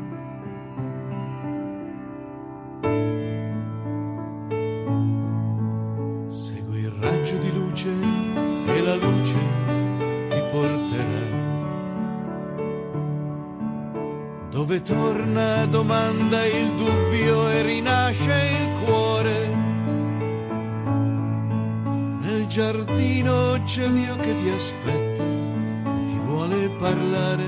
C'è 23.73 23.87
Dio 23.89 24.17
che 24.17 24.35
ti 24.35 24.49
aspetta 24.49 25.23
e 25.23 26.05
ti 26.05 26.17
vuole 26.25 26.69
parlare. 26.71 27.45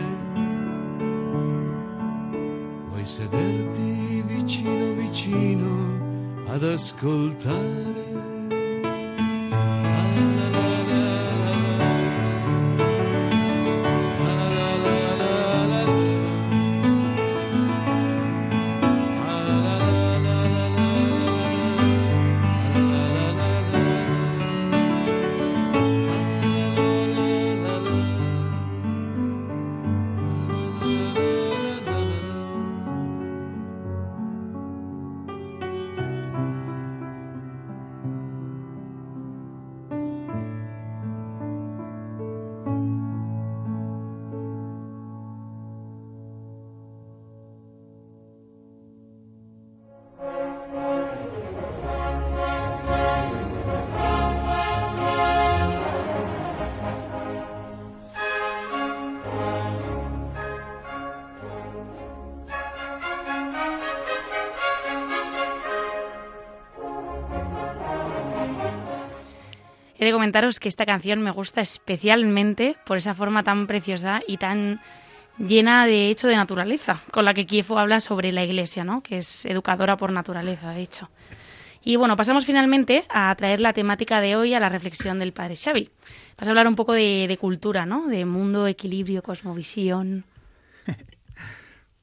Vuoi 2.87 3.05
sederti 3.05 4.23
vicino 4.25 4.93
vicino 4.93 6.45
ad 6.47 6.63
ascoltare? 6.63 7.82
He 70.03 70.07
de 70.07 70.11
comentaros 70.11 70.59
que 70.59 70.67
esta 70.67 70.85
canción 70.85 71.21
me 71.21 71.31
gusta 71.31 71.61
especialmente 71.61 72.75
por 72.85 72.97
esa 72.97 73.15
forma 73.15 73.41
tan 73.41 73.67
preciosa 73.67 74.19
y 74.27 74.35
tan 74.35 74.81
llena 75.37 75.85
de 75.85 76.09
hecho 76.09 76.27
de 76.27 76.35
naturaleza, 76.35 77.01
con 77.09 77.23
la 77.23 77.33
que 77.33 77.45
Kiefo 77.45 77.79
habla 77.79 78.01
sobre 78.01 78.33
la 78.33 78.43
iglesia, 78.43 78.83
¿no? 78.83 79.01
que 79.01 79.15
es 79.15 79.45
educadora 79.45 79.95
por 79.95 80.11
naturaleza, 80.11 80.71
de 80.71 80.81
hecho. 80.81 81.09
Y 81.85 81.95
bueno, 81.95 82.17
pasamos 82.17 82.45
finalmente 82.45 83.05
a 83.07 83.33
traer 83.35 83.61
la 83.61 83.71
temática 83.71 84.19
de 84.19 84.35
hoy 84.35 84.53
a 84.53 84.59
la 84.59 84.67
reflexión 84.67 85.19
del 85.19 85.31
padre 85.31 85.55
Xavi. 85.55 85.89
Vas 86.37 86.47
a 86.49 86.51
hablar 86.51 86.67
un 86.67 86.75
poco 86.75 86.91
de, 86.91 87.37
cultura, 87.39 87.85
¿no? 87.85 88.07
De 88.07 88.25
mundo, 88.25 88.67
equilibrio, 88.67 89.23
cosmovisión. 89.23 90.25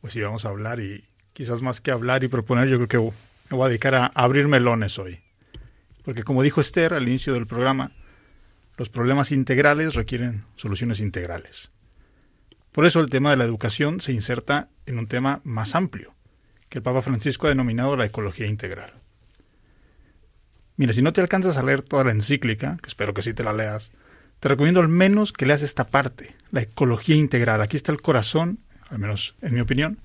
Pues 0.00 0.14
sí, 0.14 0.22
vamos 0.22 0.46
a 0.46 0.48
hablar 0.48 0.80
y 0.80 1.04
quizás 1.34 1.60
más 1.60 1.82
que 1.82 1.90
hablar 1.90 2.24
y 2.24 2.28
proponer, 2.28 2.66
yo 2.68 2.78
creo 2.78 2.88
que 2.88 2.96
me 3.50 3.56
voy 3.58 3.66
a 3.66 3.68
dedicar 3.68 3.94
a 3.94 4.06
abrir 4.06 4.48
melones 4.48 4.98
hoy. 4.98 5.20
Porque 6.04 6.22
como 6.22 6.42
dijo 6.42 6.60
Esther 6.60 6.94
al 6.94 7.08
inicio 7.08 7.34
del 7.34 7.46
programa, 7.46 7.92
los 8.76 8.88
problemas 8.88 9.32
integrales 9.32 9.94
requieren 9.94 10.44
soluciones 10.56 11.00
integrales. 11.00 11.70
Por 12.72 12.86
eso 12.86 13.00
el 13.00 13.10
tema 13.10 13.30
de 13.30 13.36
la 13.36 13.44
educación 13.44 14.00
se 14.00 14.12
inserta 14.12 14.68
en 14.86 14.98
un 14.98 15.06
tema 15.06 15.40
más 15.44 15.74
amplio, 15.74 16.14
que 16.68 16.78
el 16.78 16.82
Papa 16.82 17.02
Francisco 17.02 17.46
ha 17.46 17.50
denominado 17.50 17.96
la 17.96 18.06
ecología 18.06 18.46
integral. 18.46 18.94
Mira, 20.76 20.92
si 20.92 21.02
no 21.02 21.12
te 21.12 21.20
alcanzas 21.20 21.56
a 21.56 21.62
leer 21.62 21.82
toda 21.82 22.04
la 22.04 22.12
encíclica, 22.12 22.78
que 22.80 22.88
espero 22.88 23.12
que 23.12 23.22
sí 23.22 23.34
te 23.34 23.44
la 23.44 23.52
leas, 23.52 23.92
te 24.38 24.48
recomiendo 24.48 24.80
al 24.80 24.88
menos 24.88 25.32
que 25.32 25.44
leas 25.44 25.60
esta 25.60 25.88
parte, 25.88 26.34
la 26.50 26.62
ecología 26.62 27.16
integral. 27.16 27.60
Aquí 27.60 27.76
está 27.76 27.92
el 27.92 28.00
corazón, 28.00 28.60
al 28.88 28.98
menos 28.98 29.34
en 29.42 29.52
mi 29.52 29.60
opinión, 29.60 30.00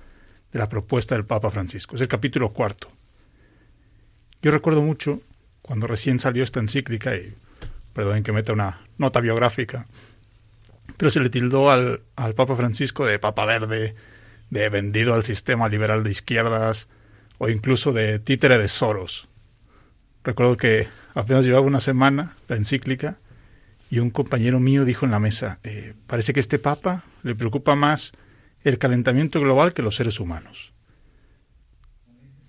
de 0.52 0.60
la 0.60 0.68
propuesta 0.68 1.16
del 1.16 1.26
Papa 1.26 1.52
Francisco. 1.52 1.96
Es 1.96 2.02
el 2.02 2.10
capítulo 2.10 2.52
cuarto. 2.52 2.92
Yo 4.42 4.52
recuerdo 4.52 4.82
mucho 4.82 5.22
cuando 5.66 5.88
recién 5.88 6.20
salió 6.20 6.44
esta 6.44 6.60
encíclica, 6.60 7.16
y 7.16 7.34
perdonen 7.94 8.22
que 8.22 8.32
meta 8.32 8.54
una 8.54 8.82
nota 9.00 9.20
biográfica, 9.20 9.88
pero 10.96 11.10
se 11.10 11.20
le 11.20 11.32
tildó 11.32 11.72
al, 11.72 12.02
al 12.16 12.36
Papa 12.36 12.56
Francisco 12.56 13.04
de 13.04 13.18
Papa 13.18 13.48
Verde, 13.48 13.96
de 14.52 14.70
vendido 14.70 15.16
al 15.16 15.24
sistema 15.24 15.68
liberal 15.68 16.04
de 16.04 16.12
izquierdas, 16.12 16.88
o 17.40 17.50
incluso 17.50 17.94
de 17.94 18.20
títere 18.20 18.60
de 18.60 18.68
Soros. 18.68 19.28
Recuerdo 20.24 20.56
que 20.56 20.88
apenas 21.16 21.44
llevaba 21.44 21.66
una 21.66 21.82
semana 21.82 22.36
la 22.48 22.58
encíclica 22.58 23.18
y 23.90 23.98
un 23.98 24.12
compañero 24.12 24.60
mío 24.60 24.86
dijo 24.86 25.06
en 25.06 25.12
la 25.12 25.20
mesa, 25.20 25.58
eh, 25.64 25.96
parece 26.06 26.32
que 26.32 26.42
este 26.42 26.60
Papa 26.60 27.06
le 27.24 27.34
preocupa 27.34 27.76
más 27.76 28.12
el 28.64 28.78
calentamiento 28.78 29.40
global 29.40 29.74
que 29.74 29.82
los 29.82 29.96
seres 29.96 30.20
humanos. 30.20 30.74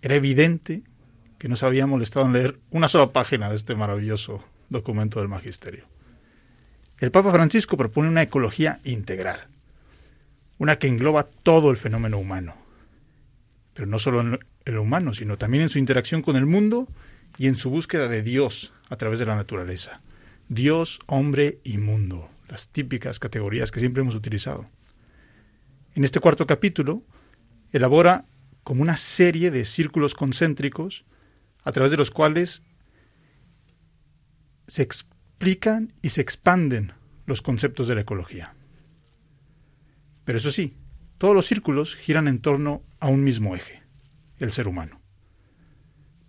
Era 0.03 0.17
evidente 0.17 0.83
que 1.47 1.51
no 1.51 1.55
se 1.55 1.65
había 1.65 1.87
molestado 1.87 2.27
en 2.27 2.33
leer 2.33 2.59
una 2.73 2.89
sola 2.89 3.13
página 3.13 3.49
de 3.49 3.55
este 3.55 3.77
maravilloso 3.77 4.43
documento 4.69 5.21
del 5.21 5.29
Magisterio. 5.29 5.85
El 6.99 7.13
Papa 7.13 7.31
Francisco 7.31 7.77
propone 7.77 8.09
una 8.09 8.23
ecología 8.23 8.81
integral, 8.83 9.47
una 10.59 10.81
que 10.81 10.89
engloba 10.89 11.23
todo 11.23 11.71
el 11.71 11.77
fenómeno 11.77 12.19
humano, 12.19 12.57
pero 13.75 13.87
no 13.87 14.01
solo 14.01 14.23
en 14.23 14.41
el 14.65 14.79
humano, 14.79 15.15
sino 15.15 15.39
también 15.39 15.63
en 15.63 15.69
su 15.69 15.79
interacción 15.79 16.21
con 16.21 16.35
el 16.35 16.47
mundo 16.47 16.89
y 17.39 17.47
en 17.47 17.57
su 17.57 17.71
búsqueda 17.71 18.09
de 18.09 18.25
Dios 18.25 18.73
a 18.89 18.97
través 18.97 19.21
de 19.21 19.27
la 19.27 19.37
naturaleza. 19.37 20.01
Dios, 20.49 20.99
hombre 21.07 21.61
y 21.63 21.79
mundo, 21.79 22.29
las 22.49 22.67
típicas 22.67 23.21
categorías 23.21 23.71
que 23.71 23.79
siempre 23.79 24.01
hemos 24.01 24.17
utilizado. 24.17 24.67
En 25.95 26.03
este 26.03 26.19
cuarto 26.19 26.45
capítulo, 26.45 27.05
elabora 27.71 28.25
como 28.65 28.83
una 28.83 28.97
serie 28.97 29.53
de 29.53 29.65
círculos 29.65 30.17
concéntricos 30.17 31.05
a 31.67 31.73
través 31.73 31.91
de 31.91 31.97
los 31.97 32.13
cuales 32.13 32.63
se 34.69 34.83
explican 34.83 35.93
y 36.01 36.11
se 36.11 36.21
expanden 36.21 36.93
los 37.27 37.43
conceptos 37.43 37.89
de 37.89 37.97
la 37.97 38.03
ecología. 38.03 38.55
Pero 40.25 40.39
eso 40.39 40.53
sí, 40.53 40.77
todos 41.19 41.35
los 41.35 41.45
círculos 41.45 41.97
giran 41.97 42.29
en 42.29 42.41
torno 42.41 42.85
a 43.01 43.09
un 43.09 43.25
mismo 43.25 43.57
eje, 43.57 43.83
el 44.39 44.53
ser 44.53 44.69
humano. 44.69 45.01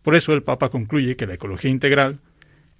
Por 0.02 0.16
eso 0.16 0.34
el 0.34 0.42
Papa 0.42 0.70
concluye 0.70 1.16
que 1.16 1.28
la 1.28 1.36
ecología 1.36 1.70
integral 1.70 2.20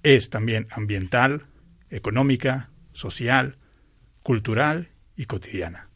es 0.02 0.28
también 0.28 0.66
ambiental, 0.72 1.46
económica, 1.90 2.70
social, 2.90 3.56
cultural 4.24 4.90
y 5.14 5.26
cotidiana. 5.26 5.90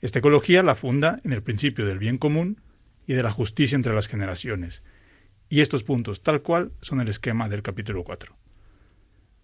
Esta 0.00 0.20
ecología 0.20 0.62
la 0.62 0.76
funda 0.76 1.20
en 1.24 1.32
el 1.32 1.42
principio 1.42 1.84
del 1.84 1.98
bien 1.98 2.16
común 2.16 2.60
y 3.06 3.14
de 3.14 3.22
la 3.22 3.30
justicia 3.30 3.76
entre 3.76 3.94
las 3.94 4.08
generaciones. 4.08 4.82
Y 5.48 5.60
estos 5.60 5.84
puntos, 5.84 6.22
tal 6.22 6.42
cual, 6.42 6.72
son 6.80 7.00
el 7.00 7.08
esquema 7.08 7.48
del 7.48 7.62
capítulo 7.62 8.04
4. 8.04 8.36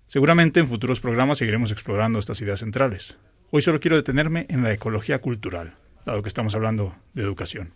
Seguramente 0.07 0.61
en 0.61 0.69
futuros 0.69 1.01
programas 1.01 1.39
seguiremos 1.39 1.71
explorando 1.71 2.19
estas 2.19 2.41
ideas 2.41 2.61
centrales. 2.61 3.17
Hoy 3.51 3.63
solo 3.63 3.81
quiero 3.81 3.97
detenerme 3.97 4.47
en 4.49 4.63
la 4.63 4.73
ecología 4.73 5.21
cultural, 5.21 5.77
dado 6.05 6.23
que 6.23 6.29
estamos 6.29 6.55
hablando 6.55 6.97
de 7.15 7.23
educación. 7.23 7.75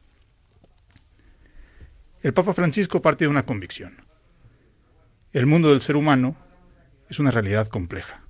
El 2.23 2.33
Papa 2.33 2.55
Francisco 2.55 3.03
parte 3.03 3.25
de 3.25 3.29
una 3.29 3.45
convicción. 3.45 4.05
El 5.33 5.47
mundo 5.47 5.71
del 5.71 5.81
ser 5.81 5.97
humano 5.97 6.37
es 7.09 7.19
una 7.19 7.31
realidad 7.31 7.69
compleja. 7.69 8.23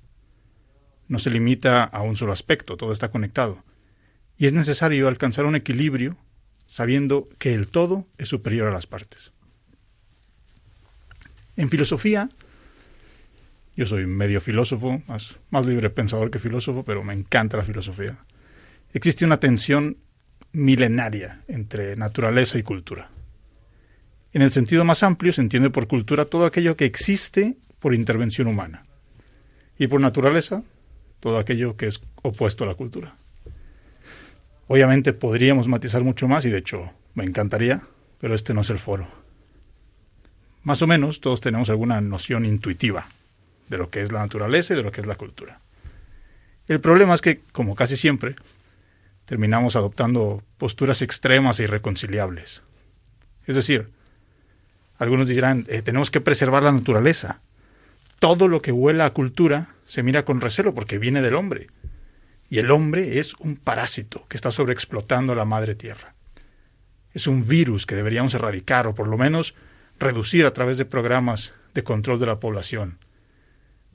No 1.06 1.18
se 1.18 1.30
limita 1.30 1.84
a 1.84 2.02
un 2.02 2.16
solo 2.16 2.32
aspecto, 2.32 2.76
todo 2.76 2.92
está 2.92 3.10
conectado. 3.10 3.62
Y 4.36 4.46
es 4.46 4.52
necesario 4.52 5.06
alcanzar 5.06 5.44
un 5.44 5.54
equilibrio 5.54 6.16
sabiendo 6.66 7.28
que 7.38 7.54
el 7.54 7.68
todo 7.68 8.06
es 8.18 8.28
superior 8.28 8.68
a 8.68 8.72
las 8.72 8.86
partes. 8.86 9.32
En 11.56 11.70
filosofía, 11.70 12.28
yo 13.76 13.86
soy 13.86 14.06
medio 14.06 14.40
filósofo, 14.40 15.02
más, 15.06 15.36
más 15.50 15.66
libre 15.66 15.90
pensador 15.90 16.30
que 16.30 16.38
filósofo, 16.38 16.84
pero 16.84 17.02
me 17.02 17.14
encanta 17.14 17.56
la 17.56 17.64
filosofía. 17.64 18.18
Existe 18.92 19.24
una 19.24 19.40
tensión 19.40 19.98
milenaria 20.52 21.42
entre 21.48 21.96
naturaleza 21.96 22.58
y 22.58 22.62
cultura. 22.62 23.10
En 24.32 24.42
el 24.42 24.50
sentido 24.50 24.84
más 24.84 25.02
amplio 25.02 25.32
se 25.32 25.40
entiende 25.40 25.70
por 25.70 25.86
cultura 25.86 26.24
todo 26.24 26.44
aquello 26.44 26.76
que 26.76 26.84
existe 26.84 27.56
por 27.78 27.94
intervención 27.94 28.48
humana. 28.48 28.84
Y 29.78 29.88
por 29.88 30.00
naturaleza, 30.00 30.62
todo 31.20 31.38
aquello 31.38 31.76
que 31.76 31.86
es 31.86 32.00
opuesto 32.22 32.64
a 32.64 32.66
la 32.66 32.74
cultura. 32.74 33.16
Obviamente 34.66 35.12
podríamos 35.12 35.68
matizar 35.68 36.02
mucho 36.02 36.28
más 36.28 36.44
y 36.44 36.50
de 36.50 36.58
hecho 36.58 36.90
me 37.14 37.24
encantaría, 37.24 37.82
pero 38.20 38.34
este 38.34 38.54
no 38.54 38.62
es 38.62 38.70
el 38.70 38.78
foro. 38.78 39.06
Más 40.62 40.80
o 40.80 40.86
menos 40.86 41.20
todos 41.20 41.40
tenemos 41.40 41.68
alguna 41.68 42.00
noción 42.00 42.46
intuitiva 42.46 43.06
de 43.68 43.78
lo 43.78 43.90
que 43.90 44.02
es 44.02 44.12
la 44.12 44.20
naturaleza 44.20 44.72
y 44.72 44.76
de 44.76 44.82
lo 44.82 44.92
que 44.92 45.02
es 45.02 45.06
la 45.06 45.16
cultura. 45.16 45.60
El 46.66 46.80
problema 46.80 47.14
es 47.14 47.20
que, 47.20 47.40
como 47.52 47.74
casi 47.74 47.96
siempre, 47.96 48.36
terminamos 49.26 49.76
adoptando 49.76 50.42
posturas 50.56 51.02
extremas 51.02 51.60
e 51.60 51.64
irreconciliables. 51.64 52.62
Es 53.46 53.54
decir, 53.54 53.90
algunos 54.98 55.28
dirán, 55.28 55.66
eh, 55.68 55.82
tenemos 55.82 56.10
que 56.10 56.20
preservar 56.20 56.62
la 56.62 56.72
naturaleza. 56.72 57.40
Todo 58.18 58.48
lo 58.48 58.62
que 58.62 58.72
huela 58.72 59.04
a 59.06 59.12
cultura 59.12 59.68
se 59.84 60.02
mira 60.02 60.24
con 60.24 60.40
recelo 60.40 60.74
porque 60.74 60.98
viene 60.98 61.20
del 61.20 61.34
hombre. 61.34 61.66
Y 62.48 62.58
el 62.58 62.70
hombre 62.70 63.18
es 63.18 63.34
un 63.34 63.56
parásito 63.56 64.26
que 64.28 64.36
está 64.36 64.50
sobreexplotando 64.50 65.34
la 65.34 65.44
madre 65.44 65.74
tierra. 65.74 66.14
Es 67.12 67.26
un 67.26 67.46
virus 67.46 67.86
que 67.86 67.94
deberíamos 67.94 68.34
erradicar 68.34 68.86
o 68.86 68.94
por 68.94 69.08
lo 69.08 69.16
menos 69.16 69.54
reducir 69.98 70.46
a 70.46 70.52
través 70.52 70.78
de 70.78 70.84
programas 70.84 71.52
de 71.74 71.84
control 71.84 72.20
de 72.20 72.26
la 72.26 72.40
población. 72.40 72.98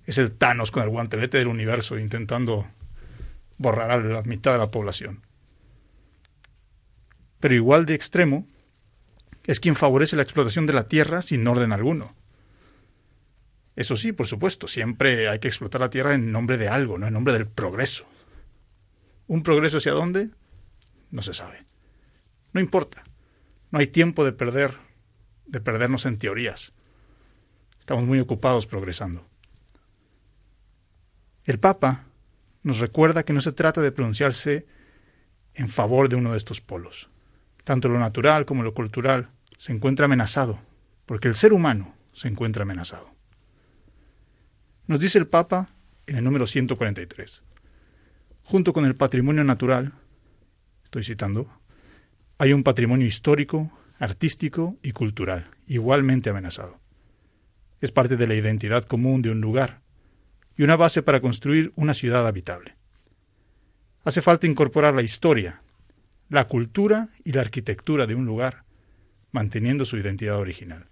Es 0.05 0.17
el 0.17 0.31
Thanos 0.31 0.71
con 0.71 0.83
el 0.83 0.89
guantelete 0.89 1.37
del 1.37 1.47
universo 1.47 1.99
intentando 1.99 2.67
borrar 3.57 3.91
a 3.91 3.97
la 3.97 4.23
mitad 4.23 4.53
de 4.53 4.57
la 4.57 4.71
población. 4.71 5.21
Pero 7.39 7.55
igual 7.55 7.85
de 7.85 7.93
extremo 7.93 8.47
es 9.45 9.59
quien 9.59 9.75
favorece 9.75 10.15
la 10.15 10.23
explotación 10.23 10.65
de 10.65 10.73
la 10.73 10.87
tierra 10.87 11.21
sin 11.21 11.47
orden 11.47 11.71
alguno. 11.71 12.15
Eso 13.75 13.95
sí, 13.95 14.11
por 14.11 14.27
supuesto, 14.27 14.67
siempre 14.67 15.29
hay 15.29 15.39
que 15.39 15.47
explotar 15.47 15.81
la 15.81 15.89
tierra 15.89 16.13
en 16.13 16.31
nombre 16.31 16.57
de 16.57 16.67
algo, 16.67 16.97
no 16.97 17.07
en 17.07 17.13
nombre 17.13 17.33
del 17.33 17.47
progreso. 17.47 18.05
¿Un 19.29 19.43
progreso 19.43 19.77
hacia 19.77 19.91
dónde? 19.91 20.31
No 21.11 21.21
se 21.21 21.35
sabe. 21.35 21.63
No 22.51 22.59
importa. 22.59 23.03
No 23.69 23.77
hay 23.77 23.85
tiempo 23.85 24.25
de 24.25 24.33
perder, 24.33 24.75
de 25.45 25.61
perdernos 25.61 26.07
en 26.07 26.17
teorías. 26.17 26.73
Estamos 27.79 28.05
muy 28.05 28.19
ocupados 28.19 28.65
progresando. 28.65 29.27
El 31.43 31.59
Papa 31.59 32.05
nos 32.63 32.79
recuerda 32.79 33.21
que 33.21 33.33
no 33.33 33.41
se 33.41 33.51
trata 33.51 33.81
de 33.81 33.91
pronunciarse 33.91 34.65
en 35.53 35.69
favor 35.69 36.09
de 36.09 36.15
uno 36.15 36.31
de 36.31 36.37
estos 36.37 36.59
polos. 36.59 37.11
Tanto 37.63 37.87
lo 37.87 37.99
natural 37.99 38.47
como 38.47 38.63
lo 38.63 38.73
cultural 38.73 39.29
se 39.59 39.71
encuentra 39.71 40.05
amenazado, 40.05 40.59
porque 41.05 41.27
el 41.27 41.35
ser 41.35 41.53
humano 41.53 41.95
se 42.13 42.29
encuentra 42.29 42.63
amenazado. 42.63 43.11
Nos 44.87 44.99
dice 44.99 45.19
el 45.19 45.27
Papa 45.27 45.69
en 46.07 46.15
el 46.15 46.23
número 46.23 46.47
143. 46.47 47.43
Junto 48.49 48.73
con 48.73 48.83
el 48.85 48.95
patrimonio 48.95 49.43
natural, 49.43 49.93
estoy 50.83 51.03
citando, 51.03 51.47
hay 52.39 52.51
un 52.51 52.63
patrimonio 52.63 53.05
histórico, 53.05 53.71
artístico 53.99 54.75
y 54.81 54.91
cultural, 54.91 55.51
igualmente 55.67 56.31
amenazado. 56.31 56.79
Es 57.79 57.91
parte 57.91 58.17
de 58.17 58.25
la 58.25 58.33
identidad 58.33 58.85
común 58.85 59.21
de 59.21 59.29
un 59.29 59.39
lugar 59.39 59.81
y 60.57 60.63
una 60.63 60.77
base 60.77 61.03
para 61.03 61.21
construir 61.21 61.71
una 61.75 61.93
ciudad 61.93 62.25
habitable. 62.25 62.75
Hace 64.03 64.23
falta 64.23 64.47
incorporar 64.47 64.95
la 64.95 65.03
historia, 65.03 65.61
la 66.27 66.47
cultura 66.47 67.09
y 67.23 67.33
la 67.33 67.41
arquitectura 67.41 68.07
de 68.07 68.15
un 68.15 68.25
lugar 68.25 68.63
manteniendo 69.31 69.85
su 69.85 69.95
identidad 69.95 70.39
original. 70.39 70.87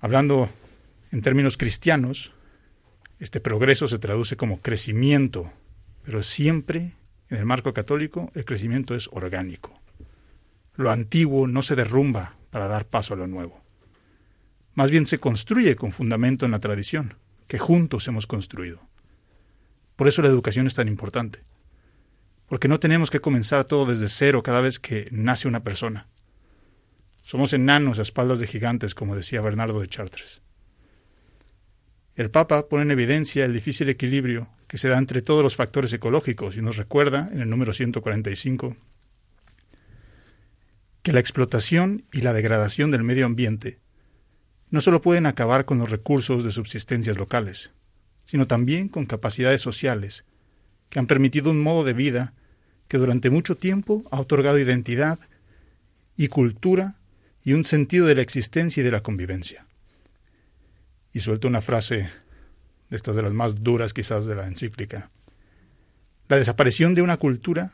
Hablando 0.00 0.50
en 1.10 1.22
términos 1.22 1.56
cristianos, 1.56 2.34
este 3.20 3.40
progreso 3.40 3.86
se 3.86 4.00
traduce 4.00 4.36
como 4.36 4.60
crecimiento, 4.60 5.52
pero 6.02 6.24
siempre 6.24 6.94
en 7.28 7.38
el 7.38 7.46
marco 7.46 7.72
católico 7.72 8.32
el 8.34 8.44
crecimiento 8.44 8.96
es 8.96 9.08
orgánico. 9.12 9.78
Lo 10.74 10.90
antiguo 10.90 11.46
no 11.46 11.62
se 11.62 11.76
derrumba 11.76 12.34
para 12.50 12.66
dar 12.66 12.86
paso 12.86 13.14
a 13.14 13.16
lo 13.16 13.28
nuevo. 13.28 13.60
Más 14.74 14.90
bien 14.90 15.06
se 15.06 15.20
construye 15.20 15.76
con 15.76 15.92
fundamento 15.92 16.44
en 16.44 16.50
la 16.50 16.58
tradición, 16.58 17.14
que 17.46 17.58
juntos 17.58 18.08
hemos 18.08 18.26
construido. 18.26 18.80
Por 19.94 20.08
eso 20.08 20.22
la 20.22 20.28
educación 20.28 20.66
es 20.66 20.74
tan 20.74 20.88
importante 20.88 21.44
porque 22.50 22.66
no 22.66 22.80
tenemos 22.80 23.10
que 23.10 23.20
comenzar 23.20 23.64
todo 23.64 23.86
desde 23.86 24.08
cero 24.08 24.42
cada 24.42 24.60
vez 24.60 24.80
que 24.80 25.06
nace 25.12 25.46
una 25.46 25.62
persona. 25.62 26.08
Somos 27.22 27.52
enanos 27.52 28.00
a 28.00 28.02
espaldas 28.02 28.40
de 28.40 28.48
gigantes, 28.48 28.96
como 28.96 29.14
decía 29.14 29.40
Bernardo 29.40 29.78
de 29.78 29.86
Chartres. 29.86 30.42
El 32.20 32.30
Papa 32.30 32.68
pone 32.68 32.82
en 32.82 32.90
evidencia 32.90 33.46
el 33.46 33.54
difícil 33.54 33.88
equilibrio 33.88 34.50
que 34.68 34.76
se 34.76 34.88
da 34.90 34.98
entre 34.98 35.22
todos 35.22 35.42
los 35.42 35.56
factores 35.56 35.90
ecológicos 35.94 36.54
y 36.54 36.60
nos 36.60 36.76
recuerda, 36.76 37.30
en 37.32 37.40
el 37.40 37.48
número 37.48 37.72
145, 37.72 38.76
que 41.02 41.14
la 41.14 41.20
explotación 41.20 42.04
y 42.12 42.20
la 42.20 42.34
degradación 42.34 42.90
del 42.90 43.04
medio 43.04 43.24
ambiente 43.24 43.78
no 44.68 44.82
solo 44.82 45.00
pueden 45.00 45.24
acabar 45.24 45.64
con 45.64 45.78
los 45.78 45.88
recursos 45.88 46.44
de 46.44 46.52
subsistencias 46.52 47.16
locales, 47.16 47.72
sino 48.26 48.46
también 48.46 48.88
con 48.88 49.06
capacidades 49.06 49.62
sociales 49.62 50.26
que 50.90 50.98
han 50.98 51.06
permitido 51.06 51.50
un 51.50 51.62
modo 51.62 51.84
de 51.84 51.94
vida 51.94 52.34
que 52.86 52.98
durante 52.98 53.30
mucho 53.30 53.56
tiempo 53.56 54.04
ha 54.10 54.20
otorgado 54.20 54.58
identidad 54.58 55.18
y 56.18 56.28
cultura 56.28 56.96
y 57.42 57.54
un 57.54 57.64
sentido 57.64 58.04
de 58.04 58.16
la 58.16 58.20
existencia 58.20 58.82
y 58.82 58.84
de 58.84 58.90
la 58.90 59.02
convivencia. 59.02 59.64
Y 61.12 61.20
suelto 61.20 61.48
una 61.48 61.60
frase 61.60 62.10
de 62.88 62.96
estas 62.96 63.16
de 63.16 63.22
las 63.22 63.32
más 63.32 63.62
duras 63.62 63.92
quizás 63.92 64.26
de 64.26 64.34
la 64.34 64.46
encíclica. 64.46 65.10
La 66.28 66.36
desaparición 66.36 66.94
de 66.94 67.02
una 67.02 67.16
cultura 67.16 67.72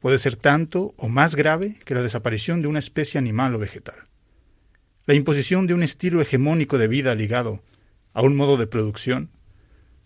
puede 0.00 0.18
ser 0.18 0.36
tanto 0.36 0.94
o 0.96 1.08
más 1.08 1.34
grave 1.34 1.78
que 1.84 1.94
la 1.94 2.02
desaparición 2.02 2.62
de 2.62 2.68
una 2.68 2.78
especie 2.78 3.18
animal 3.18 3.54
o 3.54 3.58
vegetal. 3.58 4.04
La 5.06 5.14
imposición 5.14 5.66
de 5.66 5.74
un 5.74 5.82
estilo 5.82 6.20
hegemónico 6.20 6.78
de 6.78 6.88
vida 6.88 7.14
ligado 7.14 7.62
a 8.12 8.22
un 8.22 8.36
modo 8.36 8.56
de 8.56 8.66
producción 8.66 9.30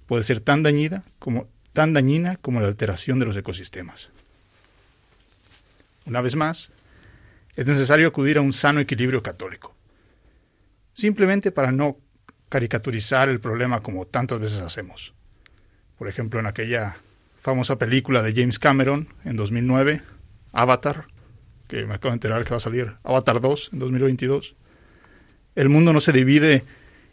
puede 0.06 0.22
ser 0.24 0.40
tan 0.40 0.62
dañina 0.62 1.04
como, 1.18 1.48
tan 1.72 1.92
dañina 1.92 2.36
como 2.36 2.60
la 2.60 2.68
alteración 2.68 3.18
de 3.18 3.26
los 3.26 3.36
ecosistemas. 3.36 4.10
Una 6.06 6.20
vez 6.20 6.36
más, 6.36 6.70
es 7.56 7.66
necesario 7.66 8.08
acudir 8.08 8.38
a 8.38 8.40
un 8.40 8.52
sano 8.52 8.80
equilibrio 8.80 9.22
católico, 9.22 9.74
simplemente 10.92 11.52
para 11.52 11.72
no 11.72 11.98
caricaturizar 12.50 13.30
el 13.30 13.40
problema 13.40 13.80
como 13.80 14.06
tantas 14.06 14.40
veces 14.40 14.60
hacemos. 14.60 15.14
Por 15.96 16.08
ejemplo, 16.08 16.38
en 16.40 16.46
aquella 16.46 16.98
famosa 17.40 17.78
película 17.78 18.22
de 18.22 18.34
James 18.34 18.58
Cameron 18.58 19.08
en 19.24 19.36
2009, 19.36 20.02
Avatar, 20.52 21.06
que 21.68 21.86
me 21.86 21.94
acabo 21.94 22.10
de 22.10 22.16
enterar 22.16 22.44
que 22.44 22.50
va 22.50 22.58
a 22.58 22.60
salir 22.60 22.92
Avatar 23.04 23.40
2 23.40 23.70
en 23.72 23.78
2022. 23.78 24.54
El 25.54 25.68
mundo 25.68 25.92
no 25.92 26.00
se 26.00 26.12
divide 26.12 26.64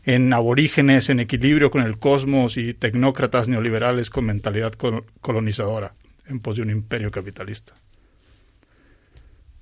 en 0.04 0.34
aborígenes 0.34 1.10
en 1.10 1.20
equilibrio 1.20 1.70
con 1.70 1.84
el 1.84 2.00
cosmos 2.00 2.58
y 2.58 2.74
tecnócratas 2.74 3.48
neoliberales 3.48 4.10
con 4.10 4.26
mentalidad 4.26 4.74
colonizadora 5.22 5.94
en 6.28 6.40
pos 6.40 6.56
de 6.56 6.64
un 6.64 6.72
imperio 6.72 7.12
capitalista. 7.12 7.74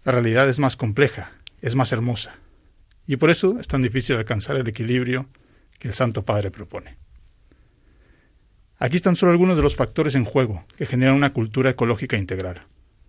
La 0.04 0.12
realidad 0.12 0.48
es 0.48 0.60
más 0.60 0.78
compleja, 0.78 1.32
es 1.62 1.76
más 1.76 1.92
hermosa, 1.92 2.36
y 3.08 3.18
por 3.18 3.32
eso 3.32 3.60
es 3.60 3.68
tan 3.68 3.82
difícil 3.82 4.16
alcanzar 4.16 4.56
el 4.56 4.68
equilibrio 4.68 5.28
que 5.80 5.88
el 5.88 5.94
Santo 5.94 6.24
Padre 6.24 6.52
propone. 6.52 6.98
Aquí 8.78 8.98
están 8.98 9.16
solo 9.16 9.32
algunos 9.32 9.56
de 9.56 9.64
los 9.64 9.76
factores 9.76 10.16
en 10.16 10.26
juego 10.26 10.66
que 10.78 10.86
generan 10.86 11.16
una 11.16 11.32
cultura 11.32 11.70
ecológica 11.70 12.18
integral. 12.18 12.64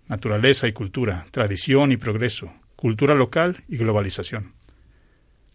Naturaleza 0.07 0.69
y 0.69 0.73
cultura, 0.73 1.27
tradición 1.33 1.91
y 1.91 1.97
progreso, 1.97 2.53
cultura 2.77 3.15
local 3.15 3.65
y 3.69 3.77
globalización. 3.77 4.55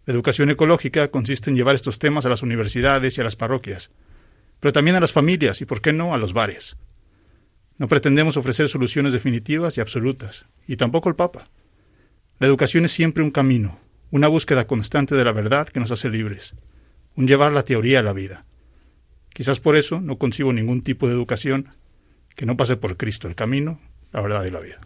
La 0.04 0.12
educación 0.12 0.50
ecológica 0.50 1.08
consiste 1.08 1.48
en 1.48 1.56
llevar 1.56 1.74
estos 1.74 1.98
temas 1.98 2.26
a 2.26 2.28
las 2.28 2.42
universidades 2.42 3.16
y 3.16 3.20
a 3.20 3.24
las 3.24 3.36
parroquias, 3.36 3.90
pero 4.60 4.72
también 4.72 4.96
a 4.96 5.00
las 5.00 5.12
familias 5.12 5.60
y, 5.60 5.64
por 5.64 5.80
qué 5.80 5.92
no, 5.92 6.12
a 6.12 6.18
los 6.18 6.32
bares. 6.32 6.76
No 7.78 7.88
pretendemos 7.88 8.36
ofrecer 8.36 8.68
soluciones 8.68 9.12
definitivas 9.12 9.78
y 9.78 9.80
absolutas, 9.80 10.46
y 10.66 10.76
tampoco 10.76 11.08
el 11.08 11.14
Papa. 11.14 11.48
La 12.38 12.46
educación 12.46 12.84
es 12.84 12.92
siempre 12.92 13.22
un 13.22 13.30
camino, 13.30 13.78
una 14.10 14.28
búsqueda 14.28 14.66
constante 14.66 15.14
de 15.14 15.24
la 15.24 15.32
verdad 15.32 15.68
que 15.68 15.80
nos 15.80 15.90
hace 15.90 16.10
libres, 16.10 16.54
un 17.16 17.26
llevar 17.26 17.52
la 17.52 17.64
teoría 17.64 18.00
a 18.00 18.02
la 18.02 18.12
vida. 18.12 18.44
Quizás 19.32 19.60
por 19.60 19.76
eso 19.76 20.00
no 20.00 20.18
concibo 20.18 20.52
ningún 20.52 20.82
tipo 20.82 21.08
de 21.08 21.14
educación 21.14 21.68
que 22.34 22.46
no 22.46 22.56
pase 22.56 22.76
por 22.76 22.96
Cristo, 22.96 23.28
el 23.28 23.34
camino, 23.34 23.80
la 24.12 24.20
verdad 24.20 24.44
y 24.44 24.50
la 24.50 24.60
vida. 24.60 24.80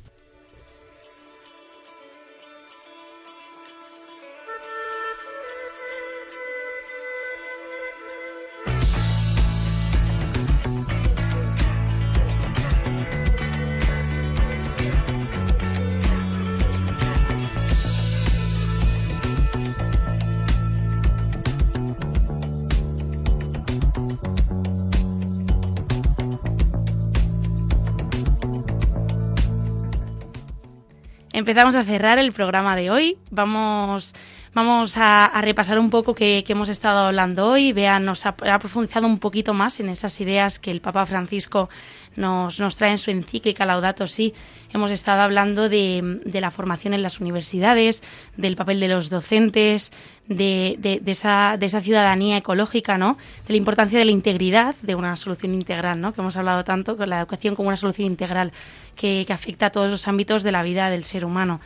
Empezamos 31.47 31.77
a 31.77 31.85
cerrar 31.85 32.19
el 32.19 32.33
programa 32.33 32.75
de 32.75 32.91
hoy. 32.91 33.19
Vamos, 33.31 34.17
vamos 34.57 34.97
a, 34.97 35.31
repasar 35.43 35.79
un 35.79 35.91
poco 35.91 36.15
qué, 36.15 36.43
hemos 36.49 36.71
estado 36.71 37.01
hablando 37.01 37.47
hoy. 37.47 37.75
Vean, 37.75 38.07
nos 38.07 38.25
ha, 38.25 38.35
profundizado 38.35 39.07
un 39.07 39.19
poquito 39.19 39.53
más 39.53 39.81
en 39.81 39.91
esas 39.91 40.19
ideas 40.19 40.59
que 40.59 40.71
el 40.71 40.81
Papa 40.81 41.05
Francisco 41.05 41.69
nos, 42.17 42.59
nos 42.59 42.79
trae 42.79 42.93
en 42.93 42.97
su 42.97 43.11
encíclica 43.11 43.67
Laudato 43.67 44.07
Si. 44.07 44.33
Hemos 44.73 44.93
estado 44.93 45.21
hablando 45.21 45.69
de, 45.69 46.21
de 46.25 46.41
la 46.41 46.51
formación 46.51 46.95
en 46.95 47.03
las 47.03 47.21
universidades, 47.21 48.03
del 48.39 48.57
papel 48.57 48.81
de 48.81 48.89
los 48.89 49.11
docentes, 49.11 49.93
de, 50.27 50.77
de, 50.79 51.13
esa, 51.13 51.57
de 51.59 51.67
esa 51.67 51.83
ciudadanía 51.83 52.39
ecológica, 52.39 52.97
¿no? 52.97 53.19
De 53.47 53.53
la 53.53 53.59
importancia 53.59 53.99
de 53.99 54.07
la 54.07 54.11
integridad, 54.11 54.75
de 54.81 54.95
una 54.95 55.17
solución 55.17 55.53
integral, 55.53 56.01
¿no? 56.01 56.15
Que 56.15 56.23
hemos 56.23 56.37
hablado 56.39 56.65
tanto 56.65 56.97
con 56.97 57.11
la 57.11 57.19
educación 57.19 57.57
como 57.57 57.69
una 57.69 57.77
solución 57.77 58.07
integral 58.07 58.53
que, 58.95 59.25
que 59.27 59.33
afecta 59.35 59.67
a 59.67 59.71
todos 59.71 59.91
los 59.91 60.09
ámbitos 60.09 60.43
de 60.43 60.53
la 60.53 60.63
vida 60.63 60.89
del 60.89 61.05
ser 61.05 61.27
humano. 61.27 61.61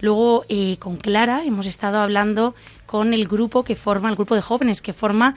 Luego, 0.00 0.44
eh, 0.48 0.76
con 0.78 0.96
Clara, 0.96 1.44
hemos 1.44 1.66
estado 1.66 1.98
hablando 1.98 2.54
con 2.86 3.14
el 3.14 3.26
grupo 3.26 3.64
que 3.64 3.76
forma, 3.76 4.08
el 4.08 4.14
grupo 4.14 4.34
de 4.34 4.42
jóvenes 4.42 4.80
que 4.80 4.92
forma 4.92 5.34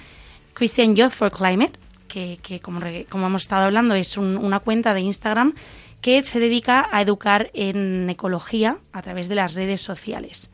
Christian 0.54 0.96
Youth 0.96 1.12
for 1.12 1.32
Climate, 1.32 1.74
que, 2.08 2.60
como, 2.62 2.82
como, 3.10 3.28
hemos 3.28 3.44
estado 3.44 3.66
hablando, 3.66 3.96
es 3.96 4.18
una 4.18 4.60
cuenta 4.60 4.94
de 4.94 5.02
Instagram 5.02 5.54
que 6.02 6.24
se 6.24 6.40
dedica 6.40 6.90
a 6.92 7.02
educar 7.02 7.50
en 7.54 8.10
ecología 8.10 8.78
a 8.92 9.02
través 9.02 9.30
de 9.30 9.36
las 9.36 9.54
redes 9.54 9.82
sociales. 9.82 10.50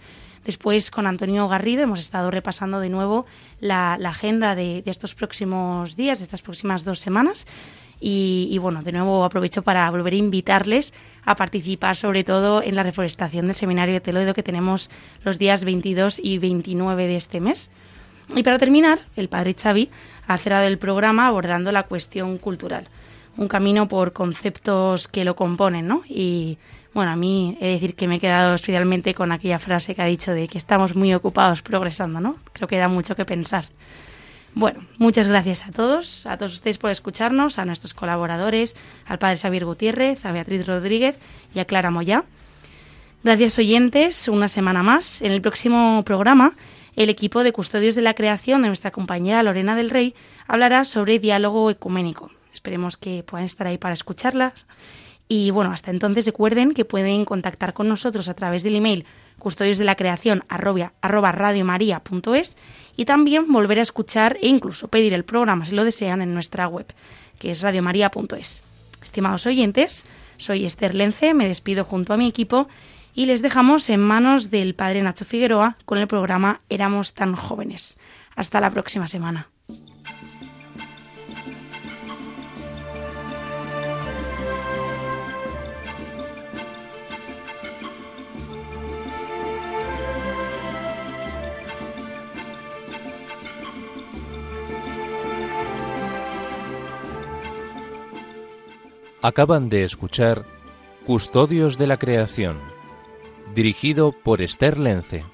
Después, 0.47 0.91
con 0.91 1.07
Antonio 1.07 1.47
Garrido, 1.47 1.83
hemos 1.83 1.99
estado 1.99 2.31
repasando 2.31 2.79
de 2.79 2.89
nuevo 2.89 3.25
la, 3.59 3.95
agenda 3.95 4.55
de, 4.55 4.81
estos 4.85 5.13
próximos 5.13 5.97
días, 5.97 6.19
de 6.19 6.23
estas 6.23 6.41
próximas 6.41 6.85
dos 6.85 6.99
semanas. 6.99 7.47
Y, 7.99 8.57
bueno, 8.59 8.83
de 8.83 8.91
nuevo 8.91 9.23
aprovecho 9.23 9.63
para 9.63 9.89
volver 9.89 10.13
a 10.13 10.17
invitarles 10.17 10.93
a 11.25 11.35
participar 11.35 11.95
sobre 11.95 12.23
todo 12.23 12.61
en 12.61 12.75
la 12.75 12.83
reforestación 12.83 13.47
del 13.47 13.55
seminario 13.55 13.95
de 13.95 14.01
Teloido 14.01 14.33
que 14.33 14.43
tenemos 14.43 14.91
los 15.23 15.39
días 15.39 15.63
22 15.63 16.19
y 16.23 16.37
29 16.37 17.07
de 17.07 17.15
este 17.15 17.41
mes. 17.41 17.71
Y 18.35 18.43
para 18.43 18.59
terminar, 18.59 18.99
el 19.15 19.29
padre 19.29 19.55
Xavi 19.55 19.89
ha 20.27 20.37
cerrado 20.37 20.67
el 20.67 20.77
programa 20.77 21.27
abordando 21.27 21.71
la 21.71 21.83
cuestión 21.83 22.37
cultural, 22.37 22.87
un 23.37 23.47
camino 23.47 23.87
por 23.87 24.13
conceptos 24.13 25.07
que 25.07 25.25
lo 25.25 25.35
componen, 25.35 25.87
¿no? 25.87 26.03
Y 26.07 26.57
bueno, 26.93 27.11
a 27.11 27.15
mí 27.15 27.57
he 27.61 27.65
de 27.65 27.71
decir 27.73 27.95
que 27.95 28.07
me 28.07 28.15
he 28.15 28.19
quedado 28.19 28.55
especialmente 28.55 29.13
con 29.13 29.31
aquella 29.31 29.59
frase 29.59 29.95
que 29.95 30.01
ha 30.01 30.05
dicho 30.05 30.31
de 30.33 30.47
que 30.47 30.57
estamos 30.57 30.95
muy 30.95 31.13
ocupados 31.13 31.61
progresando, 31.61 32.19
¿no? 32.19 32.37
Creo 32.53 32.67
que 32.67 32.77
da 32.77 32.87
mucho 32.87 33.15
que 33.15 33.23
pensar. 33.23 33.65
Bueno, 34.59 34.79
muchas 34.97 35.27
gracias 35.27 35.67
a 35.67 35.71
todos, 35.71 36.25
a 36.25 36.35
todos 36.35 36.55
ustedes 36.55 36.79
por 36.79 36.89
escucharnos, 36.89 37.59
a 37.59 37.65
nuestros 37.65 37.93
colaboradores, 37.93 38.75
al 39.05 39.19
padre 39.19 39.37
Xavier 39.37 39.65
Gutiérrez, 39.65 40.25
a 40.25 40.31
Beatriz 40.31 40.65
Rodríguez 40.65 41.19
y 41.53 41.59
a 41.59 41.65
Clara 41.65 41.91
Moya. 41.91 42.23
Gracias 43.23 43.59
oyentes, 43.59 44.27
una 44.27 44.47
semana 44.47 44.81
más. 44.81 45.21
En 45.21 45.31
el 45.31 45.43
próximo 45.43 46.01
programa, 46.03 46.55
el 46.95 47.09
equipo 47.09 47.43
de 47.43 47.53
custodios 47.53 47.93
de 47.93 48.01
la 48.01 48.15
creación 48.15 48.63
de 48.63 48.69
nuestra 48.69 48.89
compañera 48.89 49.43
Lorena 49.43 49.75
del 49.75 49.91
Rey 49.91 50.15
hablará 50.47 50.85
sobre 50.85 51.19
diálogo 51.19 51.69
ecuménico. 51.69 52.31
Esperemos 52.51 52.97
que 52.97 53.21
puedan 53.21 53.45
estar 53.45 53.67
ahí 53.67 53.77
para 53.77 53.93
escucharlas 53.93 54.65
y 55.27 55.51
bueno, 55.51 55.71
hasta 55.71 55.91
entonces 55.91 56.25
recuerden 56.25 56.73
que 56.73 56.85
pueden 56.85 57.25
contactar 57.25 57.73
con 57.73 57.89
nosotros 57.89 58.29
a 58.29 58.33
través 58.33 58.63
del 58.63 58.75
email 58.75 59.05
custodios 59.39 59.77
de 59.77 59.83
la 59.83 59.95
creación 59.95 60.43
arroba, 60.47 61.31
radiomaria.es 61.31 62.57
y 62.97 63.05
también 63.05 63.49
volver 63.51 63.79
a 63.79 63.83
escuchar 63.83 64.37
e 64.41 64.47
incluso 64.47 64.89
pedir 64.89 65.13
el 65.13 65.23
programa 65.23 65.65
si 65.65 65.75
lo 65.75 65.85
desean 65.85 66.21
en 66.21 66.33
nuestra 66.33 66.67
web, 66.67 66.87
que 67.39 67.51
es 67.51 67.61
radiomaria.es. 67.61 68.63
Estimados 69.01 69.45
oyentes, 69.45 70.05
soy 70.35 70.65
Esther 70.65 70.95
Lence, 70.95 71.33
me 71.33 71.47
despido 71.47 71.85
junto 71.85 72.13
a 72.13 72.17
mi 72.17 72.27
equipo 72.27 72.67
y 73.13 73.25
les 73.27 73.41
dejamos 73.41 73.89
en 73.89 74.01
manos 74.01 74.51
del 74.51 74.75
padre 74.75 75.01
Nacho 75.01 75.25
Figueroa 75.25 75.77
con 75.85 75.97
el 75.97 76.07
programa 76.07 76.61
Éramos 76.69 77.13
tan 77.13 77.35
jóvenes. 77.35 77.97
Hasta 78.35 78.59
la 78.59 78.69
próxima 78.69 79.07
semana. 79.07 79.47
Acaban 99.28 99.67
de 99.67 99.84
escuchar 99.84 100.45
Custodios 101.05 101.78
de 101.78 101.86
la 101.86 101.99
Creación, 101.99 102.55
dirigido 103.53 104.13
por 104.13 104.41
Esther 104.41 104.78
Lence. 104.78 105.25